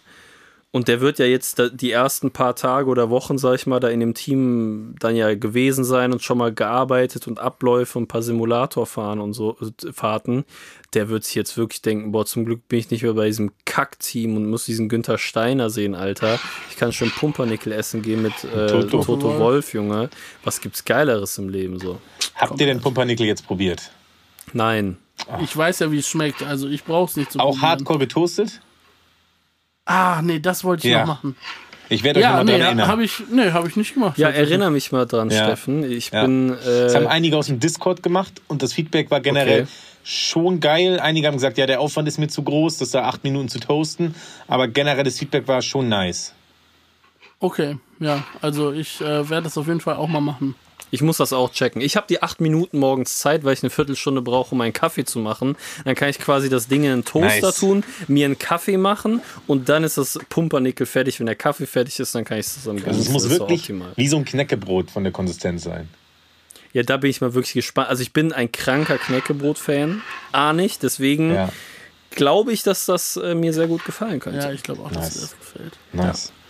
[0.76, 3.89] Und der wird ja jetzt die ersten paar Tage oder Wochen, sag ich mal, da
[3.89, 8.07] in dem Team dann ja gewesen sein und schon mal gearbeitet und Abläufe und ein
[8.07, 10.45] paar Simulator fahren und so äh, Fahrten.
[10.95, 13.51] Der wird sich jetzt wirklich denken, boah, zum Glück bin ich nicht mehr bei diesem
[13.65, 16.39] Kack-Team und muss diesen Günther Steiner sehen, Alter.
[16.71, 19.03] Ich kann schon Pumpernickel essen gehen mit äh, Toto.
[19.03, 20.09] Toto Wolf, Junge.
[20.43, 21.99] Was gibt's Geileres im Leben so?
[22.34, 23.91] Habt Komm, ihr den Pumpernickel jetzt probiert?
[24.53, 24.97] Nein.
[25.30, 25.39] Ach.
[25.39, 27.61] Ich weiß ja, wie es schmeckt, also ich brauch's nicht zu Auch probieren.
[27.61, 28.59] hardcore getoastet?
[29.86, 31.01] Ah, nee, das wollte ich ja.
[31.01, 31.36] noch machen.
[31.89, 32.88] Ich werde euch ja, mal nee, dran erinnern.
[32.88, 34.17] Hab ich, nee, habe ich nicht gemacht.
[34.17, 35.43] Ja, erinnere mich mal dran, ja.
[35.43, 35.89] Steffen.
[35.89, 36.23] Ich ja.
[36.23, 36.51] bin.
[36.51, 39.71] Äh, das haben einige aus dem Discord gemacht und das Feedback war generell okay.
[40.03, 40.99] schon geil.
[40.99, 43.59] Einige haben gesagt, ja, der Aufwand ist mir zu groß, das da acht Minuten zu
[43.59, 44.15] toasten.
[44.47, 46.34] Aber generell das Feedback war schon nice.
[47.39, 50.55] Okay, ja, also ich äh, werde das auf jeden Fall auch mal machen.
[50.94, 51.82] Ich muss das auch checken.
[51.82, 55.06] Ich habe die acht Minuten morgens Zeit, weil ich eine Viertelstunde brauche, um einen Kaffee
[55.06, 55.58] zu machen.
[55.86, 57.56] Dann kann ich quasi das Ding in einen Toaster nice.
[57.58, 61.20] tun, mir einen Kaffee machen und dann ist das Pumpernickel fertig.
[61.20, 64.08] Wenn der Kaffee fertig ist, dann kann ich es zusammen Also es muss wirklich wie
[64.08, 65.89] so ein Knäckebrot von der Konsistenz sein.
[66.74, 67.89] Ja, da bin ich mal wirklich gespannt.
[67.89, 70.04] Also ich bin ein kranker Knäckebrot-Fan.
[70.32, 71.50] A nicht, deswegen ja.
[72.12, 74.41] glaube ich, dass das äh, mir sehr gut gefallen könnte.
[74.41, 75.06] Ja, ich glaube auch, nice.
[75.06, 75.74] dass dir das gefällt.
[75.91, 76.28] Nice.
[76.28, 76.43] Ja.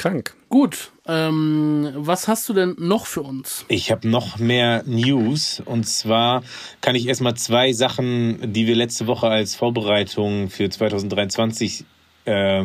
[0.00, 0.34] Krank.
[0.48, 3.66] Gut, ähm, was hast du denn noch für uns?
[3.68, 5.60] Ich habe noch mehr News.
[5.62, 6.42] Und zwar
[6.80, 11.84] kann ich erstmal zwei Sachen, die wir letzte Woche als Vorbereitung für 2023
[12.24, 12.64] äh,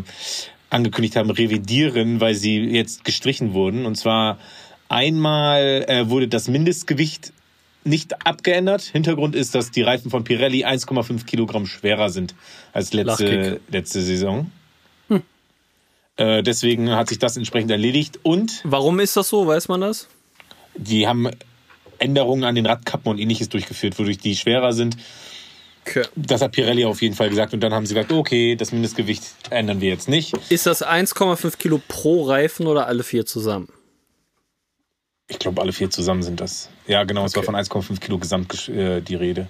[0.69, 3.85] angekündigt haben, revidieren, weil sie jetzt gestrichen wurden.
[3.85, 4.37] Und zwar
[4.87, 7.33] einmal äh, wurde das Mindestgewicht
[7.83, 8.83] nicht abgeändert.
[8.83, 12.33] Hintergrund ist, dass die Reifen von Pirelli 1,5 Kilogramm schwerer sind
[12.71, 14.49] als letzte, letzte Saison.
[16.17, 18.19] Äh, deswegen hat sich das entsprechend erledigt.
[18.23, 18.61] Und.
[18.63, 19.47] Warum ist das so?
[19.47, 20.07] Weiß man das?
[20.75, 21.29] Die haben
[21.99, 24.97] Änderungen an den Radkappen und ähnliches durchgeführt, wodurch die schwerer sind.
[25.87, 26.05] Okay.
[26.15, 27.53] Das hat Pirelli auf jeden Fall gesagt.
[27.53, 30.33] Und dann haben sie gesagt, okay, das Mindestgewicht ändern wir jetzt nicht.
[30.49, 33.69] Ist das 1,5 Kilo pro Reifen oder alle vier zusammen?
[35.27, 36.69] Ich glaube, alle vier zusammen sind das.
[36.87, 37.29] Ja, genau, okay.
[37.29, 39.47] es war von 1,5 Kilo gesamt äh, die Rede.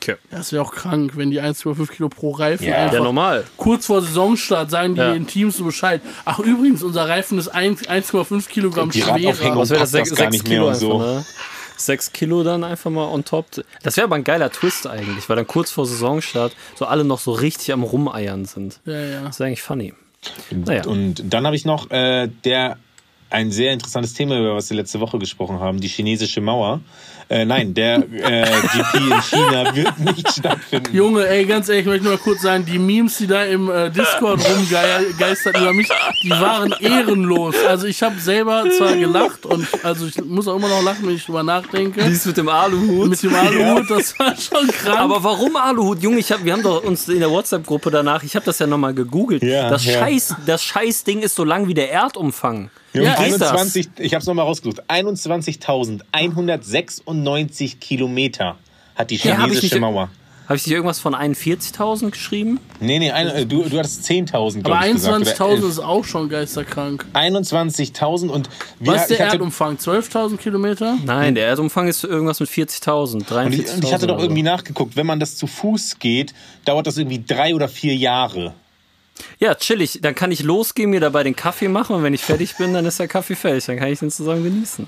[0.00, 0.16] Okay.
[0.30, 2.92] Das wäre auch krank, wenn die 1,5 Kilo pro Reifen ja.
[2.92, 3.44] ja, normal.
[3.56, 5.12] Kurz vor Saisonstart sagen die ja.
[5.12, 6.00] in Teams so Bescheid.
[6.24, 9.56] Ach, übrigens, unser Reifen ist 1,5 Kilogramm die schwerer.
[9.56, 9.90] Was wäre das?
[9.90, 10.98] 6, 6 Kilo einfach, so.
[10.98, 11.24] ne?
[11.78, 13.46] 6 Kilo dann einfach mal on top.
[13.82, 17.18] Das wäre aber ein geiler Twist eigentlich, weil dann kurz vor Saisonstart so alle noch
[17.18, 18.80] so richtig am Rumeiern sind.
[18.84, 19.22] Ja, ja.
[19.22, 19.94] Das ist eigentlich funny.
[20.50, 20.84] Naja.
[20.86, 22.78] Und dann habe ich noch äh, der
[23.30, 26.80] ein sehr interessantes Thema, über was wir letzte Woche gesprochen haben, die chinesische Mauer.
[27.28, 30.94] Äh, nein, der äh, GP in China wird nicht stattfinden.
[30.94, 33.68] Junge, ey, ganz ehrlich, ich möchte nur mal kurz sagen, die Memes, die da im
[33.68, 35.88] äh, Discord rumgeistert über mich,
[36.22, 37.56] die waren ehrenlos.
[37.66, 41.16] Also ich habe selber zwar gelacht und also ich muss auch immer noch lachen, wenn
[41.16, 42.04] ich drüber nachdenke.
[42.04, 43.10] Dies mit dem Aluhut.
[43.10, 43.96] Mit dem Aluhut, ja.
[43.96, 45.00] das war schon krank.
[45.00, 46.00] Aber warum Aluhut?
[46.02, 48.68] Junge, ich hab, wir haben doch uns in der WhatsApp-Gruppe danach, ich habe das ja
[48.68, 49.42] nochmal gegoogelt.
[49.42, 49.98] Ja, das, ja.
[49.98, 52.70] Scheiß, das Scheißding ist so lang wie der Erdumfang.
[53.02, 54.88] Ja, 21, ich habe es nochmal rausgesucht.
[54.90, 58.56] 21.196 Kilometer
[58.94, 60.08] hat die chinesische ja, Mauer.
[60.46, 62.60] Habe ich dir irgendwas von 41.000 geschrieben?
[62.78, 64.64] Nee, nee, ein, du, du hattest 10.000.
[64.64, 67.04] Aber 21.000 ist auch schon geisterkrank.
[67.14, 69.76] 21.000 und wir, Was ist der Erdumfang?
[69.76, 70.98] 12.000 Kilometer?
[71.04, 73.26] Nein, der Erdumfang ist irgendwas mit 40.000.
[73.26, 73.44] 43.000.
[73.44, 76.32] Und, ich, und ich hatte doch irgendwie nachgeguckt, wenn man das zu Fuß geht,
[76.64, 78.54] dauert das irgendwie drei oder vier Jahre.
[79.38, 80.00] Ja, chillig.
[80.02, 82.84] Dann kann ich losgehen, mir dabei den Kaffee machen und wenn ich fertig bin, dann
[82.84, 83.66] ist der Kaffee fertig.
[83.66, 84.86] Dann kann ich den zusammen genießen.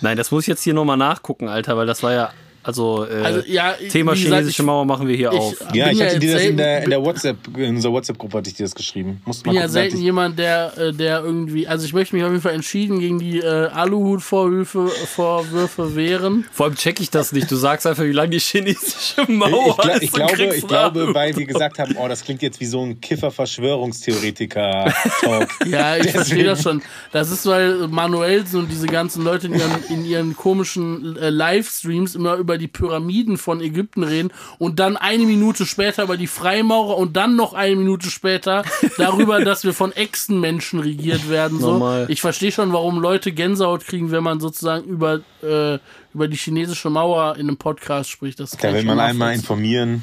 [0.00, 2.32] Nein, das muss ich jetzt hier nochmal nachgucken, Alter, weil das war ja
[2.62, 5.54] also, äh, also ja, Thema gesagt, chinesische ich, Mauer machen wir hier ich, auf.
[5.72, 8.56] Ja, ich hatte dir das in der, in der WhatsApp, in unserer WhatsApp-Gruppe hatte ich
[8.56, 9.22] dir das geschrieben.
[9.30, 12.42] Ich bin ja selten jemand, der, äh, der irgendwie, also ich möchte mich auf jeden
[12.42, 16.44] Fall entschieden gegen die äh, Aluhut-Vorwürfe Vorwürfe wehren.
[16.52, 17.50] Vor allem check ich das nicht.
[17.50, 21.34] Du sagst einfach, wie lange die chinesische Mauer ich, ich, ich glaube, ich glaube, weil
[21.36, 25.48] wir gesagt haben, oh, das klingt jetzt wie so ein Kiffer-Verschwörungstheoretiker-Talk.
[25.66, 26.82] ja, ich verstehe das schon.
[27.12, 32.14] Das ist, weil Manuels und diese ganzen Leute in ihren, in ihren komischen äh, Livestreams
[32.14, 36.26] immer über über die Pyramiden von Ägypten reden und dann eine Minute später über die
[36.26, 38.64] Freimaurer und dann noch eine Minute später
[38.98, 41.60] darüber, dass wir von Echsenmenschen regiert werden.
[41.60, 42.06] So.
[42.08, 45.78] Ich verstehe schon, warum Leute Gänsehaut kriegen, wenn man sozusagen über, äh,
[46.12, 48.40] über die chinesische Mauer in einem Podcast spricht.
[48.40, 50.02] Das da will man einmal informieren.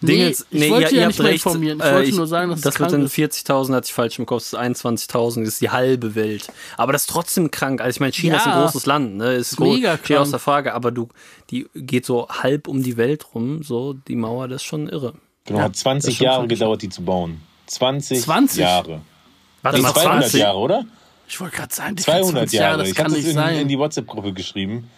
[0.00, 1.78] Nee, Dingens, nee, ich wollte ja, ja nicht mehr informieren.
[1.78, 4.26] Ich äh, wollte ich, nur sagen, dass das wird dann 40.000, hat sich falsch im
[4.26, 6.48] Kopf, 21.000 ist die halbe Welt.
[6.76, 7.80] Aber das ist trotzdem krank.
[7.80, 9.32] Also ich meine, China ja, ist ein großes Land, ne?
[9.34, 11.08] Ist, ist mega groß, aus der Frage, aber du,
[11.50, 15.14] die geht so halb um die Welt rum, so die Mauer, das ist schon irre.
[15.46, 17.40] Genau, ja, hat 20 Jahre gedauert, die zu bauen.
[17.66, 18.60] 20, 20?
[18.60, 19.00] Jahre.
[19.62, 20.40] Warte mal, 200 20?
[20.40, 20.84] Jahre, oder?
[21.26, 22.66] Ich wollte gerade sagen, 200 Jahre.
[22.66, 22.78] Jahre.
[22.80, 23.56] Das ich kann nicht in, sein.
[23.56, 24.90] in die WhatsApp-Gruppe geschrieben.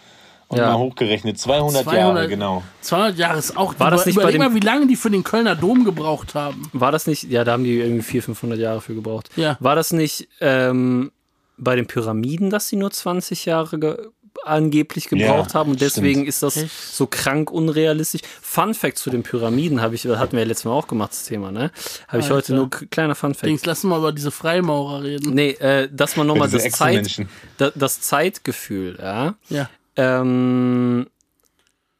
[0.49, 0.67] Und ja.
[0.67, 2.63] mal hochgerechnet, 200, 200, Jahre, genau.
[2.81, 3.77] 200 Jahre ist auch.
[3.79, 6.69] War das nicht bei dem, mal, wie lange die für den Kölner Dom gebraucht haben.
[6.71, 7.23] War das nicht?
[7.23, 9.29] Ja, da haben die irgendwie 400, 500 Jahre für gebraucht.
[9.35, 9.57] Ja.
[9.59, 11.11] War das nicht ähm,
[11.57, 13.97] bei den Pyramiden, dass sie nur 20 Jahre ge
[14.43, 16.29] angeblich gebraucht ja, haben und deswegen stimmt.
[16.29, 16.71] ist das Echt?
[16.71, 18.21] so krank unrealistisch.
[18.41, 21.25] Fun Fact zu den Pyramiden habe ich, hatten wir ja letztes Mal auch gemacht, das
[21.25, 21.71] Thema, ne?
[22.07, 23.47] Habe ich heute nur kleiner Fun Fact.
[23.47, 25.33] Dings, lass mal über diese Freimaurer reden.
[25.33, 27.27] Nee, äh, dass man nochmal das, Zeit,
[27.57, 29.35] das Zeitgefühl, ja.
[29.49, 29.69] Ja.
[29.97, 31.07] Ähm,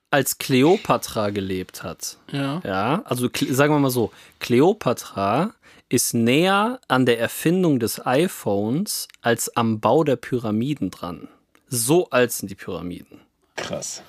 [0.10, 2.18] als Kleopatra gelebt hat.
[2.32, 2.62] Ja.
[2.64, 5.54] Ja, also sagen wir mal so, Kleopatra
[5.90, 11.28] ist näher an der Erfindung des iPhones als am Bau der Pyramiden dran.
[11.70, 13.22] So alt sind die Pyramiden.
[13.56, 14.02] Krass.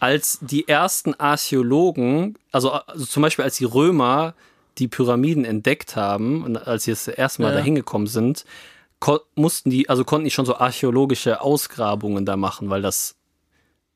[0.00, 4.34] Als die ersten Archäologen, also, also zum Beispiel als die Römer
[4.78, 7.56] die Pyramiden entdeckt haben und als sie das erste Mal ja.
[7.56, 8.44] dahin gekommen sind,
[9.34, 13.17] mussten die, also konnten die schon so archäologische Ausgrabungen da machen, weil das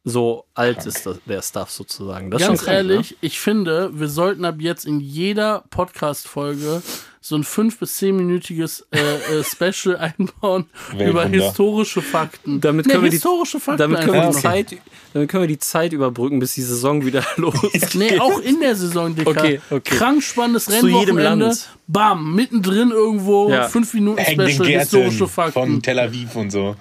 [0.04, 0.88] so alt Krank.
[0.88, 2.30] ist das, der Stuff sozusagen.
[2.30, 3.16] Das Ganz krank, ehrlich, ne?
[3.20, 6.82] ich finde, wir sollten ab jetzt in jeder Podcast-Folge
[7.24, 10.66] so ein fünf bis zehnminütiges äh, äh, Special einbauen
[10.98, 12.60] über historische Fakten.
[12.60, 14.76] Damit können, nee, wir, die, Fakten damit können wir die Zeit,
[15.12, 17.94] damit können wir die Zeit überbrücken, bis die Saison wieder losgeht.
[17.94, 19.30] nee, auch in der Saison, Dicker.
[19.30, 19.96] Okay, okay.
[19.96, 21.56] Krank spannendes Rennwochenende.
[21.86, 23.68] Bam, mittendrin irgendwo, ja.
[23.68, 25.52] fünf Minuten Special, historische Fakten.
[25.52, 26.74] Von Tel Aviv und so.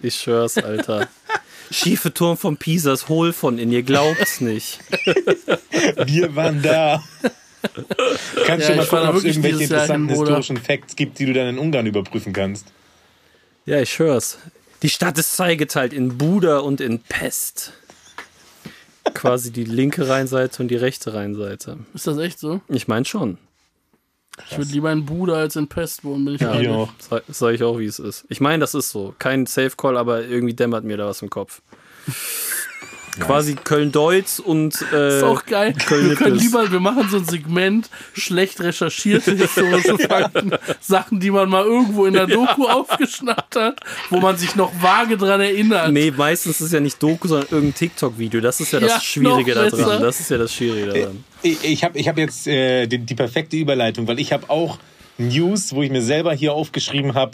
[0.00, 1.08] Ich schwör's, Alter.
[1.70, 4.80] Schiefe Turm von Pisa ist hohl von innen, ihr glaubt's nicht.
[6.06, 7.02] Wir waren da.
[8.46, 11.48] Kannst ja, du mal gucken, ob es irgendwelche interessanten historischen Facts gibt, die du dann
[11.48, 12.66] in Ungarn überprüfen kannst?
[13.66, 14.38] Ja, ich hör's.
[14.82, 17.72] Die Stadt ist zweigeteilt in Buda und in Pest.
[19.14, 21.78] quasi die linke Rheinseite und die rechte Rheinseite.
[21.94, 22.60] Ist das echt so?
[22.68, 23.38] Ich meine schon.
[24.48, 26.68] Ich würde lieber in Buda als in Pest wohnen, bin ich ja, ehrlich.
[26.68, 26.90] auch.
[26.98, 28.24] Sag, sag ich auch, wie es ist.
[28.28, 29.14] Ich meine, das ist so.
[29.18, 31.62] Kein Safe Call, aber irgendwie dämmert mir da was im Kopf.
[33.18, 35.74] Quasi Köln-Deutz und äh, ist auch geil.
[35.86, 41.30] Köln wir können lieber, wir machen so ein Segment schlecht recherchierte historische Fakten, Sachen, die
[41.30, 43.80] man mal irgendwo in der Doku aufgeschnappt hat,
[44.10, 45.92] wo man sich noch vage dran erinnert.
[45.92, 48.40] Nee, meistens ist es ja nicht Doku, sondern irgendein TikTok-Video.
[48.40, 50.00] Das ist ja das ja, Schwierige daran.
[50.00, 51.24] Das ist ja das Schwierige daran.
[51.42, 54.78] Ich, ich habe ich hab jetzt äh, die, die perfekte Überleitung, weil ich habe auch
[55.18, 57.32] News, wo ich mir selber hier aufgeschrieben habe,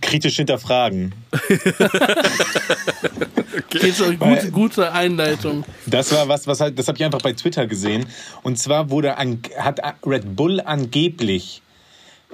[0.00, 1.14] kritisch hinterfragen.
[3.56, 3.78] okay.
[3.78, 5.64] Geht schon, gute, gute Einleitung.
[5.86, 8.06] Das war was, was halt, das habe ich einfach bei Twitter gesehen.
[8.42, 11.62] Und zwar wurde an, hat Red Bull angeblich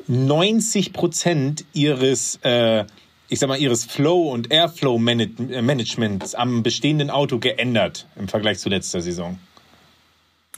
[0.06, 2.84] 90 Prozent ihres, äh,
[3.28, 8.68] ich sag mal, ihres Flow und Airflow Managements am bestehenden Auto geändert im Vergleich zu
[8.68, 9.38] letzter Saison.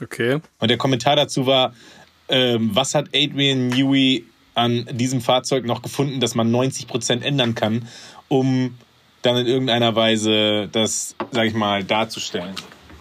[0.01, 0.39] Okay.
[0.59, 1.73] Und der Kommentar dazu war,
[2.27, 4.25] ähm, was hat Adrian Newey
[4.55, 7.87] an diesem Fahrzeug noch gefunden, dass man 90 Prozent ändern kann,
[8.27, 8.75] um
[9.21, 12.55] dann in irgendeiner Weise das, sag ich mal, darzustellen,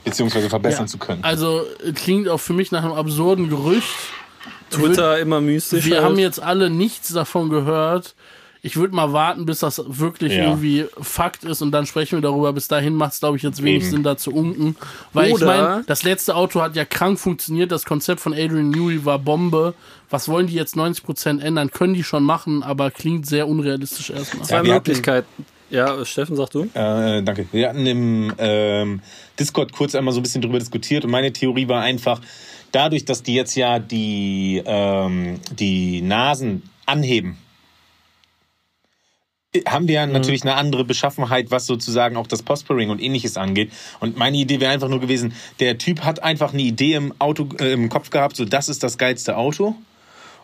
[0.04, 1.22] beziehungsweise verbessern ja, zu können.
[1.22, 1.62] Also
[1.94, 3.88] klingt auch für mich nach einem absurden Gerücht.
[4.70, 5.84] Twitter immer mystisch.
[5.84, 6.04] Wir halt.
[6.04, 8.14] haben jetzt alle nichts davon gehört
[8.64, 10.44] ich würde mal warten, bis das wirklich ja.
[10.44, 12.50] irgendwie Fakt ist und dann sprechen wir darüber.
[12.54, 13.90] Bis dahin macht es, glaube ich, jetzt wenig Eben.
[13.90, 14.74] Sinn, da zu unken.
[15.12, 17.70] Weil Oder ich meine, das letzte Auto hat ja krank funktioniert.
[17.70, 19.74] Das Konzept von Adrian Newey war Bombe.
[20.08, 21.72] Was wollen die jetzt 90% ändern?
[21.72, 24.46] Können die schon machen, aber klingt sehr unrealistisch erstmal.
[24.46, 25.44] Zwei ja, Möglichkeiten.
[25.68, 26.62] Ja, Steffen, sag du.
[26.72, 27.46] Äh, danke.
[27.52, 29.02] Wir hatten im ähm,
[29.38, 32.18] Discord kurz einmal so ein bisschen drüber diskutiert und meine Theorie war einfach,
[32.72, 37.36] dadurch, dass die jetzt ja die, ähm, die Nasen anheben,
[39.66, 40.12] haben wir ja mhm.
[40.12, 43.72] natürlich eine andere Beschaffenheit, was sozusagen auch das Pospering und ähnliches angeht.
[44.00, 47.48] Und meine Idee wäre einfach nur gewesen, der Typ hat einfach eine Idee im Auto,
[47.60, 49.76] äh, im Kopf gehabt, so das ist das geilste Auto.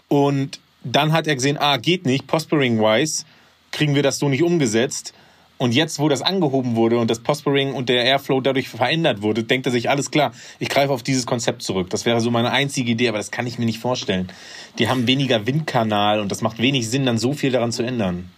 [0.08, 3.24] Und dann hat er gesehen, ah, geht nicht, Pospering-wise
[3.72, 5.14] kriegen wir das so nicht umgesetzt.
[5.58, 9.44] Und jetzt, wo das angehoben wurde und das Pospering und der Airflow dadurch verändert wurde,
[9.44, 11.90] denkt er sich, alles klar, ich greife auf dieses Konzept zurück.
[11.90, 14.32] Das wäre so meine einzige Idee, aber das kann ich mir nicht vorstellen.
[14.78, 18.30] Die haben weniger Windkanal und das macht wenig Sinn, dann so viel daran zu ändern.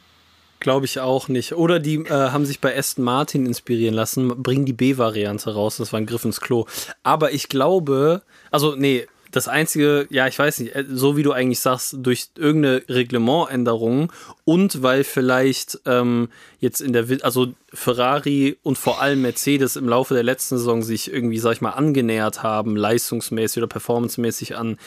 [0.63, 1.55] Glaube ich auch nicht.
[1.55, 5.79] Oder die äh, haben sich bei Aston Martin inspirieren lassen, bringen die B-Variante raus.
[5.79, 6.67] Das war ein Griff ins Klo.
[7.03, 11.33] Aber ich glaube, also nee, das einzige, ja, ich weiß nicht, äh, so wie du
[11.33, 14.13] eigentlich sagst, durch irgendeine Reglementänderung
[14.45, 16.29] und weil vielleicht ähm,
[16.61, 21.13] jetzt in der, also Ferrari und vor allem Mercedes im Laufe der letzten Saison sich
[21.13, 24.79] irgendwie, sag ich mal, angenähert haben, leistungsmäßig oder performancemäßig an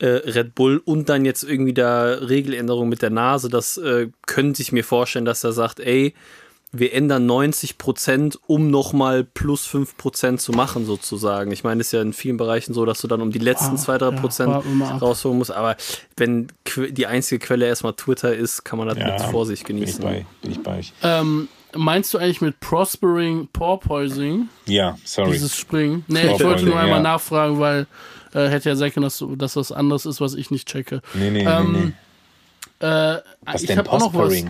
[0.00, 4.62] äh, Red Bull und dann jetzt irgendwie da Regeländerung mit der Nase, das äh, könnte
[4.62, 6.14] ich mir vorstellen, dass er sagt, ey,
[6.72, 11.50] wir ändern 90 Prozent, um nochmal plus 5 Prozent zu machen, sozusagen.
[11.50, 13.76] Ich meine, es ist ja in vielen Bereichen so, dass du dann um die letzten
[13.76, 15.50] 2, ah, 3 Prozent ja, rausholen musst.
[15.50, 15.76] Aber
[16.16, 16.46] wenn
[16.90, 20.04] die einzige Quelle erstmal Twitter ist, kann man das ja, mit Vorsicht genießen.
[20.04, 20.92] Bin ich bei, bin ich bei euch.
[21.02, 24.48] Ähm, meinst du eigentlich mit Prospering Porpoising?
[24.66, 25.32] Ja, sorry.
[25.32, 26.04] Dieses Springen?
[26.06, 27.02] Nee, ich wollte nur einmal ja.
[27.02, 27.88] nachfragen, weil
[28.34, 31.02] äh, hätte ja sein können, dass, dass das anderes ist, was ich nicht checke.
[31.14, 31.92] Nee, nee, ähm, nee, nee.
[32.86, 34.44] Äh, was ich habe auch noch was.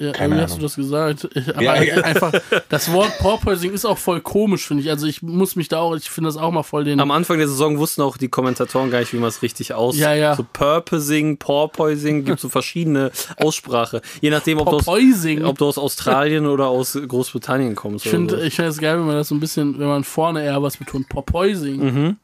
[0.00, 1.28] Ja, Keine irgendwie hast du das gesagt.
[1.54, 1.96] Aber ja, ja.
[2.02, 2.32] einfach,
[2.68, 4.90] das Wort Porpoising ist auch voll komisch, finde ich.
[4.90, 7.00] Also ich muss mich da auch, ich finde das auch mal voll den.
[7.00, 9.98] Am Anfang der Saison wussten auch die Kommentatoren gar nicht, wie man es richtig aus.
[9.98, 10.36] Ja, ja.
[10.36, 14.00] So Purposing, Porpoising, gibt so verschiedene Aussprache.
[14.20, 18.06] Je nachdem, ob du, aus, ob du aus Australien oder aus Großbritannien kommst.
[18.06, 18.40] Ich finde so.
[18.40, 21.08] ich es geil, wenn man das so ein bisschen, wenn man vorne eher was betont.
[21.08, 21.76] Porpoising.
[21.80, 22.16] Mhm.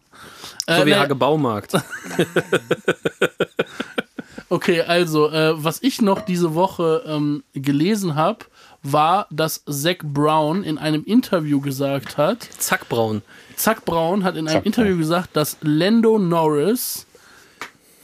[0.67, 1.73] So äh, wie Hage Baumarkt.
[4.55, 8.45] Okay, also, äh, was ich noch diese Woche ähm, gelesen habe,
[8.85, 12.47] war, dass Zach Brown in einem Interview gesagt hat.
[12.59, 13.23] Zack Brown.
[13.57, 17.07] Zack Brown hat in einem Zack Interview gesagt, dass Lando Norris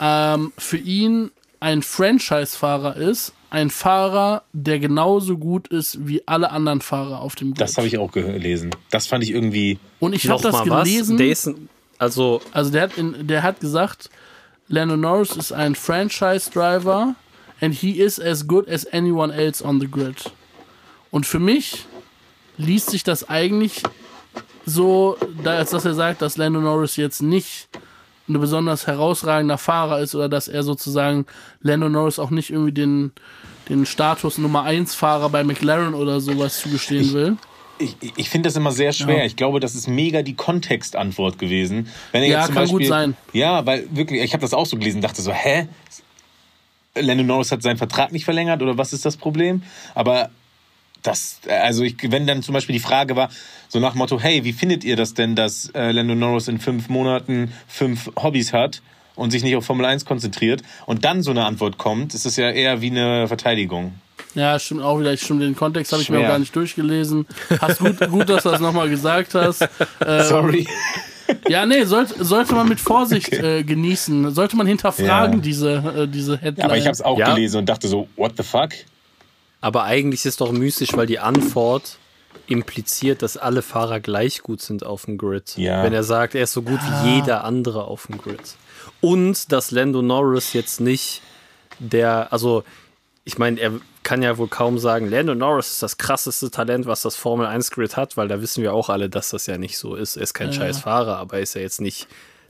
[0.01, 1.31] ähm, für ihn
[1.61, 7.51] ein Franchise-Fahrer ist, ein Fahrer, der genauso gut ist wie alle anderen Fahrer auf dem
[7.51, 7.61] Grid.
[7.61, 8.71] Das habe ich auch gelesen.
[8.91, 9.79] Das fand ich irgendwie.
[10.01, 11.17] Und ich habe das gelesen.
[11.17, 11.69] Dessen,
[12.01, 14.09] also, also der hat, in, der hat gesagt,
[14.69, 17.15] Lando Norris ist ein Franchise-Driver
[17.61, 20.33] and he is as good as anyone else on the grid.
[21.11, 21.85] Und für mich
[22.57, 23.83] liest sich das eigentlich
[24.65, 27.69] so, als dass er sagt, dass Lando Norris jetzt nicht
[28.29, 31.27] ein besonders herausragender Fahrer ist oder dass er sozusagen
[31.61, 33.13] Lando Norris auch nicht irgendwie den,
[33.69, 37.37] den Status Nummer 1 Fahrer bei McLaren oder sowas zugestehen will
[37.81, 39.19] ich, ich finde das immer sehr schwer.
[39.19, 39.25] Ja.
[39.25, 41.89] Ich glaube, das ist mega die Kontextantwort gewesen.
[42.13, 43.17] Wenn er ja, jetzt zum kann Beispiel, gut sein.
[43.33, 45.67] Ja, weil wirklich, ich habe das auch so gelesen, dachte so, hä?
[46.95, 49.63] Lando Norris hat seinen Vertrag nicht verlängert oder was ist das Problem?
[49.95, 50.31] Aber
[51.03, 53.31] das, also ich, wenn dann zum Beispiel die Frage war,
[53.69, 56.89] so nach Motto, hey, wie findet ihr das denn, dass äh, Lando Norris in fünf
[56.89, 58.83] Monaten fünf Hobbys hat
[59.15, 62.37] und sich nicht auf Formel 1 konzentriert und dann so eine Antwort kommt, ist es
[62.37, 63.95] ja eher wie eine Verteidigung.
[64.35, 65.17] Ja, stimmt auch wieder.
[65.17, 67.27] Stimmt, den Kontext habe ich mir auch gar nicht durchgelesen.
[67.61, 69.69] Hast gut, gut dass du das nochmal gesagt hast.
[70.05, 70.67] Ähm, Sorry.
[71.49, 73.61] Ja, nee, sollte, sollte man mit Vorsicht okay.
[73.61, 74.35] äh, genießen.
[74.35, 75.41] Sollte man hinterfragen, ja.
[75.41, 76.57] diese, äh, diese Headline.
[76.59, 77.35] Ja, aber ich habe es auch ja.
[77.35, 78.71] gelesen und dachte so, what the fuck?
[79.61, 81.99] Aber eigentlich ist es doch mystisch, weil die Antwort
[82.47, 85.57] impliziert, dass alle Fahrer gleich gut sind auf dem Grid.
[85.57, 85.85] Ja.
[85.85, 87.05] Wenn er sagt, er ist so gut ah.
[87.05, 88.57] wie jeder andere auf dem Grid.
[89.01, 91.23] Und dass Lando Norris jetzt nicht
[91.79, 92.65] der, also
[93.25, 97.03] ich meine, er kann ja wohl kaum sagen, Lando Norris ist das krasseste Talent, was
[97.03, 99.79] das Formel 1 Grid hat, weil da wissen wir auch alle, dass das ja nicht
[99.79, 100.17] so ist.
[100.17, 102.09] Er ist kein ja, scheiß Fahrer, aber er ist ja jetzt nicht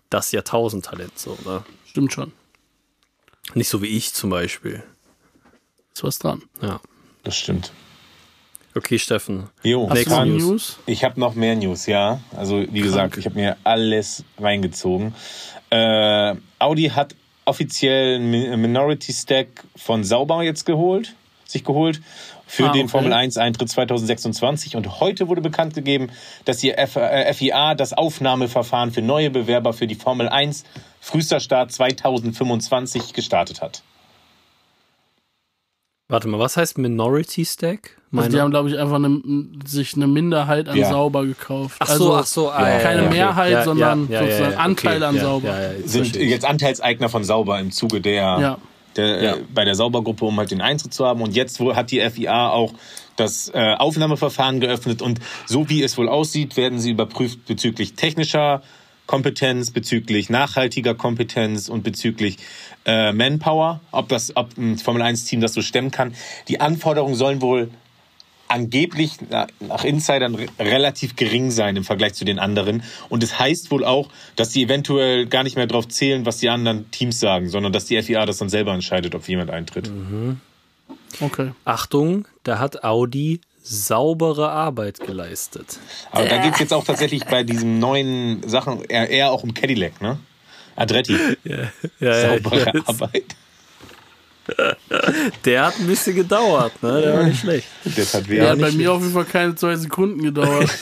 [0.08, 1.64] das Jahrtausend-Talent, so, oder?
[1.86, 2.32] Stimmt schon.
[3.54, 4.82] Nicht so wie ich zum Beispiel.
[5.92, 6.42] Ist was dran.
[6.62, 6.80] Ja.
[7.24, 7.72] Das stimmt.
[8.74, 9.48] Okay, Steffen.
[9.64, 10.42] Jo, Hast du News?
[10.42, 10.78] News?
[10.86, 12.20] Ich habe noch mehr News, ja.
[12.36, 15.14] Also wie gesagt, ich habe mir alles reingezogen.
[15.70, 17.16] Äh, Audi hat
[17.50, 22.00] offiziell einen Minority Stack von Sauber jetzt geholt, sich geholt
[22.46, 22.90] für ah, den okay.
[22.90, 26.10] Formel 1 Eintritt 2026 und heute wurde bekannt gegeben,
[26.44, 30.62] dass ihr F äh, FIA das Aufnahmeverfahren für neue Bewerber für die Formel 1
[31.00, 33.82] frühester Start 2025 gestartet hat.
[36.10, 37.96] Warte mal, was heißt Minority Stack?
[38.12, 39.22] Also die haben, glaube ich, einfach eine,
[39.64, 40.90] sich eine Minderheit an ja.
[40.90, 41.76] Sauber gekauft.
[41.78, 42.50] Ach so, also ach so.
[42.50, 43.64] Ah, ja, keine ja, Mehrheit, okay.
[43.64, 45.04] sondern sozusagen Anteil okay.
[45.04, 45.54] an Sauber.
[45.84, 48.58] Sind jetzt Anteilseigner von Sauber im Zuge der,
[48.96, 51.22] der äh, bei der Saubergruppe, um halt den Eintritt zu haben.
[51.22, 52.74] Und jetzt hat die FIA auch
[53.14, 58.62] das äh, Aufnahmeverfahren geöffnet und so wie es wohl aussieht, werden sie überprüft bezüglich technischer
[59.10, 62.36] Kompetenz, bezüglich nachhaltiger Kompetenz und bezüglich
[62.86, 66.14] äh, Manpower, ob das, ob ein Formel 1 Team das so stemmen kann.
[66.46, 67.72] Die Anforderungen sollen wohl
[68.46, 72.84] angeblich nach Insidern relativ gering sein im Vergleich zu den anderen.
[73.08, 76.36] Und es das heißt wohl auch, dass die eventuell gar nicht mehr darauf zählen, was
[76.36, 79.90] die anderen Teams sagen, sondern dass die FIA das dann selber entscheidet, ob jemand eintritt.
[79.90, 80.40] Mhm.
[81.18, 81.50] Okay.
[81.64, 85.78] Achtung, da hat Audi saubere Arbeit geleistet.
[86.10, 89.54] Aber da geht es jetzt auch tatsächlich bei diesen neuen Sachen eher, eher auch um
[89.54, 90.18] Cadillac, ne?
[90.76, 91.16] Adretti.
[91.44, 93.36] Ja, ja, saubere ja, Arbeit.
[95.44, 97.00] Der hat ein bisschen gedauert, ne?
[97.00, 97.68] Der war nicht schlecht.
[97.84, 100.70] Das hat, Der hat bei mir auf jeden Fall keine zwei Sekunden gedauert.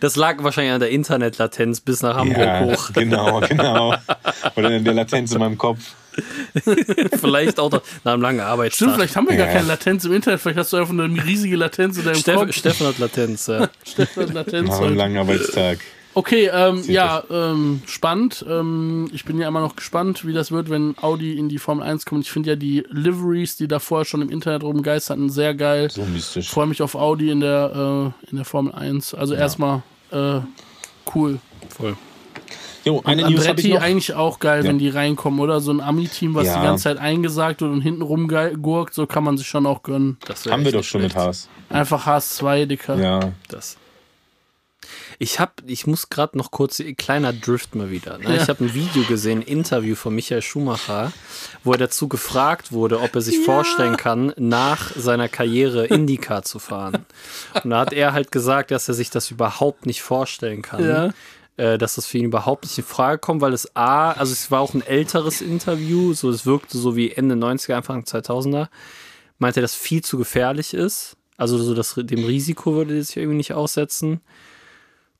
[0.00, 2.92] Das lag wahrscheinlich an der Internetlatenz bis nach Hamburg ja, hoch.
[2.92, 3.94] Genau, genau.
[4.56, 5.94] Oder in der Latenz in meinem Kopf.
[7.20, 8.76] vielleicht auch nach einem langen Arbeitstag.
[8.76, 9.44] Stimmt, vielleicht haben wir ja.
[9.44, 10.40] gar keine Latenz im Internet.
[10.40, 12.52] Vielleicht hast du einfach eine riesige Latenz in deinem Steff, Kopf.
[12.52, 13.68] Steffen hat Latenz, ja.
[13.84, 14.68] Steffen hat Latenz.
[14.68, 15.78] Nach einem langen Arbeitstag.
[16.16, 18.44] Okay, ähm, ja, ähm, spannend.
[18.48, 21.84] Ähm, ich bin ja immer noch gespannt, wie das wird, wenn Audi in die Formel
[21.84, 22.24] 1 kommt.
[22.24, 25.90] Ich finde ja die Liveries, die davor schon im Internet rumgeisterten, sehr geil.
[25.90, 26.48] So mystisch.
[26.48, 29.14] Freue mich auf Audi in der, äh, in der Formel 1.
[29.14, 29.40] Also ja.
[29.40, 30.38] erstmal äh,
[31.14, 31.40] cool.
[31.68, 31.96] Voll.
[32.84, 34.68] Jo, eine und News Andretti eigentlich auch geil, ja.
[34.68, 35.60] wenn die reinkommen, oder?
[35.60, 36.58] So ein Ami-Team, was ja.
[36.58, 40.18] die ganze Zeit eingesagt wird und hinten rumgurkt, so kann man sich schon auch gönnen.
[40.48, 41.16] Haben wir doch schon schlecht.
[41.16, 41.48] mit Haas.
[41.70, 42.96] Einfach Haas 2, Dicker.
[42.96, 43.32] Ja.
[43.48, 43.78] Das.
[45.18, 48.18] Ich hab, ich muss gerade noch kurz, kleiner Drift mal wieder.
[48.18, 48.24] Ne?
[48.24, 48.42] Ja.
[48.42, 51.12] Ich habe ein Video gesehen, ein Interview von Michael Schumacher,
[51.62, 53.44] wo er dazu gefragt wurde, ob er sich ja.
[53.44, 57.06] vorstellen kann, nach seiner Karriere IndyCar zu fahren.
[57.62, 60.84] Und da hat er halt gesagt, dass er sich das überhaupt nicht vorstellen kann.
[60.84, 61.10] Ja
[61.56, 64.50] äh, dass das für ihn überhaupt nicht in Frage kommt, weil es A, also es
[64.50, 68.68] war auch ein älteres Interview, so es wirkte so wie Ende 90er, Anfang 2000er,
[69.38, 71.16] meinte er, dass viel zu gefährlich ist.
[71.36, 74.20] Also so das, dem Risiko würde er sich irgendwie nicht aussetzen.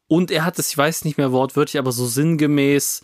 [0.06, 3.02] Und er hat es, ich weiß nicht mehr wortwörtlich, aber so sinngemäß,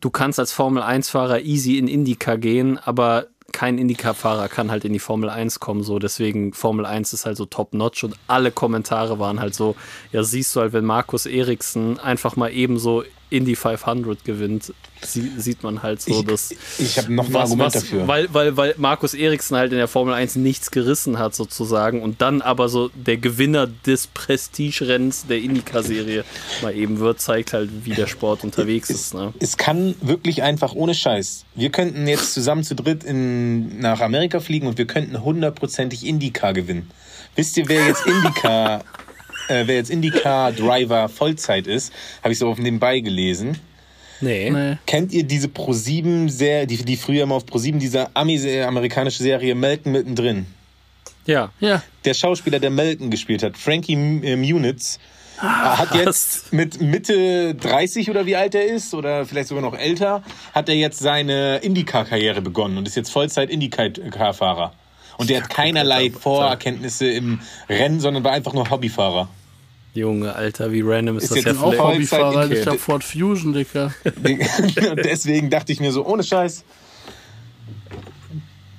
[0.00, 4.92] du kannst als Formel 1-Fahrer easy in Indica gehen, aber kein Indica-Fahrer kann halt in
[4.92, 5.98] die Formel 1 kommen, so.
[5.98, 9.76] Deswegen Formel 1 ist halt so top-notch und alle Kommentare waren halt so,
[10.10, 14.72] ja siehst du halt, wenn Markus Eriksen einfach mal eben so Indy 500 gewinnt,
[15.04, 16.54] sieht man halt so, dass.
[16.78, 18.08] Ich, habe noch ein was, Argument was, dafür.
[18.08, 22.20] Weil, weil, weil Markus Eriksen halt in der Formel 1 nichts gerissen hat, sozusagen, und
[22.20, 26.24] dann aber so der Gewinner des Prestige-Renns der Indycar-Serie
[26.62, 29.14] mal eben wird, zeigt halt, wie der Sport unterwegs es, ist.
[29.14, 29.32] Ne?
[29.38, 31.44] Es kann wirklich einfach ohne Scheiß.
[31.54, 36.52] Wir könnten jetzt zusammen zu dritt in, nach Amerika fliegen und wir könnten hundertprozentig Indycar
[36.52, 36.90] gewinnen.
[37.34, 38.84] Wisst ihr, wer jetzt Indycar
[39.48, 41.92] äh, wer jetzt IndyCar-Driver Vollzeit ist,
[42.22, 43.58] habe ich so auf nebenbei gelesen.
[44.22, 44.50] Nee.
[44.50, 44.78] nee.
[44.86, 50.46] Kennt ihr diese Pro7-Serie, die, die früher immer auf Pro7, diese Ami-amerikanische Serie Melken mittendrin?
[51.26, 51.50] Ja.
[51.60, 51.82] ja.
[52.04, 54.98] Der Schauspieler, der Melken gespielt hat, Frankie äh, Muniz,
[55.38, 59.76] Ach, hat jetzt mit Mitte 30 oder wie alt er ist, oder vielleicht sogar noch
[59.76, 60.22] älter,
[60.54, 64.72] hat er jetzt seine IndyCar-Karriere begonnen und ist jetzt Vollzeit IndyCar-Fahrer.
[65.18, 69.28] Und der hat keinerlei Vorerkenntnisse im Rennen, sondern war einfach nur Hobbyfahrer.
[69.94, 73.92] Junge, Alter, wie random ist, ist das ja auch Hobbyfahrer, ich hab Ford Fusion, Dicker.
[75.04, 76.64] Deswegen dachte ich mir so, ohne Scheiß,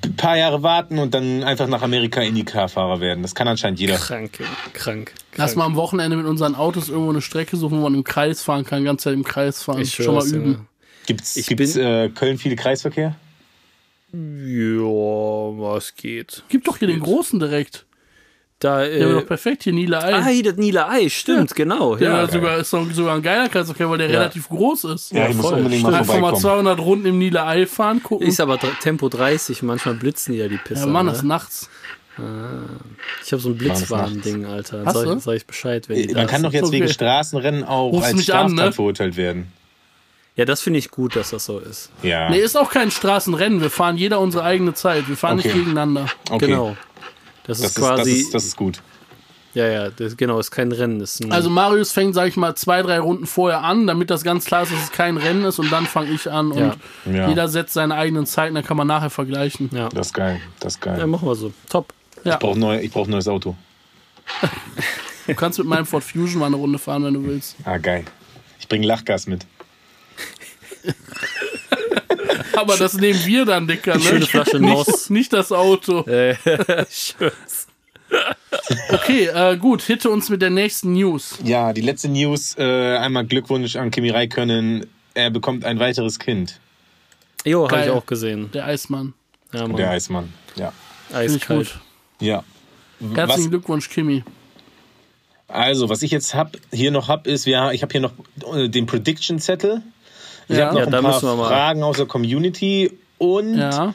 [0.04, 3.22] ein paar Jahre warten und dann einfach nach Amerika IndyCar-Fahrer werden.
[3.22, 3.96] Das kann anscheinend jeder.
[3.96, 4.50] Krank, krank.
[4.74, 5.14] krank.
[5.36, 8.42] Lass mal am Wochenende mit unseren Autos irgendwo eine Strecke suchen, wo man im Kreis
[8.42, 9.82] fahren kann, ganz Zeit im Kreis fahren.
[9.82, 10.52] Ich Schon mal üben.
[10.52, 10.60] Ja.
[11.06, 13.16] Gibt's, ich gibt's äh, Köln viele Kreisverkehr?
[14.14, 16.44] Ja, was geht.
[16.50, 16.98] Gibt doch hier geht.
[16.98, 17.86] den großen direkt.
[18.64, 20.14] Da, äh, der war doch perfekt hier, Nila Ei.
[20.14, 21.56] Ah, hier das Nila Ei, stimmt, ja.
[21.56, 21.98] genau.
[21.98, 24.20] Der ja, sogar, ist sogar ein geiler Kreisverkehr, weil der ja.
[24.20, 25.12] relativ groß ist.
[25.12, 28.26] Ja, ich muss unbedingt mal Einfach mal 200 Runden im Nila Ei fahren, gucken.
[28.26, 30.82] Ist aber Tempo 30, manchmal blitzen die ja die Pisse.
[30.82, 31.12] Ja, Mann, ne?
[31.12, 31.70] das ist nachts.
[32.18, 32.22] Ah,
[33.26, 34.84] ich habe so ein Blitzwarn-Ding, Alter.
[34.86, 36.46] Hast sag, sag ich Bescheid, wenn die Man kann sind.
[36.46, 36.76] doch jetzt Okay.
[36.78, 38.72] wegen Straßenrennen auch Rufst als mich an, Straftat ne?
[38.72, 39.52] verurteilt werden.
[40.36, 41.92] Ja, das finde ich gut, dass das so ist.
[42.02, 42.30] Ja.
[42.30, 43.62] Nee, ist auch kein Straßenrennen.
[43.62, 45.08] Wir fahren jeder unsere eigene Zeit.
[45.08, 45.50] Wir fahren Okay.
[45.50, 46.06] nicht gegeneinander.
[46.30, 46.48] okay.
[46.48, 46.78] Genau.
[47.46, 47.98] Das ist Das ist, quasi.
[48.12, 48.82] das, ist, das ist gut.
[49.54, 51.00] ja, ja, das, genau, ist kein Rennen.
[51.02, 54.24] Ist ein, Also Marius fängt, sag ich mal, zwei, drei Runden vorher an, damit das
[54.24, 56.76] ganz klar ist, dass es kein Rennen ist und dann fange ich an und Ja.
[57.12, 57.28] Ja.
[57.30, 59.70] jeder setzt seine eigenen Zeiten, dann kann man nachher vergleichen.
[59.74, 59.90] ja.
[59.90, 60.40] Das ist geil.
[60.60, 60.98] Das ist geil.
[61.00, 61.52] ja, machen wir so.
[61.70, 61.94] Top.
[62.24, 63.56] Ja, Ich brauche neu, ich brauch ein neues Auto.
[65.28, 67.56] du kannst mit meinem Ford Fusion mal eine Runde fahren, wenn du willst.
[67.66, 68.06] Ah, geil.
[68.60, 69.46] Ich bringe Lachgas mit.
[72.56, 74.02] Aber das nehmen wir dann, Dicker, ne?
[74.02, 75.10] Schöne Flasche nicht, Noss.
[75.10, 76.04] nicht das Auto.
[76.14, 76.36] Äh,
[76.90, 77.32] schön.
[78.90, 81.40] Okay, äh, gut, hitte uns mit der nächsten News.
[81.44, 82.56] Ja, die letzte News.
[82.58, 84.86] Äh, einmal Glückwunsch an Kimi Räikkönen.
[85.16, 86.60] Er bekommt ein weiteres Kind.
[87.46, 88.52] Jo, habe ich auch gesehen.
[88.54, 89.14] Der Eismann.
[89.52, 89.76] Ja, Mann.
[89.78, 90.34] Der Eismann.
[90.56, 90.72] Ja.
[91.12, 91.80] Eiskalt.
[92.20, 92.44] Ja.
[93.00, 94.24] Herzlichen Was, Glückwunsch, Kimi.
[95.48, 98.14] also, was ich jetzt hab, hier noch habe, ist, ja, ich habe hier noch
[98.56, 99.82] äh, den Prediction-Zettel.
[100.48, 100.66] Ich Ja.
[100.68, 102.92] habe noch Ja, da ein paar müssen wir mal- Fragen aus der Community.
[103.18, 103.94] Und Ja.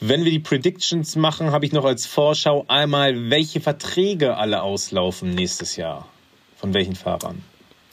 [0.00, 5.34] wenn wir die Predictions machen, habe ich noch als Vorschau einmal, welche Verträge alle auslaufen
[5.34, 6.06] nächstes Jahr.
[6.56, 7.42] Von welchen Fahrern?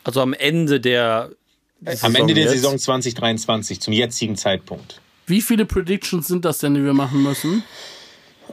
[0.03, 1.29] Also am Ende der
[2.01, 2.53] Am Ende der jetzt.
[2.53, 5.01] Saison 2023, zum jetzigen Zeitpunkt.
[5.27, 7.63] Wie viele Predictions sind das denn, die wir machen müssen?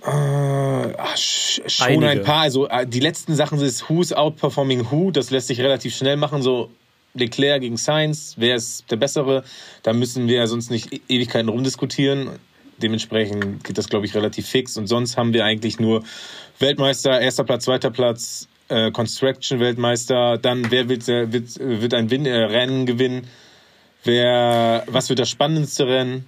[0.05, 2.09] Ach, sch- schon Einige.
[2.09, 2.41] ein paar.
[2.41, 5.11] Also äh, die letzten Sachen sind Who's outperforming who.
[5.11, 6.43] Das lässt sich relativ schnell machen.
[6.43, 6.71] So
[7.15, 8.35] Leclerc gegen Sainz.
[8.39, 9.45] Wer ist der Bessere?
[9.83, 12.31] Da müssen wir sonst nicht e- Ewigkeiten rumdiskutieren.
[12.79, 14.77] Dementsprechend geht das, glaube ich, relativ fix.
[14.77, 16.05] Und sonst haben wir eigentlich nur
[16.59, 20.39] Weltmeister, erster Platz, zweiter Platz, äh, Construction-Weltmeister.
[20.39, 23.29] Dann wer wird, äh, wird, wird ein Win äh, Rennen gewinnen?
[24.05, 26.27] Wer, was wird das spannendste Rennen?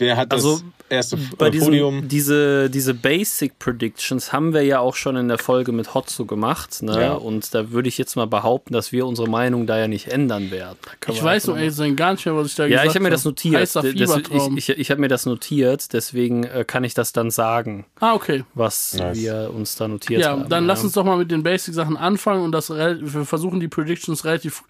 [0.00, 2.08] Wer hat das Also, erste F- bei äh, diesem, Podium?
[2.08, 6.82] diese, diese Basic Predictions haben wir ja auch schon in der Folge mit Hotzo gemacht.
[6.82, 7.00] Ne?
[7.00, 7.12] Ja.
[7.12, 10.50] Und da würde ich jetzt mal behaupten, dass wir unsere Meinung da ja nicht ändern
[10.50, 10.76] werden.
[11.08, 13.10] Ich weiß zu sein gar nicht mehr, was ich da Ja, gesagt ich habe mir
[13.10, 13.30] das habe.
[13.30, 13.56] notiert.
[13.60, 14.56] Heißer Das- Fiebertraum.
[14.58, 18.14] ich ich, ich habe mir das notiert, deswegen äh, kann ich das dann sagen, ah,
[18.14, 18.44] okay.
[18.54, 19.18] was Nice.
[19.18, 20.48] wir uns da notiert Ja, haben.
[20.48, 20.68] dann ja.
[20.68, 24.62] lass uns doch mal mit den Basic-Sachen anfangen und das wir versuchen die Predictions relativ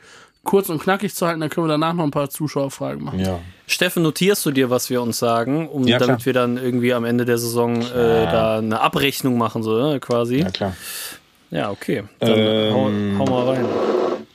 [0.44, 3.20] kurz und knackig zu halten, dann können wir danach noch ein paar Zuschauerfragen machen.
[3.20, 3.40] Ja.
[3.66, 7.04] Steffen, notierst du dir, was wir uns sagen, um Ja, damit wir dann irgendwie am
[7.04, 10.38] Ende der Saison äh, da eine Abrechnung machen, so ne, quasi?
[10.38, 10.76] Ja, klar.
[11.50, 12.04] Ja, okay.
[12.18, 13.64] Dann Ähm, hau, hau mal rein.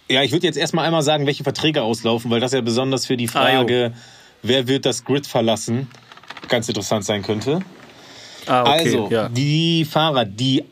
[0.09, 3.17] Ja, ich würde jetzt erstmal einmal sagen, welche Verträge auslaufen, weil das ja besonders für
[3.17, 3.93] die Frage,
[4.43, 5.89] wer wird das Grid verlassen,
[6.47, 7.61] ganz interessant sein könnte.
[8.45, 8.71] Ah, okay.
[8.71, 9.29] also, ja.
[9.29, 10.63] die Fahrer, die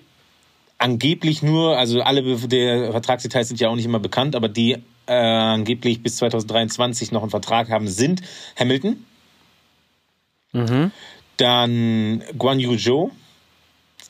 [0.77, 4.77] angeblich nur, also alle der Vertragsdetails sind ja auch nicht immer bekannt, aber die
[5.07, 8.21] äh, angeblich bis 2023 noch einen Vertrag haben, sind
[8.59, 9.05] Hamilton,
[11.37, 13.11] dann Guan Yu Zhou,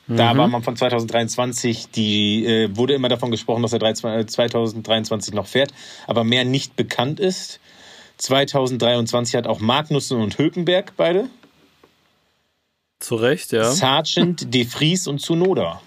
[0.07, 5.33] da war man von 2023, die äh, wurde immer davon gesprochen, dass er drei- 2023
[5.33, 5.71] noch fährt,
[6.07, 7.59] aber mehr nicht bekannt ist.
[8.17, 11.29] 2023 hat auch Magnussen und Hülkenberg beide.
[12.99, 13.71] Zu Recht, ja.
[13.71, 15.81] Sargent, De Vries und Tsunoda.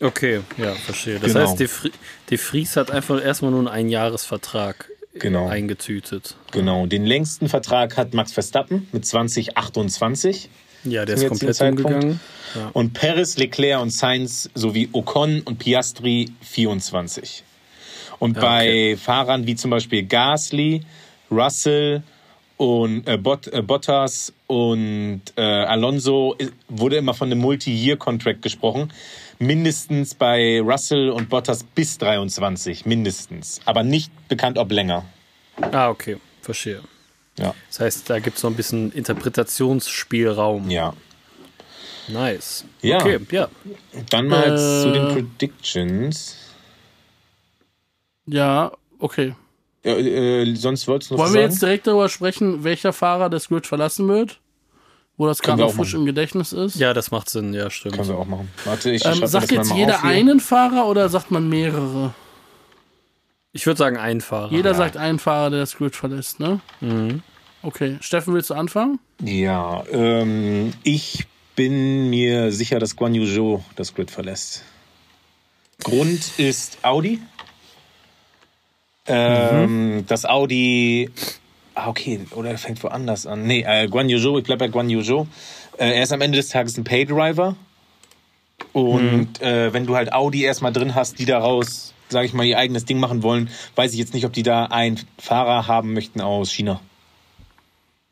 [0.00, 1.18] Okay, ja, verstehe.
[1.20, 1.48] Das Genau.
[1.48, 1.90] heißt, De, Vri
[2.30, 5.46] De Vries hat einfach erstmal nur einen Einjahresvertrag äh, Genau.
[5.48, 6.34] eingetütet.
[6.50, 6.86] Genau.
[6.86, 10.48] Den längsten Vertrag hat Max Verstappen mit 2028.
[10.84, 12.20] Ja, der ist komplett umgegangen.
[12.72, 17.42] Und Perez, Leclerc und Sainz sowie Ocon und Piastri 24.
[18.18, 20.82] Und bei Fahrern wie zum Beispiel Gasly,
[21.30, 22.02] Russell
[22.56, 28.92] und äh, Bot, äh, Bottas und äh, Alonso i- wurde immer von einem Multi-Year-Contract gesprochen.
[29.38, 33.60] Mindestens bei Russell und Bottas bis 23, mindestens.
[33.64, 35.04] Aber nicht bekannt, ob länger.
[35.60, 36.80] Ah, okay, verstehe.
[37.38, 37.54] Ja.
[37.68, 40.70] Das heißt, da gibt es noch ein bisschen Interpretationsspielraum.
[40.70, 40.94] Ja.
[42.08, 42.64] Nice.
[42.82, 42.98] Ja.
[42.98, 43.48] Okay, ja.
[44.10, 44.82] Dann mal Äh.
[44.82, 46.36] zu den Predictions.
[48.26, 49.34] Ja, okay.
[49.84, 51.50] Ja, äh, sonst wolltest du noch Wollen wir sagen?
[51.52, 54.38] jetzt direkt darüber sprechen, welcher Fahrer das Grid verlassen wird?
[55.16, 56.00] Wo das gerade noch frisch machen.
[56.00, 56.76] im Gedächtnis ist.
[56.76, 57.96] Ja, das macht Sinn, ja, stimmt.
[57.96, 58.50] Können wir auch machen.
[58.64, 62.14] Warte, ich ähm, Sagt jetzt jeder einen Fahrer oder sagt man mehrere?
[63.52, 64.50] Ich würde sagen einen Fahrer.
[64.50, 64.76] Jeder ja.
[64.76, 66.60] sagt einen Fahrer, der das Grid verlässt, ne?
[66.80, 67.22] Mhm.
[67.62, 68.98] Okay, Steffen, willst du anfangen?
[69.22, 74.64] Ja, ähm, ich bin mir sicher, dass Guan Yu Zhou das Grid verlässt.
[75.82, 77.20] Grund ist Audi.
[79.06, 80.06] Ähm, mhm.
[80.06, 81.10] Das Audi
[81.74, 83.46] Ah, okay, oder er fängt woanders an.
[83.46, 85.26] Nee, äh, Guan Yu Zhou, ich bleib bei Guan Yu Zhou.
[85.76, 87.56] Äh, er ist am Ende des Tages ein Paydriver.
[88.72, 89.46] Und hm.
[89.46, 92.84] äh, wenn du halt Audi erstmal drin hast, die daraus, sage ich mal, ihr eigenes
[92.84, 96.52] Ding machen wollen, weiß ich jetzt nicht, ob die da einen Fahrer haben möchten aus
[96.52, 96.80] China.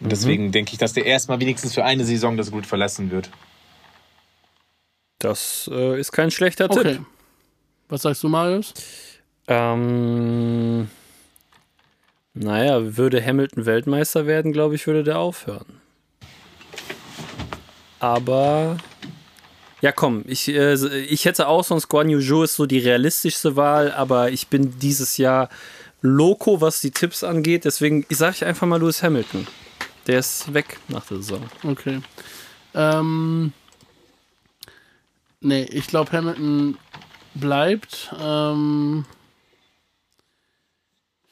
[0.01, 0.10] Und mhm.
[0.10, 3.30] deswegen denke ich, dass der erstmal wenigstens für eine Saison das gut verlassen wird.
[5.20, 6.94] Das äh, ist kein schlechter okay.
[6.94, 7.06] Tipp.
[7.89, 8.74] Was sagst du, Marius?
[9.47, 10.89] Ähm.
[12.34, 15.80] Naja, würde Hamilton Weltmeister werden, glaube ich, würde der aufhören.
[17.98, 18.78] Aber
[19.82, 23.56] ja, komm, ich, äh, ich hätte auch sonst Guan Yu Zhou ist so die realistischste
[23.56, 25.48] Wahl, aber ich bin dieses Jahr
[26.00, 27.64] loco, was die Tipps angeht.
[27.64, 29.46] Deswegen sage ich einfach mal Lewis Hamilton.
[30.06, 31.42] Der ist weg nach der Saison.
[31.64, 32.00] Okay.
[32.74, 33.52] Ähm,
[35.40, 36.78] nee, ich glaube, Hamilton
[37.34, 38.14] bleibt.
[38.20, 39.04] Ähm,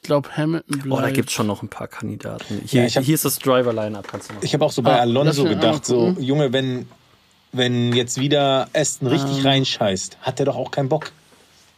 [0.01, 0.91] glaube, Hamilton bleibt.
[0.91, 2.61] Oh, da gibt es schon noch ein paar Kandidaten.
[2.65, 4.07] Hier, ja, hab, hier ist das Driver-Line-Up.
[4.41, 6.87] Ich habe auch so bei ah, Alonso gedacht, so, Junge, wenn,
[7.51, 9.45] wenn jetzt wieder Aston richtig ähm.
[9.45, 11.11] reinscheißt, hat der doch auch keinen Bock.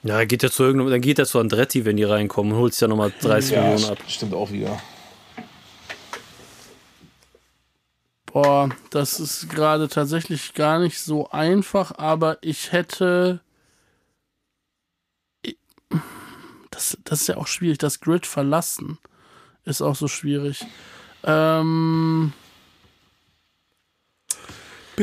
[0.03, 2.79] Ja, geht ja zu irgendeinem, dann geht er zu Andretti, wenn die reinkommen, und holt
[2.79, 3.97] ja nochmal 30 ja, Millionen ab.
[4.07, 4.81] Stimmt auch wieder.
[8.25, 13.41] Boah, das ist gerade tatsächlich gar nicht so einfach, aber ich hätte
[16.73, 17.77] das, das ist ja auch schwierig.
[17.77, 18.97] Das Grid verlassen
[19.65, 20.65] ist auch so schwierig.
[21.23, 22.33] Ähm,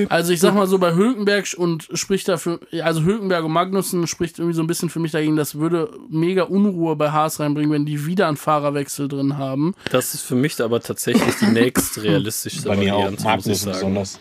[0.08, 4.38] also ich sag mal so, bei Hülkenberg und spricht dafür, also Hülkenberg und Magnussen spricht
[4.38, 7.86] irgendwie so ein bisschen für mich dagegen, das würde mega Unruhe bei Haas reinbringen, wenn
[7.86, 9.74] die wieder einen Fahrerwechsel drin haben.
[9.90, 14.20] Das ist für mich aber tatsächlich die nächst realistischste Bei mir auch, Magnussen besonders.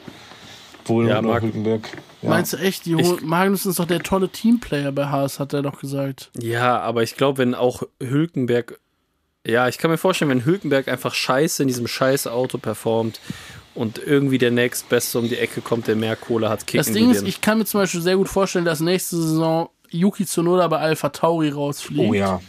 [0.85, 1.87] Wohl ja, Mag Hülkenberg.
[2.21, 2.29] Ja.
[2.29, 5.61] Meinst du echt, die ich, Magnussen ist doch der tolle Teamplayer bei Haas, hat er
[5.61, 6.31] doch gesagt.
[6.37, 8.79] Ja, aber ich glaube, wenn auch Hülkenberg,
[9.47, 13.21] ja, ich kann mir vorstellen, wenn Hülkenberg einfach scheiße in diesem scheiß Auto performt
[13.73, 17.09] und irgendwie der nächstbeste um die Ecke kommt, der mehr Kohle hat, kicken Das Ding
[17.09, 20.79] ist, ich kann mir zum Beispiel sehr gut vorstellen, dass nächste Saison Yuki Tsunoda bei
[20.79, 22.09] Alpha Tauri rausfliegt.
[22.09, 22.41] Oh ja.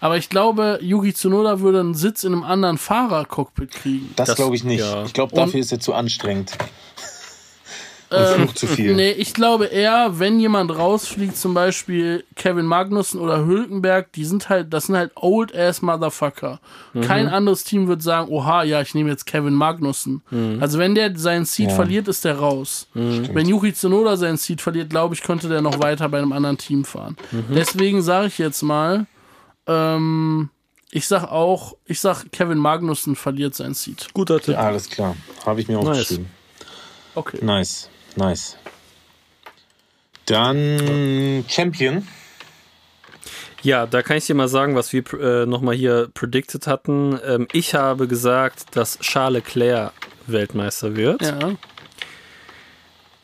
[0.00, 4.12] Aber ich glaube, Yuki Tsunoda würde einen Sitz in einem anderen Fahrercockpit kriegen.
[4.16, 4.80] Das, das glaube ich nicht.
[4.80, 5.04] Ja.
[5.04, 6.56] Ich glaube, dafür und ist er zu anstrengend.
[8.12, 8.94] Ähm, zu viel.
[8.96, 14.48] Nee, ich glaube eher, wenn jemand rausfliegt, zum Beispiel Kevin Magnussen oder Hülkenberg, die sind
[14.48, 16.60] halt, das sind halt old ass Motherfucker.
[16.92, 17.00] Mhm.
[17.02, 20.22] Kein anderes Team wird sagen, oha, ja, ich nehme jetzt Kevin Magnussen.
[20.30, 20.58] Mhm.
[20.60, 21.74] Also wenn der seinen Seed ja.
[21.76, 22.88] verliert, ist der raus.
[22.94, 23.30] Mhm.
[23.32, 26.58] Wenn Yuki Tsunoda seinen Seed verliert, glaube ich, könnte der noch weiter bei einem anderen
[26.58, 27.16] Team fahren.
[27.30, 27.54] Mhm.
[27.54, 29.06] Deswegen sage ich jetzt mal,
[29.68, 30.50] ähm,
[30.90, 34.08] ich sag auch, ich sag, Kevin Magnussen verliert sein Seed.
[34.12, 34.54] Guter Tipp.
[34.54, 35.16] Ja, alles klar.
[35.46, 35.98] Habe ich mir auch nice.
[35.98, 36.26] geschrieben.
[37.14, 37.38] Okay.
[37.42, 37.88] Nice.
[38.16, 38.56] Nice.
[40.26, 42.06] Dann Champion.
[43.62, 47.18] Ja, da kann ich dir mal sagen, was wir äh, nochmal hier predicted hatten.
[47.24, 49.92] Ähm, ich habe gesagt, dass Charles Leclerc
[50.26, 51.22] Weltmeister wird.
[51.22, 51.56] Ja.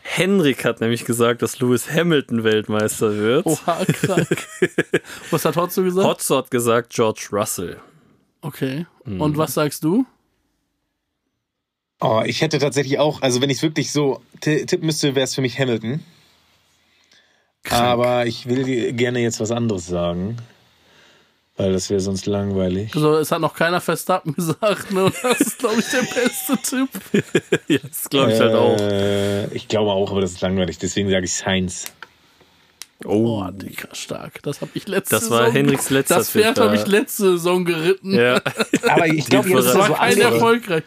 [0.03, 3.47] Henrik hat nämlich gesagt, dass Lewis Hamilton Weltmeister wird.
[3.47, 4.47] Oha, krank.
[5.31, 6.07] was hat Hotzo gesagt?
[6.07, 7.81] Hotzo hat gesagt George Russell.
[8.41, 8.87] Okay.
[9.05, 9.21] Mhm.
[9.21, 10.07] Und was sagst du?
[12.01, 15.35] Oh, ich hätte tatsächlich auch, also wenn ich es wirklich so tippen müsste, wäre es
[15.35, 16.01] für mich Hamilton.
[17.63, 17.83] Krank.
[17.83, 20.37] Aber ich will gerne jetzt was anderes sagen.
[21.57, 22.95] Weil das wäre sonst langweilig.
[22.95, 25.07] Also es hat noch keiner Verstappen gesagt, ne?
[25.07, 26.89] Und das ist, glaube ich, der beste Tipp.
[27.69, 29.55] ja, das glaube ich äh, halt auch.
[29.55, 30.79] Ich glaube auch, aber das ist langweilig.
[30.79, 31.87] Deswegen sage ich Sainz.
[33.05, 34.43] Oh, oh Digga, stark.
[34.43, 37.65] Das habe ich letzte Das war Saison Henriks letzter Das Pferd habe ich letzte Saison
[37.65, 38.15] geritten.
[38.15, 38.41] Ja.
[38.89, 40.85] aber ich glaube, jetzt war kein erfolgreich.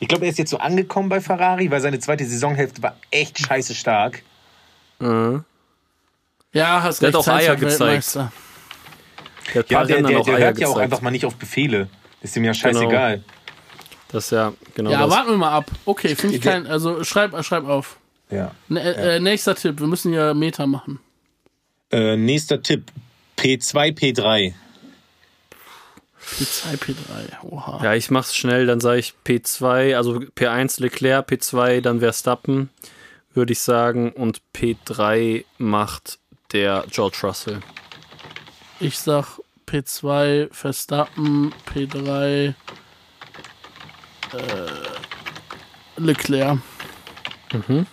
[0.00, 3.38] Ich glaube, er ist jetzt so angekommen bei Ferrari, weil seine zweite Saisonhälfte war echt
[3.38, 4.22] scheiße stark.
[5.00, 5.44] Mhm.
[6.52, 7.18] Ja, hast der recht.
[7.18, 8.14] hat auch Eier gezeigt.
[8.14, 8.24] Der
[9.54, 11.88] hat ja, der, der, der hört ja auch einfach mal nicht auf Befehle.
[12.20, 12.62] Ist ihm ja genau.
[12.62, 13.16] scheißegal.
[13.16, 13.28] Genau.
[14.10, 14.90] Das ist ja, genau.
[14.90, 15.10] Ja, das.
[15.10, 15.70] warten wir mal ab.
[15.84, 16.66] Okay, finde ich kein.
[16.66, 17.98] Also schreib, schreib auf.
[18.30, 18.52] Ja.
[18.68, 19.16] N äh, ja.
[19.16, 21.00] Äh, nächster Tipp, wir müssen ja Meter machen.
[21.90, 22.90] Äh, nächster Tipp:
[23.38, 24.54] P2, P3.
[26.36, 27.80] P2, P3, oha.
[27.82, 32.70] Ja, ich mach's schnell, dann sage ich P2, also P1 Leclerc, P2 dann Verstappen,
[33.34, 36.18] würde ich sagen, und P3 macht
[36.52, 37.60] der George Russell.
[38.80, 42.54] Ich sag P2 Verstappen, P3 äh,
[45.96, 46.58] Leclerc.
[47.52, 47.86] Mhm.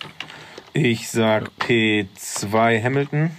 [0.72, 3.30] Ich sag P2 Hamilton.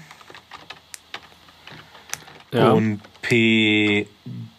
[2.52, 2.72] Ja.
[2.72, 3.02] Und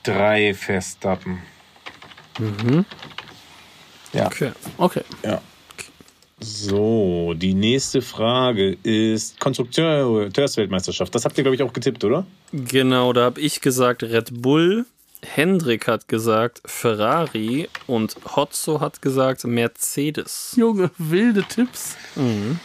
[0.04, 1.38] P3 Verstappen.
[2.38, 2.84] Mhm.
[4.12, 4.26] Ja.
[4.26, 4.52] Okay.
[4.76, 5.02] Okay.
[5.24, 5.40] Ja.
[6.40, 11.12] So, die nächste Frage ist Konstrukteursweltmeisterschaft.
[11.14, 12.26] Das habt ihr, glaube ich, auch getippt, oder?
[12.52, 14.86] Genau, da habe ich gesagt Red Bull.
[15.22, 20.54] Hendrik hat gesagt Ferrari und Hotzo hat gesagt Mercedes.
[20.56, 21.96] Junge, wilde Tipps.
[22.14, 22.60] Mhm.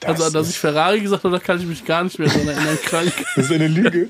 [0.00, 2.48] Das also, dass ich Ferrari gesagt habe, da kann ich mich gar nicht mehr daran
[2.48, 2.78] erinnern.
[2.84, 3.12] Krank.
[3.36, 4.08] Das ist eine Lüge.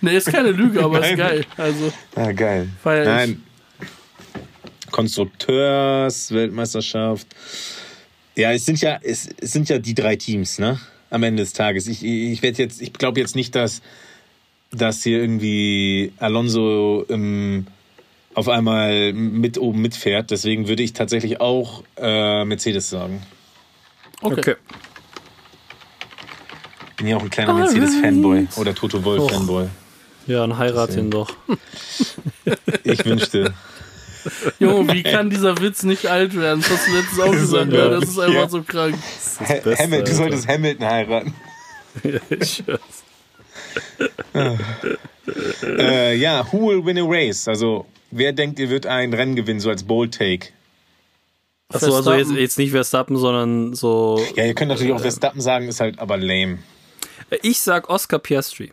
[0.00, 1.12] Nee, ist keine Lüge, aber Nein.
[1.12, 1.44] ist geil.
[1.56, 2.68] Also, ah, geil.
[2.84, 3.42] Nein.
[4.90, 7.26] Konstrukteursweltmeisterschaft.
[8.34, 10.80] Ja, es sind ja, es, es sind ja die drei Teams, ne?
[11.10, 11.86] Am Ende des Tages.
[11.88, 13.80] Ich, ich werde jetzt, ich glaube jetzt nicht, dass,
[14.70, 17.66] dass hier irgendwie Alonso ähm,
[18.34, 20.30] auf einmal mit oben mitfährt.
[20.30, 23.22] Deswegen würde ich tatsächlich auch äh, Mercedes sagen.
[24.20, 24.38] Okay.
[24.38, 24.54] okay.
[26.96, 29.68] Bin ja auch ein kleiner Mercedes-Fanboy oder Toto Wolf-Fanboy.
[30.28, 31.34] Ja, dann heirat ihn doch.
[32.84, 33.52] Ich wünschte.
[34.58, 36.60] Junge, wie kann dieser Witz nicht alt werden?
[36.60, 37.88] Das hast du letztens auch gesagt, ja.
[37.88, 38.48] das ist einfach ja.
[38.48, 38.94] so krank.
[39.38, 41.34] Beste, Hamilton, du solltest Hamilton heiraten.
[45.62, 47.48] äh, ja, who will win a race?
[47.48, 50.48] Also, wer denkt, ihr wird ein Rennen gewinnen, so als Bold Take?
[51.68, 54.22] Achso, also jetzt, jetzt nicht Verstappen, sondern so.
[54.36, 56.58] Ja, ihr könnt natürlich auch Verstappen sagen, ist halt aber lame.
[57.42, 58.72] Ich sag Oscar Piastri.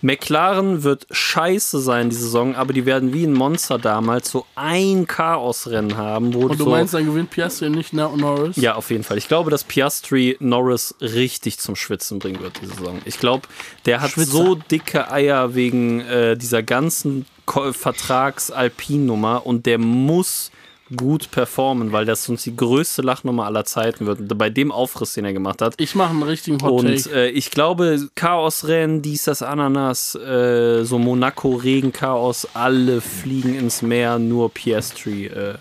[0.00, 5.06] McLaren wird scheiße sein die Saison, aber die werden wie ein Monster damals so ein
[5.06, 6.34] Chaosrennen haben.
[6.34, 8.56] Wo Und du so meinst, dann gewinnt Piastri nicht Norris?
[8.56, 9.18] Ja, auf jeden Fall.
[9.18, 13.00] Ich glaube, dass Piastri Norris richtig zum Schwitzen bringen wird die Saison.
[13.04, 13.48] Ich glaube,
[13.86, 14.30] der hat Schwitzer.
[14.30, 20.50] so dicke Eier wegen äh, dieser ganzen Vertrags-Alpin-Nummer und der muss
[20.96, 24.38] gut performen, weil das sonst die größte Lachnummer aller Zeiten wird.
[24.38, 25.74] Bei dem Aufriss, den er gemacht hat.
[25.78, 30.98] Ich mache einen richtigen Hot Und äh, ich glaube, Chaosrennen, dies, das Ananas, äh, so
[30.98, 35.54] Monaco, Regen, Chaos, alle fliegen ins Meer, nur Piastri äh,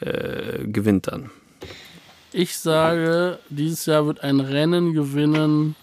[0.00, 1.30] äh, gewinnt dann.
[2.32, 5.74] Ich sage, dieses Jahr wird ein Rennen gewinnen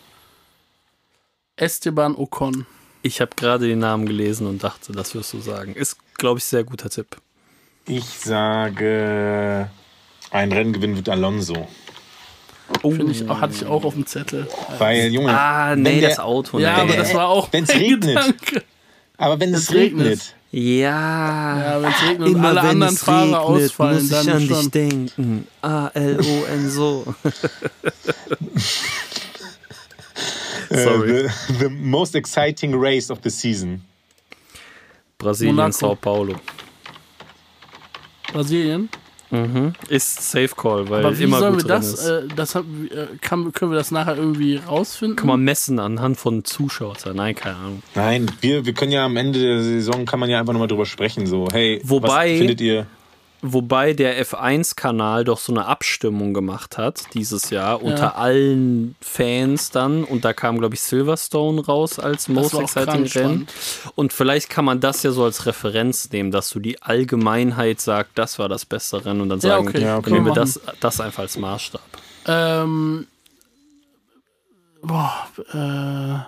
[1.55, 2.65] Esteban Ocon.
[3.01, 5.73] Ich habe gerade den Namen gelesen und dachte, das wirst du sagen.
[5.73, 7.17] Ist, glaube ich, sehr guter Tipp.
[7.85, 9.69] Ich sage,
[10.31, 11.67] ein Renngewinn wird Alonso.
[12.81, 12.91] Oh.
[12.91, 14.47] Finde ich, hatte ich auch auf dem Zettel.
[14.77, 15.37] Weil, Junge.
[15.37, 16.59] Ah, nee, der, das Auto.
[16.59, 17.49] Ja, aber das war auch.
[17.51, 18.01] Wenn es regnet.
[18.01, 18.63] Gedanke.
[19.17, 20.05] Aber wenn es regnet.
[20.07, 20.35] regnet.
[20.51, 21.59] Ja.
[21.59, 24.59] Ja, wenn es regnet und alle anderen Fahrer regnet, ausfallen, muss ich dann an schon.
[24.59, 25.47] dich denken.
[25.61, 27.15] A-L-O-N so.
[30.69, 31.25] Sorry.
[31.25, 33.83] Uh, the, the most exciting race of the season.
[35.17, 35.71] Brasilien, Monaco.
[35.71, 36.35] Sao Paulo.
[38.33, 38.89] Brasilien.
[39.33, 39.73] Mhm.
[39.89, 42.61] Ist Safe Call, weil Aber wie immer sollen wir das, äh, das äh,
[43.19, 45.15] kann, können wir das nachher irgendwie rausfinden?
[45.15, 46.97] Kann man messen anhand von Zuschauern?
[47.15, 47.83] Nein, keine Ahnung.
[47.95, 50.85] Nein, wir, wir können ja am Ende der Saison kann man ja einfach nochmal drüber
[50.85, 52.85] sprechen, so, hey, Wobei, was findet ihr?
[53.45, 57.85] Wobei der F1-Kanal doch so eine Abstimmung gemacht hat dieses Jahr ja.
[57.85, 60.05] unter allen Fans dann.
[60.05, 63.47] Und da kam, glaube ich, Silverstone raus als Most Exciting Rennen.
[63.95, 68.17] Und vielleicht kann man das ja so als Referenz nehmen, dass du die Allgemeinheit sagt,
[68.17, 69.81] das war das beste Rennen und dann sagen, ja, okay.
[69.81, 70.11] ja, okay.
[70.11, 71.81] nehmen wir das, das einfach als Maßstab.
[72.25, 73.07] Ähm,
[74.81, 76.19] boah, äh,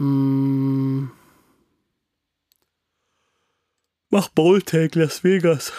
[0.00, 1.08] mh.
[4.16, 5.74] Mach Bowltag Las Vegas.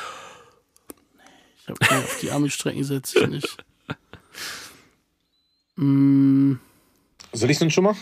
[1.60, 3.58] Ich habe auf die Army-Strecken setze ich nicht.
[5.76, 6.54] mm.
[7.34, 7.96] Soll ich denn schon mal?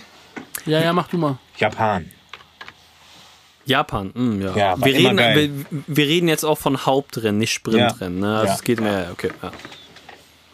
[0.66, 1.38] Ja, ja, mach du mal.
[1.56, 2.12] Japan.
[3.64, 4.58] Japan, mm, ja.
[4.58, 8.22] ja wir, reden, wir, wir, reden jetzt auch von Hauptrennen, nicht Sprintrennen.
[8.22, 8.28] Ja.
[8.28, 8.36] Ne?
[8.36, 8.56] Also ja.
[8.56, 9.32] es geht mehr, okay.
[9.42, 9.54] Ja.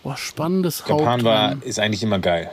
[0.03, 1.26] Boah, spannendes Japan Hauptrennen.
[1.26, 2.52] war, ist eigentlich immer geil.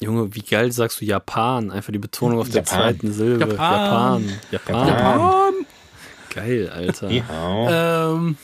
[0.00, 1.70] Junge, wie geil sagst du Japan?
[1.70, 2.54] Einfach die Betonung auf Japan.
[2.54, 3.40] der zweiten Silbe.
[3.40, 4.26] Japan.
[4.26, 4.40] Japan.
[4.50, 4.88] Japan.
[4.88, 5.59] Japan.
[6.30, 7.10] Geil, Alter.
[7.10, 8.14] Ja.
[8.14, 8.36] Ähm,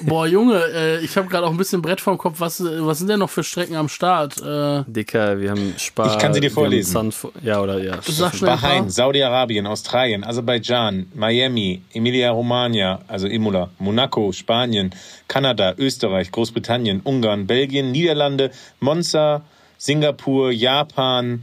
[0.00, 2.40] boah, Junge, äh, ich habe gerade auch ein bisschen Brett vorm Kopf.
[2.40, 4.40] Was, was sind denn noch für Strecken am Start?
[4.42, 6.12] Äh, Dicker, wir haben Spa.
[6.12, 7.12] Ich kann sie dir vorlesen.
[7.42, 8.00] ja, oder ja.
[8.40, 14.90] Bahrain, Saudi-Arabien, Australien, Aserbaidschan, Miami, Emilia-Romagna, also Imola, Monaco, Spanien,
[15.28, 18.50] Kanada, Österreich, Großbritannien, Ungarn, Belgien, Niederlande,
[18.80, 19.42] Monza,
[19.76, 21.42] Singapur, Japan,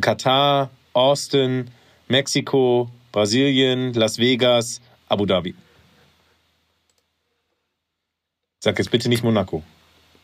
[0.00, 1.70] Katar, Austin,
[2.08, 5.54] Mexiko, Brasilien, Las Vegas, Abu Dhabi.
[8.60, 9.62] Sag jetzt bitte nicht Monaco.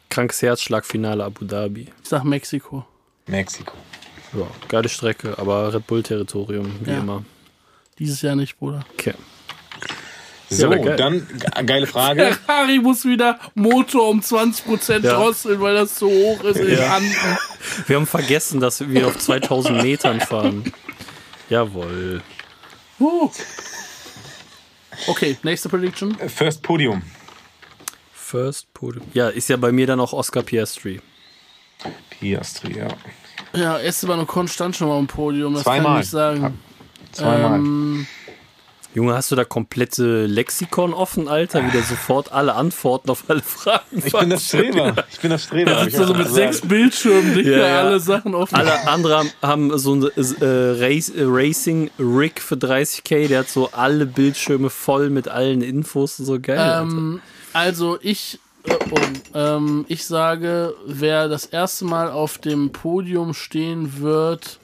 [0.08, 1.88] Krankes Herzschlagfinale Abu Dhabi.
[2.02, 2.86] Ich sag Mexiko.
[3.26, 3.76] Mexiko.
[4.32, 6.98] Ja, geile Strecke, aber Red Bull-Territorium, wie ja.
[6.98, 7.24] immer.
[7.98, 8.84] Dieses Jahr nicht, Bruder.
[8.94, 9.14] Okay.
[10.52, 11.26] So, ja, dann
[11.64, 12.36] geile Frage.
[12.46, 15.14] Ferrari muss wieder Motor um 20% ja.
[15.14, 16.96] drosseln, weil das zu hoch ist in ja.
[16.96, 17.14] Anden.
[17.86, 20.72] Wir haben vergessen, dass wir auf 2000 Metern fahren.
[21.48, 22.20] Jawohl.
[22.98, 23.30] Uh.
[25.06, 26.14] Okay, nächste Prediction.
[26.28, 27.02] First Podium.
[28.12, 29.06] First Podium.
[29.12, 31.00] Ja, ist ja bei mir dann auch Oscar Piastri.
[32.10, 32.88] Piastri, ja.
[33.54, 35.94] Ja, Esteban Ocon stand schon mal am Podium, das Zweimal.
[35.94, 36.58] kann ich sagen.
[37.12, 37.58] Zweimal.
[37.58, 38.06] Ähm,
[38.92, 41.64] Junge, hast du da komplette Lexikon offen, Alter?
[41.64, 44.02] Wieder sofort alle Antworten auf alle Fragen.
[44.04, 45.04] Ich bin das Streber.
[45.12, 45.70] Ich bin das Streber.
[45.70, 47.80] Da sitzt du so mit sechs Bildschirmen, Digga, ja, ja.
[47.82, 48.56] alle Sachen offen.
[48.56, 54.06] Alle anderen haben, so ein äh, äh, Racing Rig für 30k, der hat so alle
[54.06, 56.16] Bildschirme voll mit allen Infos.
[56.16, 56.82] So geil.
[56.82, 57.20] Ähm,
[57.52, 58.98] also ich, äh, oh,
[59.34, 64.59] ähm, ich sage, wer das erste Mal auf dem Podium stehen wird,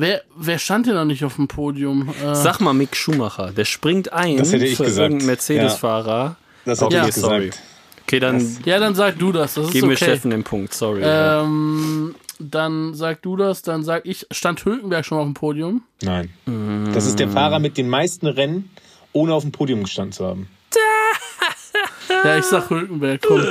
[0.00, 2.08] Wer, wer stand denn noch nicht auf dem Podium?
[2.24, 5.02] Äh Sag mal Mick Schumacher, der springt ein das hätte ich für gesagt.
[5.02, 6.24] irgendeinen Mercedes-Fahrer.
[6.24, 6.36] Ja.
[6.64, 7.46] Das hätte okay, ich sorry.
[7.48, 7.62] gesagt.
[8.04, 8.38] Okay, dann.
[8.38, 9.54] Das ja, dann sag du das.
[9.54, 10.06] das geben wir okay.
[10.06, 11.02] Steffen den Punkt, sorry.
[11.04, 14.26] Ähm, dann sag du das, dann sag ich.
[14.30, 15.82] Stand Hülkenberg schon auf dem Podium?
[16.00, 16.30] Nein.
[16.46, 16.94] Mm.
[16.94, 18.70] Das ist der Fahrer mit den meisten Rennen,
[19.12, 20.48] ohne auf dem Podium gestanden zu haben.
[22.24, 23.44] ja, ich sag Hülkenberg, komm.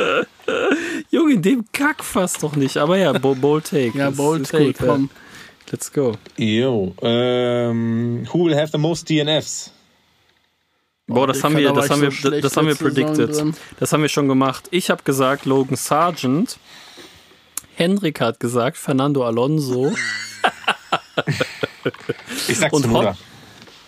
[1.11, 2.77] Junge, in dem Kack fast doch nicht.
[2.77, 3.95] Aber ja, Bold Take.
[3.95, 5.11] ja, Bold Take, komm.
[5.13, 5.28] Ja.
[5.71, 6.13] Let's go.
[6.37, 6.95] Yo.
[7.01, 9.71] Ähm, who will have the most DNFs?
[11.07, 13.55] Boah, das haben wir, das haben wir, so das haben wir predicted.
[13.79, 14.67] Das haben wir schon gemacht.
[14.71, 16.57] Ich habe gesagt Logan Sargent.
[17.75, 19.91] Henrik hat gesagt Fernando Alonso.
[22.47, 23.15] ich sag Und Hot,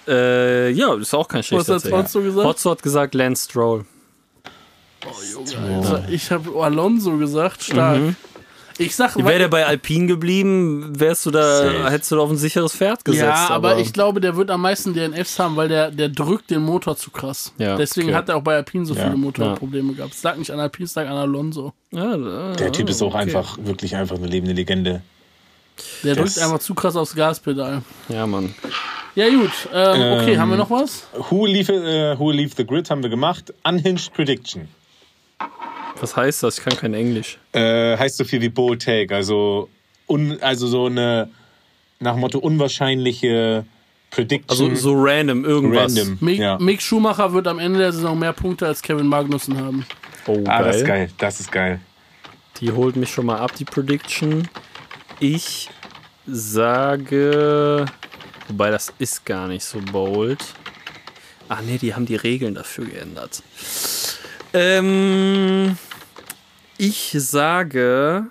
[0.08, 2.48] äh, ja, ist auch kein schlechter Was hat Hotzo gesagt?
[2.48, 3.86] Hotzo hat gesagt Lance Stroll.
[5.06, 6.10] Oh, Junge, Alter.
[6.10, 7.99] Ich habe Alonso gesagt, stark.
[7.99, 8.16] Mhm.
[8.82, 11.91] Ich sag, wäre der bei Alpine geblieben, wärst du da, safe.
[11.91, 13.24] hättest du da auf ein sicheres Pferd gesetzt.
[13.24, 16.49] Ja, aber, aber, ich glaube, der wird am meisten DNFs haben, weil der, der drückt
[16.49, 17.53] den Motor zu krass.
[17.58, 18.18] Ja, Deswegen okay.
[18.18, 19.03] hat er auch bei Alpine so ja.
[19.03, 19.98] viele Motorprobleme ja.
[19.98, 20.16] gehabt.
[20.16, 21.74] Sag nicht an Alpine, sag an Alonso.
[21.91, 22.18] Ja,
[22.53, 23.18] der Typ ist auch okay.
[23.18, 25.02] einfach, wirklich einfach eine lebende Legende.
[26.03, 27.82] Der das drückt einfach zu krass aufs Gaspedal.
[28.10, 28.53] Ja, Mann.
[29.16, 29.52] Ja, gut.
[29.74, 31.08] Ähm, okay, ähm, haben wir noch was?
[31.30, 33.53] Who leave, uh, who leave the Grid haben wir gemacht.
[33.64, 34.70] Unhinged Prediction.
[35.99, 36.57] Was heißt das?
[36.57, 37.38] Ich kann kein Englisch.
[37.51, 39.69] Äh, heißt so viel wie Bold Take, also,
[40.07, 41.30] un, also so eine
[41.99, 43.65] nach dem Motto unwahrscheinliche
[44.09, 44.72] Prediction.
[44.72, 45.97] Also so random, irgendwas.
[45.97, 46.57] Random, Mick, ja.
[46.59, 49.85] Mick Schumacher wird am Ende der Saison mehr Punkte als Kevin Magnussen haben.
[50.27, 50.65] Oh, ah, geil.
[50.65, 51.09] das ist geil.
[51.18, 51.80] Das ist geil.
[52.59, 54.47] Die holt mich schon mal ab, die Prediction.
[55.19, 55.69] Ich
[56.27, 57.85] sage.
[58.47, 60.43] Wobei das ist gar nicht so bold.
[61.47, 63.41] Ach nee, die haben die Regeln dafür geändert.
[64.53, 65.78] Ähm.
[66.84, 68.26] Ich sage,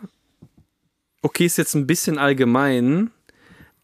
[1.22, 3.12] okay, ist jetzt ein bisschen allgemein,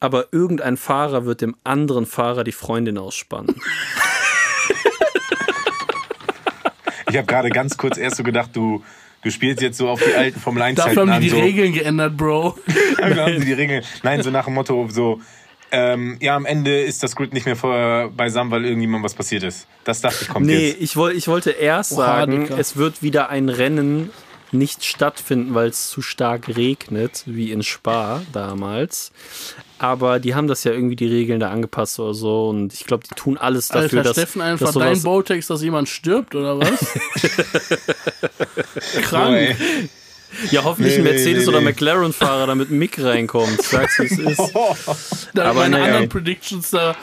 [0.00, 3.54] aber irgendein Fahrer wird dem anderen Fahrer die Freundin ausspannen.
[7.08, 8.82] ich habe gerade ganz kurz erst so gedacht, du,
[9.22, 11.38] du spielst jetzt so auf die alten Formel 1 Dafür haben die die so.
[11.38, 12.58] Regeln geändert, Bro.
[12.98, 13.84] Dafür haben die die Regeln.
[14.02, 15.20] Nein, so nach dem Motto so,
[15.72, 19.42] ähm, ja, am Ende ist das Grid nicht mehr vor, beisammen, weil irgendjemand was passiert
[19.42, 19.66] ist.
[19.84, 20.78] Das dachte ich, kommt nee, jetzt.
[20.78, 22.58] Nee, ich, woll, ich wollte erst Oha, sagen, Dicker.
[22.58, 24.10] es wird wieder ein Rennen
[24.52, 29.12] nicht stattfinden, weil es zu stark regnet, wie in Spa damals.
[29.78, 33.04] Aber die haben das ja irgendwie die Regeln da angepasst oder so und ich glaube,
[33.08, 36.58] die tun alles dafür, Alter, dass Steffen einfach dass dein Botex, dass jemand stirbt oder
[36.58, 36.94] was?
[39.02, 39.56] Krank.
[40.50, 43.62] Ja, hoffentlich nee, ein Mercedes- nee, oder McLaren-Fahrer, damit Mick reinkommt.
[43.62, 44.52] Sag's, wie es ist.
[45.34, 46.96] da Aber meine anderen Predictions da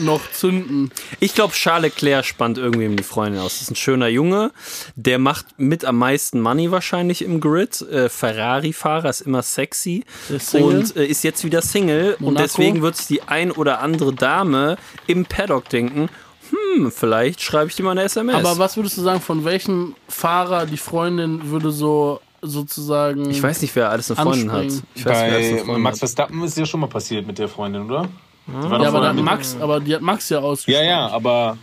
[0.00, 0.90] noch zünden.
[1.20, 3.54] Ich glaube, Charles Leclerc spannt irgendwie die Freundin aus.
[3.54, 4.52] Das ist ein schöner Junge.
[4.96, 7.80] Der macht mit am meisten Money wahrscheinlich im Grid.
[7.82, 10.04] Äh, Ferrari-Fahrer ist immer sexy.
[10.28, 12.16] Ist und äh, ist jetzt wieder Single.
[12.18, 12.26] Monaco.
[12.28, 16.08] Und deswegen wird sich die ein oder andere Dame im Paddock denken,
[16.50, 18.34] hm, vielleicht schreibe ich dir mal eine SMS.
[18.34, 23.30] Aber was würdest du sagen, von welchem Fahrer die Freundin würde so sozusagen.
[23.30, 24.66] Ich weiß nicht, wer alles eine Freundin hat.
[24.94, 27.82] Ich weiß, Bei wer Freundin Max Verstappen ist ja schon mal passiert mit der Freundin,
[27.82, 28.08] oder?
[28.52, 30.84] Ja, aber, Max, aber die hat Max ja ausgesprochen.
[30.84, 31.58] Ja, ja, aber.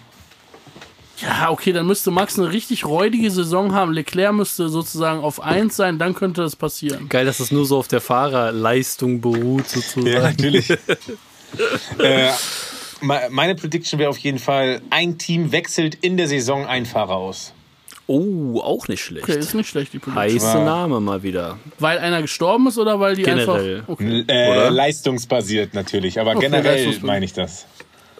[1.17, 3.91] Ja, okay, dann müsste Max eine richtig räudige Saison haben.
[3.91, 7.09] Leclerc müsste sozusagen auf 1 sein, dann könnte das passieren.
[7.09, 10.07] Geil, dass es nur so auf der Fahrerleistung beruht, sozusagen.
[10.07, 10.69] Ja, natürlich.
[11.99, 12.29] äh,
[13.01, 17.53] meine Prediction wäre auf jeden Fall: ein Team wechselt in der Saison einen Fahrer aus.
[18.07, 19.27] Oh, auch nicht schlecht.
[19.27, 20.41] Okay, ist nicht schlecht, die Politik.
[20.41, 21.59] Heiße Name mal wieder.
[21.77, 23.79] Weil einer gestorben ist oder weil die generell.
[23.79, 23.89] einfach.
[23.89, 24.23] Okay.
[24.27, 27.65] Äh, leistungsbasiert natürlich, aber okay, generell meine ich das.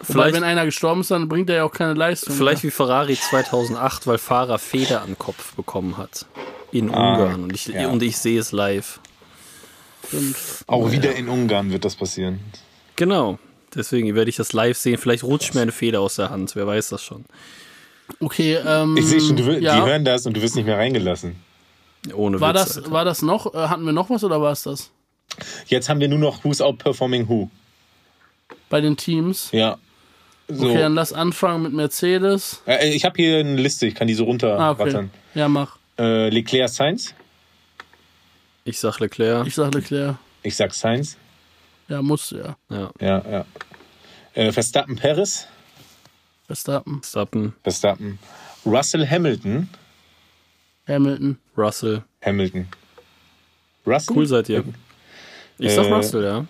[0.02, 2.34] Vielleicht, wenn einer gestorben ist, dann bringt er ja auch keine Leistung.
[2.34, 2.70] Vielleicht mehr.
[2.70, 6.26] wie Ferrari 2008, weil Fahrer Feder an den Kopf bekommen hat.
[6.70, 7.44] In ah, Ungarn.
[7.44, 7.88] Und ich, ja.
[7.88, 9.00] und ich sehe es live.
[10.06, 10.36] Stimmt.
[10.66, 12.40] Auch oh, wieder in Ungarn wird das passieren.
[12.96, 13.38] Genau.
[13.74, 14.98] Deswegen werde ich das live sehen.
[14.98, 16.54] Vielleicht rutscht mir eine Feder aus der Hand.
[16.54, 17.24] Wer weiß das schon.
[18.20, 19.76] Okay, ähm, Ich sehe schon, du, ja.
[19.76, 21.36] die hören das und du wirst nicht mehr reingelassen.
[22.14, 22.90] Ohne war Witz, das, Alter.
[22.90, 24.90] war das noch, äh, hatten wir noch was oder war es das?
[25.66, 27.50] Jetzt haben wir nur noch Who's Outperforming Who.
[28.70, 29.50] Bei den Teams?
[29.52, 29.76] Ja.
[30.48, 30.66] So.
[30.66, 32.62] Okay, dann lass anfangen mit Mercedes.
[32.66, 34.94] Äh, ich habe hier eine Liste, ich kann die so runterrattern.
[34.94, 35.08] Ah, okay.
[35.34, 35.76] Ja, mach.
[35.98, 37.14] Äh, Leclerc Sainz.
[38.64, 39.46] Ich sag Leclerc.
[39.46, 40.16] Ich sag Leclerc.
[40.42, 41.16] Ich sag Sainz.
[41.88, 42.56] Ja, musst du ja.
[42.70, 42.90] ja.
[43.00, 43.44] Ja, ja.
[44.34, 45.46] Äh, Verstappen Perez.
[46.48, 47.00] Verstappen.
[47.02, 48.18] Verstappen, Verstappen.
[48.66, 49.68] Russell Hamilton.
[50.88, 51.38] Hamilton.
[51.56, 52.02] Russell.
[52.24, 52.66] Hamilton.
[53.86, 54.16] Russell?
[54.16, 54.64] Cool seid ihr.
[55.58, 56.44] Ich sag Äh, Russell, ja.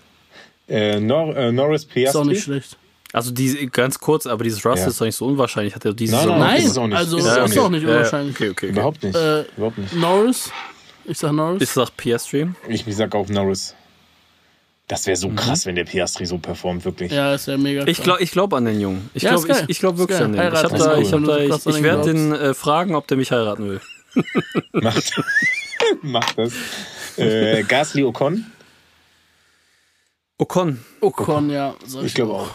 [0.68, 2.20] Äh, Nor äh, Norris Ist Piastri.
[2.20, 2.76] auch nicht schlecht.
[3.12, 4.88] Also die, ganz kurz, aber dieses Russell Ja.
[4.90, 5.74] ist doch nicht so unwahrscheinlich.
[5.74, 6.96] Hat er diese Nein, Saison nein, Nein, ist es auch nicht.
[6.96, 7.80] also Ist ist, es auch auch nicht.
[7.80, 7.96] nicht Ja, ja.
[7.96, 8.36] unwahrscheinlich.
[8.36, 8.66] Okay, okay.
[8.66, 8.72] okay.
[8.72, 9.16] Überhaupt nicht.
[9.16, 9.94] Äh, Überhaupt nicht.
[9.94, 10.52] Norris.
[11.06, 11.62] Ich sag Norris.
[11.62, 12.48] Ich sag Piastri.
[12.68, 13.74] Ich, ich sag auch Norris.
[14.88, 17.12] Das wäre so krass, wenn der Piastri so performt, wirklich.
[17.12, 18.04] ja, ist ja mega Ich krass.
[18.04, 19.10] glaube ich glaub an den Jungen.
[19.12, 20.40] Ich Ja, glaube ich, ich glaub wirklich an den.
[20.40, 21.24] Ich, Heiraten da, ich, cool.
[21.26, 23.80] da, ich, krass an ich den werde den äh, fragen, ob der mich heiraten will.
[24.72, 25.12] Macht,
[26.02, 26.52] macht das.
[27.18, 28.46] Äh, Gasly Ocon.
[30.38, 30.82] Ocon.
[31.00, 31.74] Ocon, ja.
[31.84, 32.50] Sag Ich glaube auch.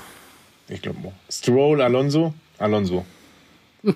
[0.69, 1.13] Ich glaube auch.
[1.31, 2.33] Stroll Alonso.
[2.57, 3.05] Alonso.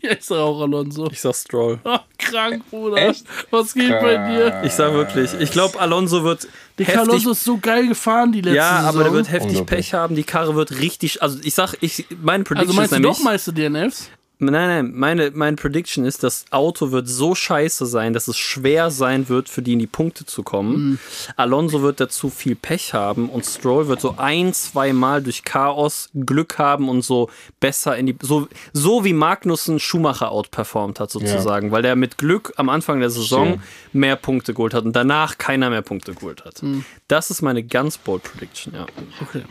[0.00, 1.10] Ja, ich sag auch Alonso.
[1.10, 1.78] Ich sag Stroll.
[1.84, 2.96] Ah, krank, Bruder.
[2.96, 3.26] Echt?
[3.50, 4.62] Was geht bei dir?
[4.64, 5.34] Ich sag wirklich.
[5.40, 6.48] Ich glaube, Alonso wird
[6.78, 8.88] Die heftig Alonso ist so geil gefahren die letzte Ja, Saison.
[8.88, 9.64] aber der wird heftig.
[9.66, 10.16] Pech haben.
[10.16, 11.22] Die Karre wird richtig.
[11.22, 13.16] Also ich sag, ich meine Prediction Also meinst ist du nämlich.
[13.18, 14.10] doch Meister DNFs?
[14.40, 18.90] Nein, nein, meine, meine Prediction ist, das Auto wird so scheiße sein, dass es schwer
[18.90, 20.76] sein wird, für die in die Punkte zu kommen.
[20.76, 20.98] Mhm.
[21.36, 26.10] Alonso wird dazu viel Pech haben und Stroll wird so ein, zwei Mal durch Chaos
[26.14, 27.30] Glück haben und so
[27.60, 28.16] besser in die.
[28.20, 33.10] So, so wie Magnussen Schumacher outperformt hat, sozusagen, weil der mit Glück am Anfang der
[33.10, 33.64] Saison Stimmt.
[33.92, 36.60] mehr Punkte geholt hat und danach keiner mehr Punkte geholt hat.
[36.60, 36.84] Mhm.
[37.06, 38.86] Das ist meine ganz bold Prediction, ja.
[39.22, 39.44] Okay.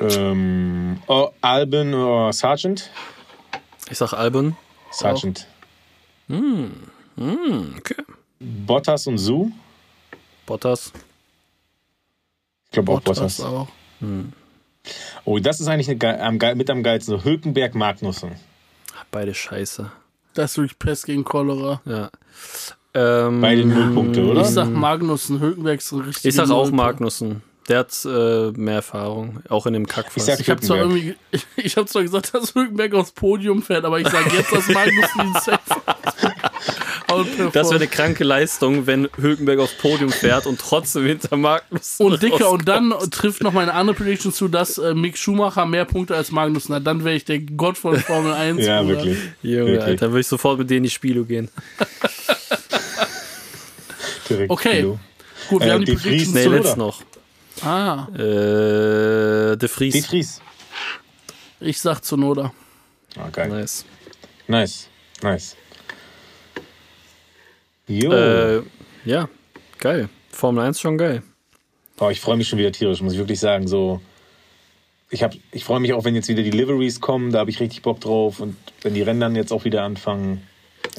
[0.00, 2.90] Ähm, oh, Albin oder Sargent.
[3.90, 4.56] Ich sag Albon.
[4.92, 5.46] Sargent.
[6.28, 8.02] Okay.
[8.38, 9.50] Bottas und Su.
[10.46, 10.92] Bottas.
[12.66, 13.40] Ich glaube auch Bottas Bottas.
[13.40, 13.68] auch.
[15.24, 17.18] Oh, das ist eigentlich eine, mit am geilsten.
[17.18, 18.36] So Hülkenberg Magnussen.
[19.10, 19.90] Beide scheiße.
[20.34, 21.80] Das ist wirklich Pest gegen Cholera.
[21.84, 22.10] Ja.
[22.94, 24.42] Ähm, Beide Nullpunkte, oder?
[24.42, 26.24] Ich sag Magnussen, Hülkenberg ist ein richtig.
[26.26, 27.42] Ich sag auch Magnussen.
[27.70, 30.26] Der hat äh, mehr Erfahrung, auch in dem Kackfass.
[30.28, 33.84] Ich Ich habe zwar irgendwie, ich, ich habe zwar gesagt, dass Hülkenberg aufs Podium fährt,
[33.84, 35.60] aber ich sage jetzt, dass Magnussen ihn safe
[37.52, 42.06] das wäre eine kranke Leistung, wenn Hülkenberg aufs Podium fährt und trotzdem hinter Magnussen.
[42.06, 45.84] Und dicker, und dann trifft noch meine andere Prediction zu, dass äh, Mick Schumacher mehr
[45.84, 46.86] Punkte als Magnussen hat.
[46.86, 48.64] Dann wäre ich der Gott von Formel 1.
[48.64, 48.96] Ja, Bruder.
[48.96, 49.18] wirklich.
[49.42, 49.82] Junge, Wirklich.
[49.84, 51.48] Alter, würde ich sofort mit denen in die Spiele gehen.
[54.28, 54.76] Direkt Okay.
[54.76, 55.00] Kilo.
[55.48, 56.02] Gut, wir Äh, haben die Vries
[56.32, 57.02] Predictions Nee, letzt noch.
[57.62, 59.92] Ah, Äh, De Vries.
[59.94, 60.40] De Vries.
[61.60, 62.52] ich sag Zunoda.
[63.16, 63.48] Ah, geil.
[63.48, 63.84] Nice.
[64.48, 64.88] Nice.
[65.22, 65.56] Nice.
[67.86, 68.12] Jo.
[68.12, 68.62] Äh,
[69.04, 69.28] ja,
[69.78, 70.08] geil.
[70.30, 71.22] Formel 1 schon geil.
[71.98, 73.66] Oh, ich freue mich schon wieder tierisch, muss ich wirklich sagen.
[73.68, 74.00] So,
[75.10, 77.60] ich, hab- ich freue mich auch, wenn jetzt wieder die Liveries kommen, da habe ich
[77.60, 78.40] richtig Bock drauf.
[78.40, 80.46] Und wenn die Rennen dann jetzt auch wieder anfangen.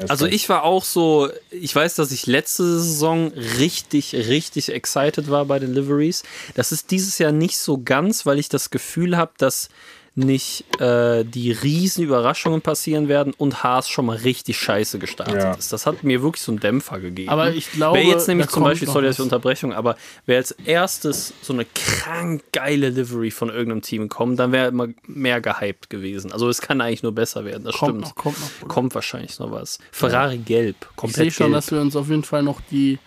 [0.08, 5.46] Also ich war auch so, ich weiß, dass ich letzte Saison richtig, richtig excited war
[5.46, 6.24] bei den Liveries.
[6.56, 9.70] Das ist dieses Jahr nicht so ganz, weil ich das Gefühl habe, dass
[10.14, 15.54] nicht äh, die riesen Überraschungen passieren werden und Haas schon mal richtig scheiße gestartet Ja.
[15.54, 15.72] ist.
[15.72, 17.30] Das hat mir wirklich so einen Dämpfer gegeben.
[17.30, 19.22] Aber ich glaube, Wäre jetzt nämlich zum kommt Beispiel, sorry, dass ich.
[19.24, 24.52] Unterbrechung, aber wäre als erstes so eine krank geile Livery von irgendeinem Team kommen, dann
[24.52, 26.34] wäre immer mehr gehypt gewesen.
[26.34, 28.02] Also es kann eigentlich nur besser werden, das Kommt stimmt.
[28.02, 28.68] noch, kommt noch.
[28.68, 29.80] Kommt wahrscheinlich noch was.
[29.94, 31.56] Ferrari gelb, Ich komplett sehe schon, gelb.
[31.56, 33.00] dass wir uns auf jeden Fall noch die.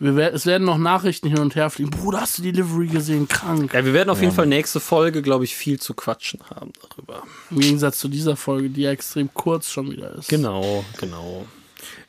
[0.00, 1.90] Wir es werden noch Nachrichten hin und her fliegen.
[1.90, 3.26] Bruder, hast du die Livery gesehen?
[3.26, 3.74] Krank.
[3.74, 7.24] ja, wir werden auf jeden Fall nächste Folge, glaube ich, viel zu quatschen haben darüber.
[7.50, 10.28] Im Gegensatz zu dieser Folge, die ja extrem kurz schon wieder ist.
[10.28, 11.46] Genau, genau.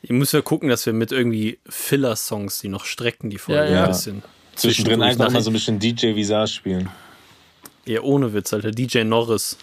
[0.03, 3.69] Ihr müsst ja gucken, dass wir mit irgendwie Filler-Songs, die noch strecken, die Folge Ja,
[3.69, 3.83] ja.
[3.83, 4.23] ein bisschen.
[4.55, 6.89] Zwischendrin einfach mal so ein bisschen DJ Visage spielen.
[7.85, 8.71] Ja, ohne Witz, Alter.
[8.71, 9.57] DJ Norris.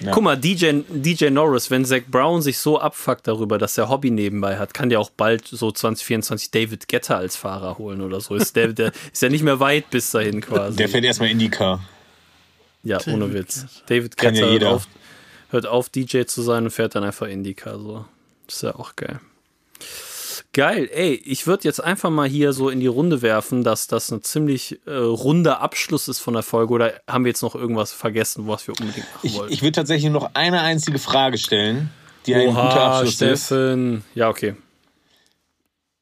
[0.00, 0.12] Ja.
[0.12, 4.10] Guck mal, DJ, DJ Norris, wenn Zach Brown sich so abfuckt darüber, dass er Hobby
[4.10, 8.34] nebenbei hat, kann der auch bald so 2024 David Getter als Fahrer holen oder so.
[8.34, 10.76] Ist, der, der ist ja nicht mehr weit bis dahin quasi.
[10.76, 11.82] Der fährt erstmal IndyCar.
[12.82, 13.66] ja, ohne David Witz.
[13.86, 14.70] David Kann ja Getter hört, jeder.
[14.74, 14.88] auf,
[15.50, 17.78] hört auf, DJ zu sein und fährt dann einfach IndyCar.
[17.78, 18.04] So.
[18.46, 19.20] ist ja auch geil.
[20.56, 24.10] Geil, ey, ich würde jetzt einfach mal hier so in die Runde werfen, dass das
[24.10, 26.72] ein ziemlich äh, runder Abschluss ist von der Folge.
[26.72, 29.52] Oder haben wir jetzt noch irgendwas vergessen, was wir unbedingt machen Ich, wollten?
[29.52, 31.90] ich würde tatsächlich noch eine einzige Frage stellen,
[32.24, 33.46] die ein guter Abschluss ist.
[33.46, 34.02] Steffen.
[34.14, 34.56] Ja, okay.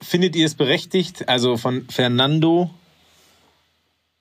[0.00, 2.70] Findet ihr es berechtigt, also von Fernando,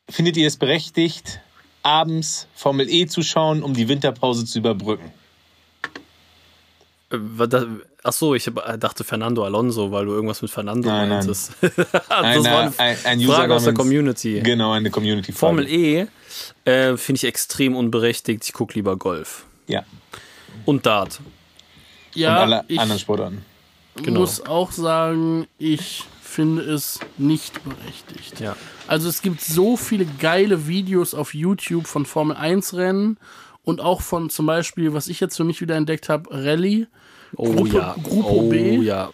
[0.09, 1.41] findet ihr es berechtigt,
[1.83, 5.11] abends Formel E zu schauen, um die Winterpause zu überbrücken?
[8.03, 11.53] Ach so, ich äh, dachte Fernando Alonso, weil du irgendwas mit Fernando nein, meintest.
[11.61, 11.71] Nein.
[11.91, 14.41] das ein, war eine ein, ein Frage aus der Community.
[14.41, 15.31] Genau, eine Community.
[15.31, 15.37] -Frage.
[15.37, 16.07] Formel E
[16.65, 18.43] äh, finde ich extrem unberechtigt.
[18.45, 19.45] Ich gucke lieber Golf.
[19.67, 19.83] Ja.
[20.65, 21.19] Und Dart.
[22.13, 23.45] Ja, Und alle ich anderen Sportarten.
[23.95, 24.21] Genau.
[24.21, 28.39] muss auch sagen, ich finde es nicht berechtigt.
[28.39, 28.55] Ja.
[28.87, 33.17] Also es gibt so viele geile Videos auf YouTube von Formel 1 Rennen
[33.63, 36.87] und auch von zum Beispiel, was ich jetzt für mich wieder entdeckt habe, Rallye.
[37.35, 37.95] Oh Gruppe, ja.
[38.03, 38.77] Grupo oh, B.
[38.77, 39.11] Ja.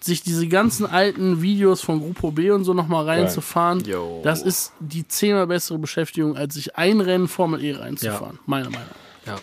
[0.00, 3.98] Sich diese ganzen alten Videos von Grupo B und so nochmal reinzufahren, ja.
[4.24, 8.36] das ist die zehnmal bessere Beschäftigung, als sich ein Rennen Formel E reinzufahren.
[8.36, 8.42] Ja.
[8.46, 8.88] Meine Meinung.
[9.26, 9.36] Ja.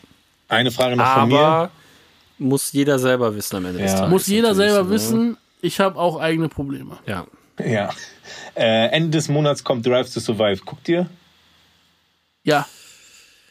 [0.49, 1.69] Eine Frage noch Aber von mir.
[2.39, 3.85] Muss jeder selber wissen am Ende ja.
[3.85, 4.09] des Tages.
[4.09, 5.37] Muss jeder selber so, wissen.
[5.61, 6.97] Ich habe auch eigene Probleme.
[7.05, 7.25] Ja.
[7.63, 7.89] Ja.
[8.55, 10.61] Äh, Ende des Monats kommt Drive to Survive.
[10.65, 11.09] Guckt ihr?
[12.43, 12.65] Ja.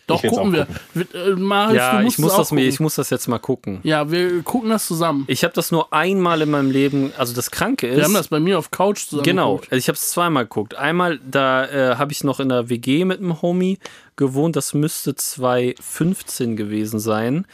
[0.08, 0.66] Doch, gucken wir.
[0.66, 1.08] Gucken.
[1.14, 3.80] Äh, Marius, ja, ich muss, das mir, ich muss das jetzt mal gucken.
[3.82, 5.24] Ja, wir gucken das zusammen.
[5.28, 7.96] Ich habe das nur einmal in meinem Leben, also das Kranke ist.
[7.96, 10.74] Wir haben das bei mir auf Couch zusammen Genau, also ich habe es zweimal geguckt.
[10.74, 13.78] Einmal, da äh, habe ich noch in der WG mit einem Homie
[14.16, 17.46] gewohnt, das müsste 2015 gewesen sein.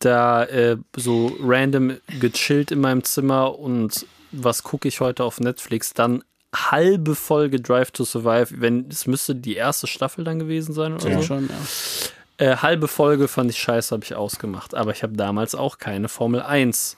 [0.00, 5.92] Da äh, so random gechillt in meinem Zimmer und was gucke ich heute auf Netflix?
[5.92, 6.24] Dann
[6.54, 11.08] halbe Folge Drive to Survive, wenn es müsste die erste Staffel dann gewesen sein oder
[11.08, 11.22] ja, so.
[11.22, 12.52] Schon, ja.
[12.52, 14.74] Äh, halbe Folge fand ich scheiße, habe ich ausgemacht.
[14.74, 16.96] Aber ich habe damals auch keine Formel 1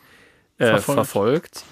[0.59, 0.95] äh, verfolgt.
[0.97, 1.65] verfolgt.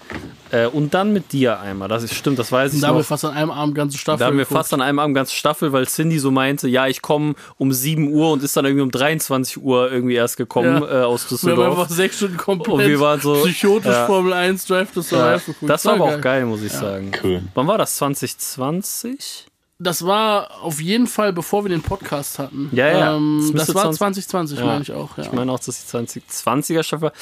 [0.51, 1.87] Äh, und dann mit dir einmal.
[1.87, 4.19] Das ist stimmt, das weiß ich da haben wir fast an einem Abend ganze Staffel.
[4.19, 7.01] Da haben wir fast an einem Abend ganze Staffel, weil Cindy so meinte, ja, ich
[7.01, 11.01] komme um 7 Uhr und ist dann irgendwie um 23 Uhr irgendwie erst gekommen ja.
[11.01, 11.57] äh, aus Düsseldorf.
[11.57, 14.05] Wir haben einfach sechs Stunden komplett und wir waren so, psychotisch ja.
[14.05, 15.67] Formel 1 Drive to Survive ja.
[15.67, 16.17] Das war aber geil.
[16.17, 17.11] auch geil, muss ich sagen.
[17.23, 17.41] Cool.
[17.53, 17.95] Wann war das?
[17.95, 19.47] 2020?
[19.79, 22.69] Das war auf jeden Fall, bevor wir den Podcast hatten.
[22.71, 23.15] Ja, ja.
[23.15, 25.17] Ähm, das, das war 2020, meine ich auch.
[25.17, 27.13] Ich meine auch, dass die 2020er Staffel war.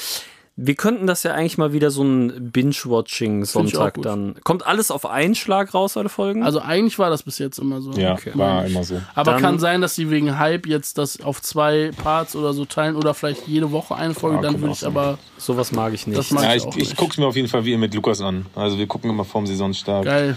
[0.54, 4.34] Wir könnten das ja eigentlich mal wieder so ein Binge-Watching-Sonntag dann.
[4.44, 6.42] Kommt alles auf einen Schlag raus, alle Folgen?
[6.42, 7.92] Also eigentlich war das bis jetzt immer so.
[7.92, 8.32] Ja, okay.
[8.34, 9.00] war immer so.
[9.14, 12.66] Aber dann, kann sein, dass sie wegen Hype jetzt das auf zwei Parts oder so
[12.66, 15.18] teilen oder vielleicht jede Woche eine Folge, ja, dann würde ich aber.
[15.38, 16.30] Sowas mag ich nicht.
[16.32, 18.44] Mag ja, ich, ich, ich gucke es mir auf jeden Fall wie mit Lukas an.
[18.54, 20.04] Also wir gucken immer vorm Saisonstart.
[20.04, 20.36] Geil.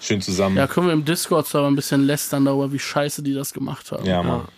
[0.00, 0.56] Schön zusammen.
[0.56, 3.92] Ja, können wir im Discord zwar ein bisschen lästern darüber, wie scheiße die das gemacht
[3.92, 4.04] haben.
[4.04, 4.40] Ja, Mann.
[4.40, 4.48] Ja.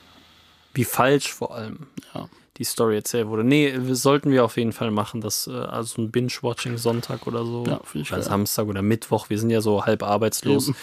[0.73, 1.89] Wie falsch vor allem.
[2.15, 2.27] Ja
[2.59, 3.45] die Story erzählt wurde.
[3.45, 7.65] Nee, sollten wir auf jeden Fall machen, das äh, also ein Binge-Watching-Sonntag oder so.
[7.67, 9.31] Ja, Oder Samstag oder Mittwoch.
[9.31, 10.69] Wir sind ja so halb arbeitslos.
[10.69, 10.77] Eben.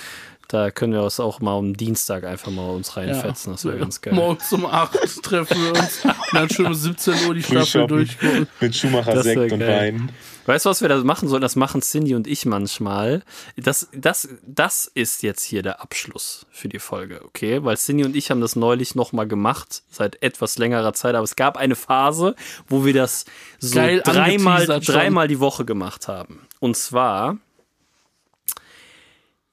[0.47, 3.51] Da können wir uns auch mal am Dienstag einfach mal uns reinfetzen.
[3.51, 4.13] Ja, das wäre ganz geil.
[4.13, 6.05] Morgens um 8 treffen wir uns.
[6.05, 8.47] Und dann schön um 17 Uhr die Staffel durchgucken.
[8.59, 10.11] Mit Schumacher Sekt und Wein.
[10.45, 11.41] Weißt du, was wir da machen sollen?
[11.41, 13.23] Das machen Cindy und ich manchmal.
[13.57, 17.63] Das, das, das ist jetzt hier der Abschluss für die Folge, okay?
[17.63, 21.15] Weil Cindy und ich haben das neulich nochmal gemacht, seit etwas längerer Zeit.
[21.15, 22.35] Aber es gab eine Phase,
[22.67, 23.26] wo wir das
[23.57, 26.41] so Geil dreimal, dreimal die Woche gemacht haben.
[26.59, 27.38] Und zwar,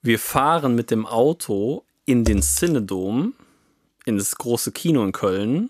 [0.03, 3.33] wir fahren mit dem Auto in den Cinedom,
[4.05, 5.69] in das große Kino in Köln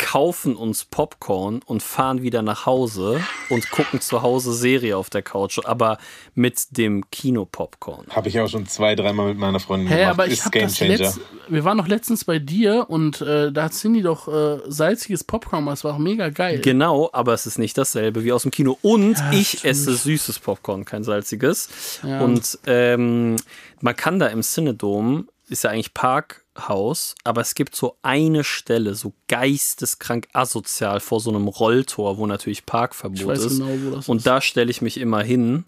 [0.00, 3.20] kaufen uns Popcorn und fahren wieder nach Hause
[3.50, 5.98] und gucken zu Hause Serie auf der Couch, aber
[6.34, 8.06] mit dem Kino-Popcorn.
[8.08, 10.14] Habe ich auch schon zwei, dreimal mit meiner Freundin hey, gemacht.
[10.14, 13.64] Aber ich Ist Game das letzt, wir waren noch letztens bei dir und äh, da
[13.64, 16.60] hat Cindy doch äh, salziges Popcorn, das war auch mega geil.
[16.60, 18.78] Genau, aber es ist nicht dasselbe wie aus dem Kino.
[18.80, 22.00] Und ja, ich esse süßes Popcorn, kein salziges.
[22.02, 22.22] Ja.
[22.22, 23.36] Und ähm,
[23.82, 28.44] man kann da im Cinedom, ist ja eigentlich Park Haus, aber es gibt so eine
[28.44, 33.58] Stelle, so geisteskrank asozial vor so einem Rolltor, wo natürlich Parkverbot ist.
[33.58, 34.26] Genau, und ist.
[34.26, 35.64] da stelle ich mich immer hin.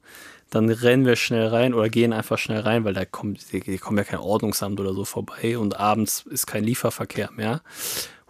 [0.51, 3.97] Dann rennen wir schnell rein oder gehen einfach schnell rein, weil da kommt, hier kommt
[3.99, 7.63] ja kein Ordnungsamt oder so vorbei und abends ist kein Lieferverkehr mehr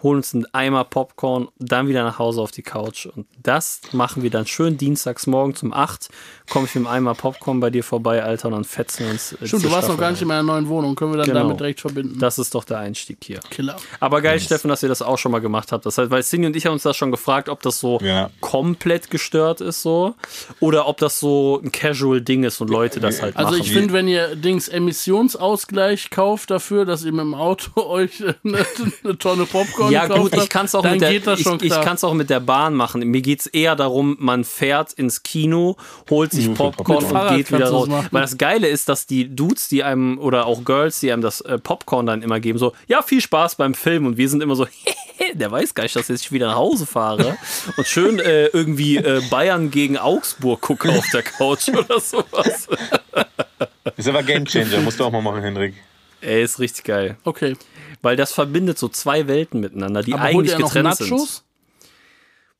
[0.02, 3.06] holen uns einen Eimer Popcorn, dann wieder nach Hause auf die Couch.
[3.06, 6.08] Und das machen wir dann schön dienstags morgen um 8.
[6.50, 9.32] Komme ich mit einem Eimer Popcorn bei dir vorbei, Alter, und dann fetzen wir uns.
[9.34, 10.94] Äh, Stimmt, du warst noch gar nicht in meiner neuen Wohnung.
[10.94, 11.40] Können wir dann genau.
[11.40, 12.18] damit direkt verbinden?
[12.18, 13.40] Das ist doch der Einstieg hier.
[13.50, 13.76] Killer.
[14.00, 14.44] Aber geil, yes.
[14.44, 15.86] Steffen, dass ihr das auch schon mal gemacht habt.
[15.86, 18.30] Das heißt, weil Cindy und ich haben uns das schon gefragt, ob das so ja.
[18.40, 20.14] komplett gestört ist, so.
[20.60, 23.60] Oder ob das so ein Casual-Ding ist und Leute das halt also machen.
[23.60, 28.22] Also, ich finde, wenn ihr Dings Emissionsausgleich kauft dafür, dass ihr mit dem Auto euch
[28.22, 28.66] eine,
[29.04, 32.14] eine Tonne Popcorn ja, gut, ich kann es auch, mit der, ich, ich kann's auch
[32.14, 33.00] mit der Bahn machen.
[33.08, 35.76] Mir geht es eher darum, man fährt ins Kino,
[36.10, 37.88] holt sich Popcorn und geht wieder raus.
[38.10, 41.40] Weil das Geile ist, dass die Dudes, die einem, oder auch Girls, die einem das
[41.42, 44.06] äh, Popcorn dann immer geben, so, ja, viel Spaß beim Film.
[44.06, 44.66] Und wir sind immer so,
[45.34, 47.36] der weiß gar nicht, dass ich wieder nach Hause fahre
[47.76, 52.68] und schön äh, irgendwie äh, Bayern gegen Augsburg gucke auf der Couch oder sowas.
[53.96, 55.74] Ist aber Game Changer, musst du auch mal machen, Hendrik.
[56.20, 57.16] Ey, ist richtig geil.
[57.24, 57.56] Okay.
[58.02, 61.42] Weil das verbindet so zwei Welten miteinander, die Aber eigentlich getrennt sind.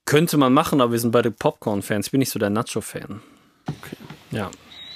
[0.05, 2.07] könnte man machen, aber wir sind beide Popcorn-Fans.
[2.07, 3.21] Ich bin nicht so der Nacho-Fan.
[3.67, 3.97] Okay.
[4.31, 4.51] Ja.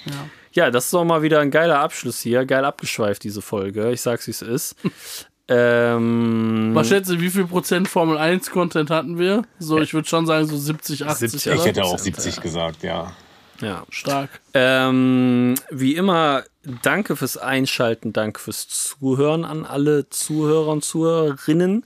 [0.07, 0.31] ja.
[0.53, 2.47] Ja, das ist doch mal wieder ein geiler Abschluss hier.
[2.47, 3.93] Geil abgeschweift, diese Folge.
[3.93, 4.77] Ich sag's, wie es ist.
[5.49, 9.43] ähm, Was schätze, du, wie viel Prozent Formel 1 Content hatten wir?
[9.59, 11.31] So, ich würde schon sagen, so 70, 80.
[11.33, 12.43] 70, ich hätte auch 70 ja.
[12.43, 13.13] gesagt, ja.
[13.61, 13.85] Ja.
[13.91, 14.41] Stark.
[14.55, 16.45] Ähm, wie immer,
[16.83, 21.85] danke fürs Einschalten, danke fürs Zuhören an alle Zuhörer und Zuhörerinnen.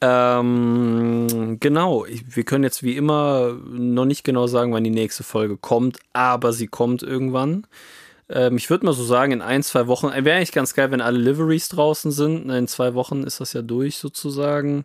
[0.00, 5.56] Ähm, genau, wir können jetzt wie immer noch nicht genau sagen, wann die nächste Folge
[5.56, 7.66] kommt, aber sie kommt irgendwann.
[8.32, 11.00] Ähm, ich würde mal so sagen, in ein, zwei Wochen, wäre eigentlich ganz geil, wenn
[11.00, 12.50] alle Liveries draußen sind.
[12.50, 14.84] In zwei Wochen ist das ja durch sozusagen.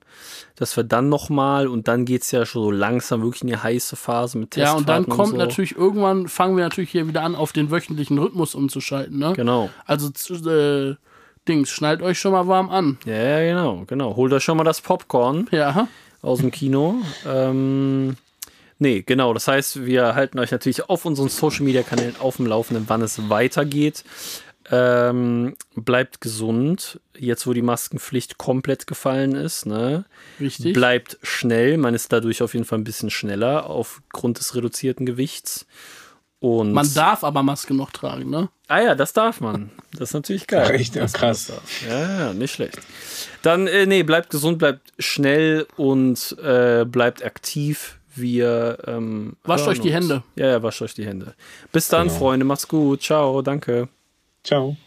[0.55, 3.57] Dass wir dann nochmal und dann geht es ja schon so langsam wirklich in die
[3.57, 5.45] heiße Phase mit Testfahrten Ja, und dann kommt und so.
[5.45, 9.17] natürlich irgendwann, fangen wir natürlich hier wieder an, auf den wöchentlichen Rhythmus umzuschalten.
[9.17, 9.33] Ne?
[9.35, 9.69] Genau.
[9.85, 10.09] Also,
[10.49, 10.95] äh,
[11.47, 12.97] Dings, schnallt euch schon mal warm an.
[13.05, 14.15] Ja, ja, genau, genau.
[14.15, 15.87] Holt euch schon mal das Popcorn ja.
[16.21, 16.95] aus dem Kino.
[17.25, 18.17] ähm,
[18.79, 19.33] Nee, genau.
[19.33, 23.01] Das heißt, wir halten euch natürlich auf unseren Social Media Kanälen auf dem Laufenden, wann
[23.01, 24.03] es weitergeht.
[24.69, 29.65] Ähm, bleibt gesund, jetzt wo die Maskenpflicht komplett gefallen ist.
[29.65, 30.05] Ne?
[30.41, 30.73] Richtig.
[30.73, 35.65] Bleibt schnell, man ist dadurch auf jeden Fall ein bisschen schneller aufgrund des reduzierten Gewichts.
[36.39, 38.49] Und man darf aber Maske noch tragen, ne?
[38.67, 39.71] Ah ja, das darf man.
[39.93, 40.67] Das ist natürlich geil.
[40.71, 41.51] Richtig krass.
[41.87, 42.77] Ja, ja, nicht schlecht.
[43.41, 49.79] Dann, äh, nee, bleibt gesund, bleibt schnell und äh, bleibt aktiv wir ähm, wascht euch
[49.79, 49.93] die.
[49.93, 50.23] Hände.
[50.35, 51.35] Ja, ja, wascht euch die Hände.
[51.71, 52.19] Bis dann, genau.
[52.19, 52.45] Freunde.
[52.45, 53.01] Macht's gut.
[53.01, 53.41] Ciao.
[53.41, 53.89] Danke.
[54.43, 54.77] Ciao.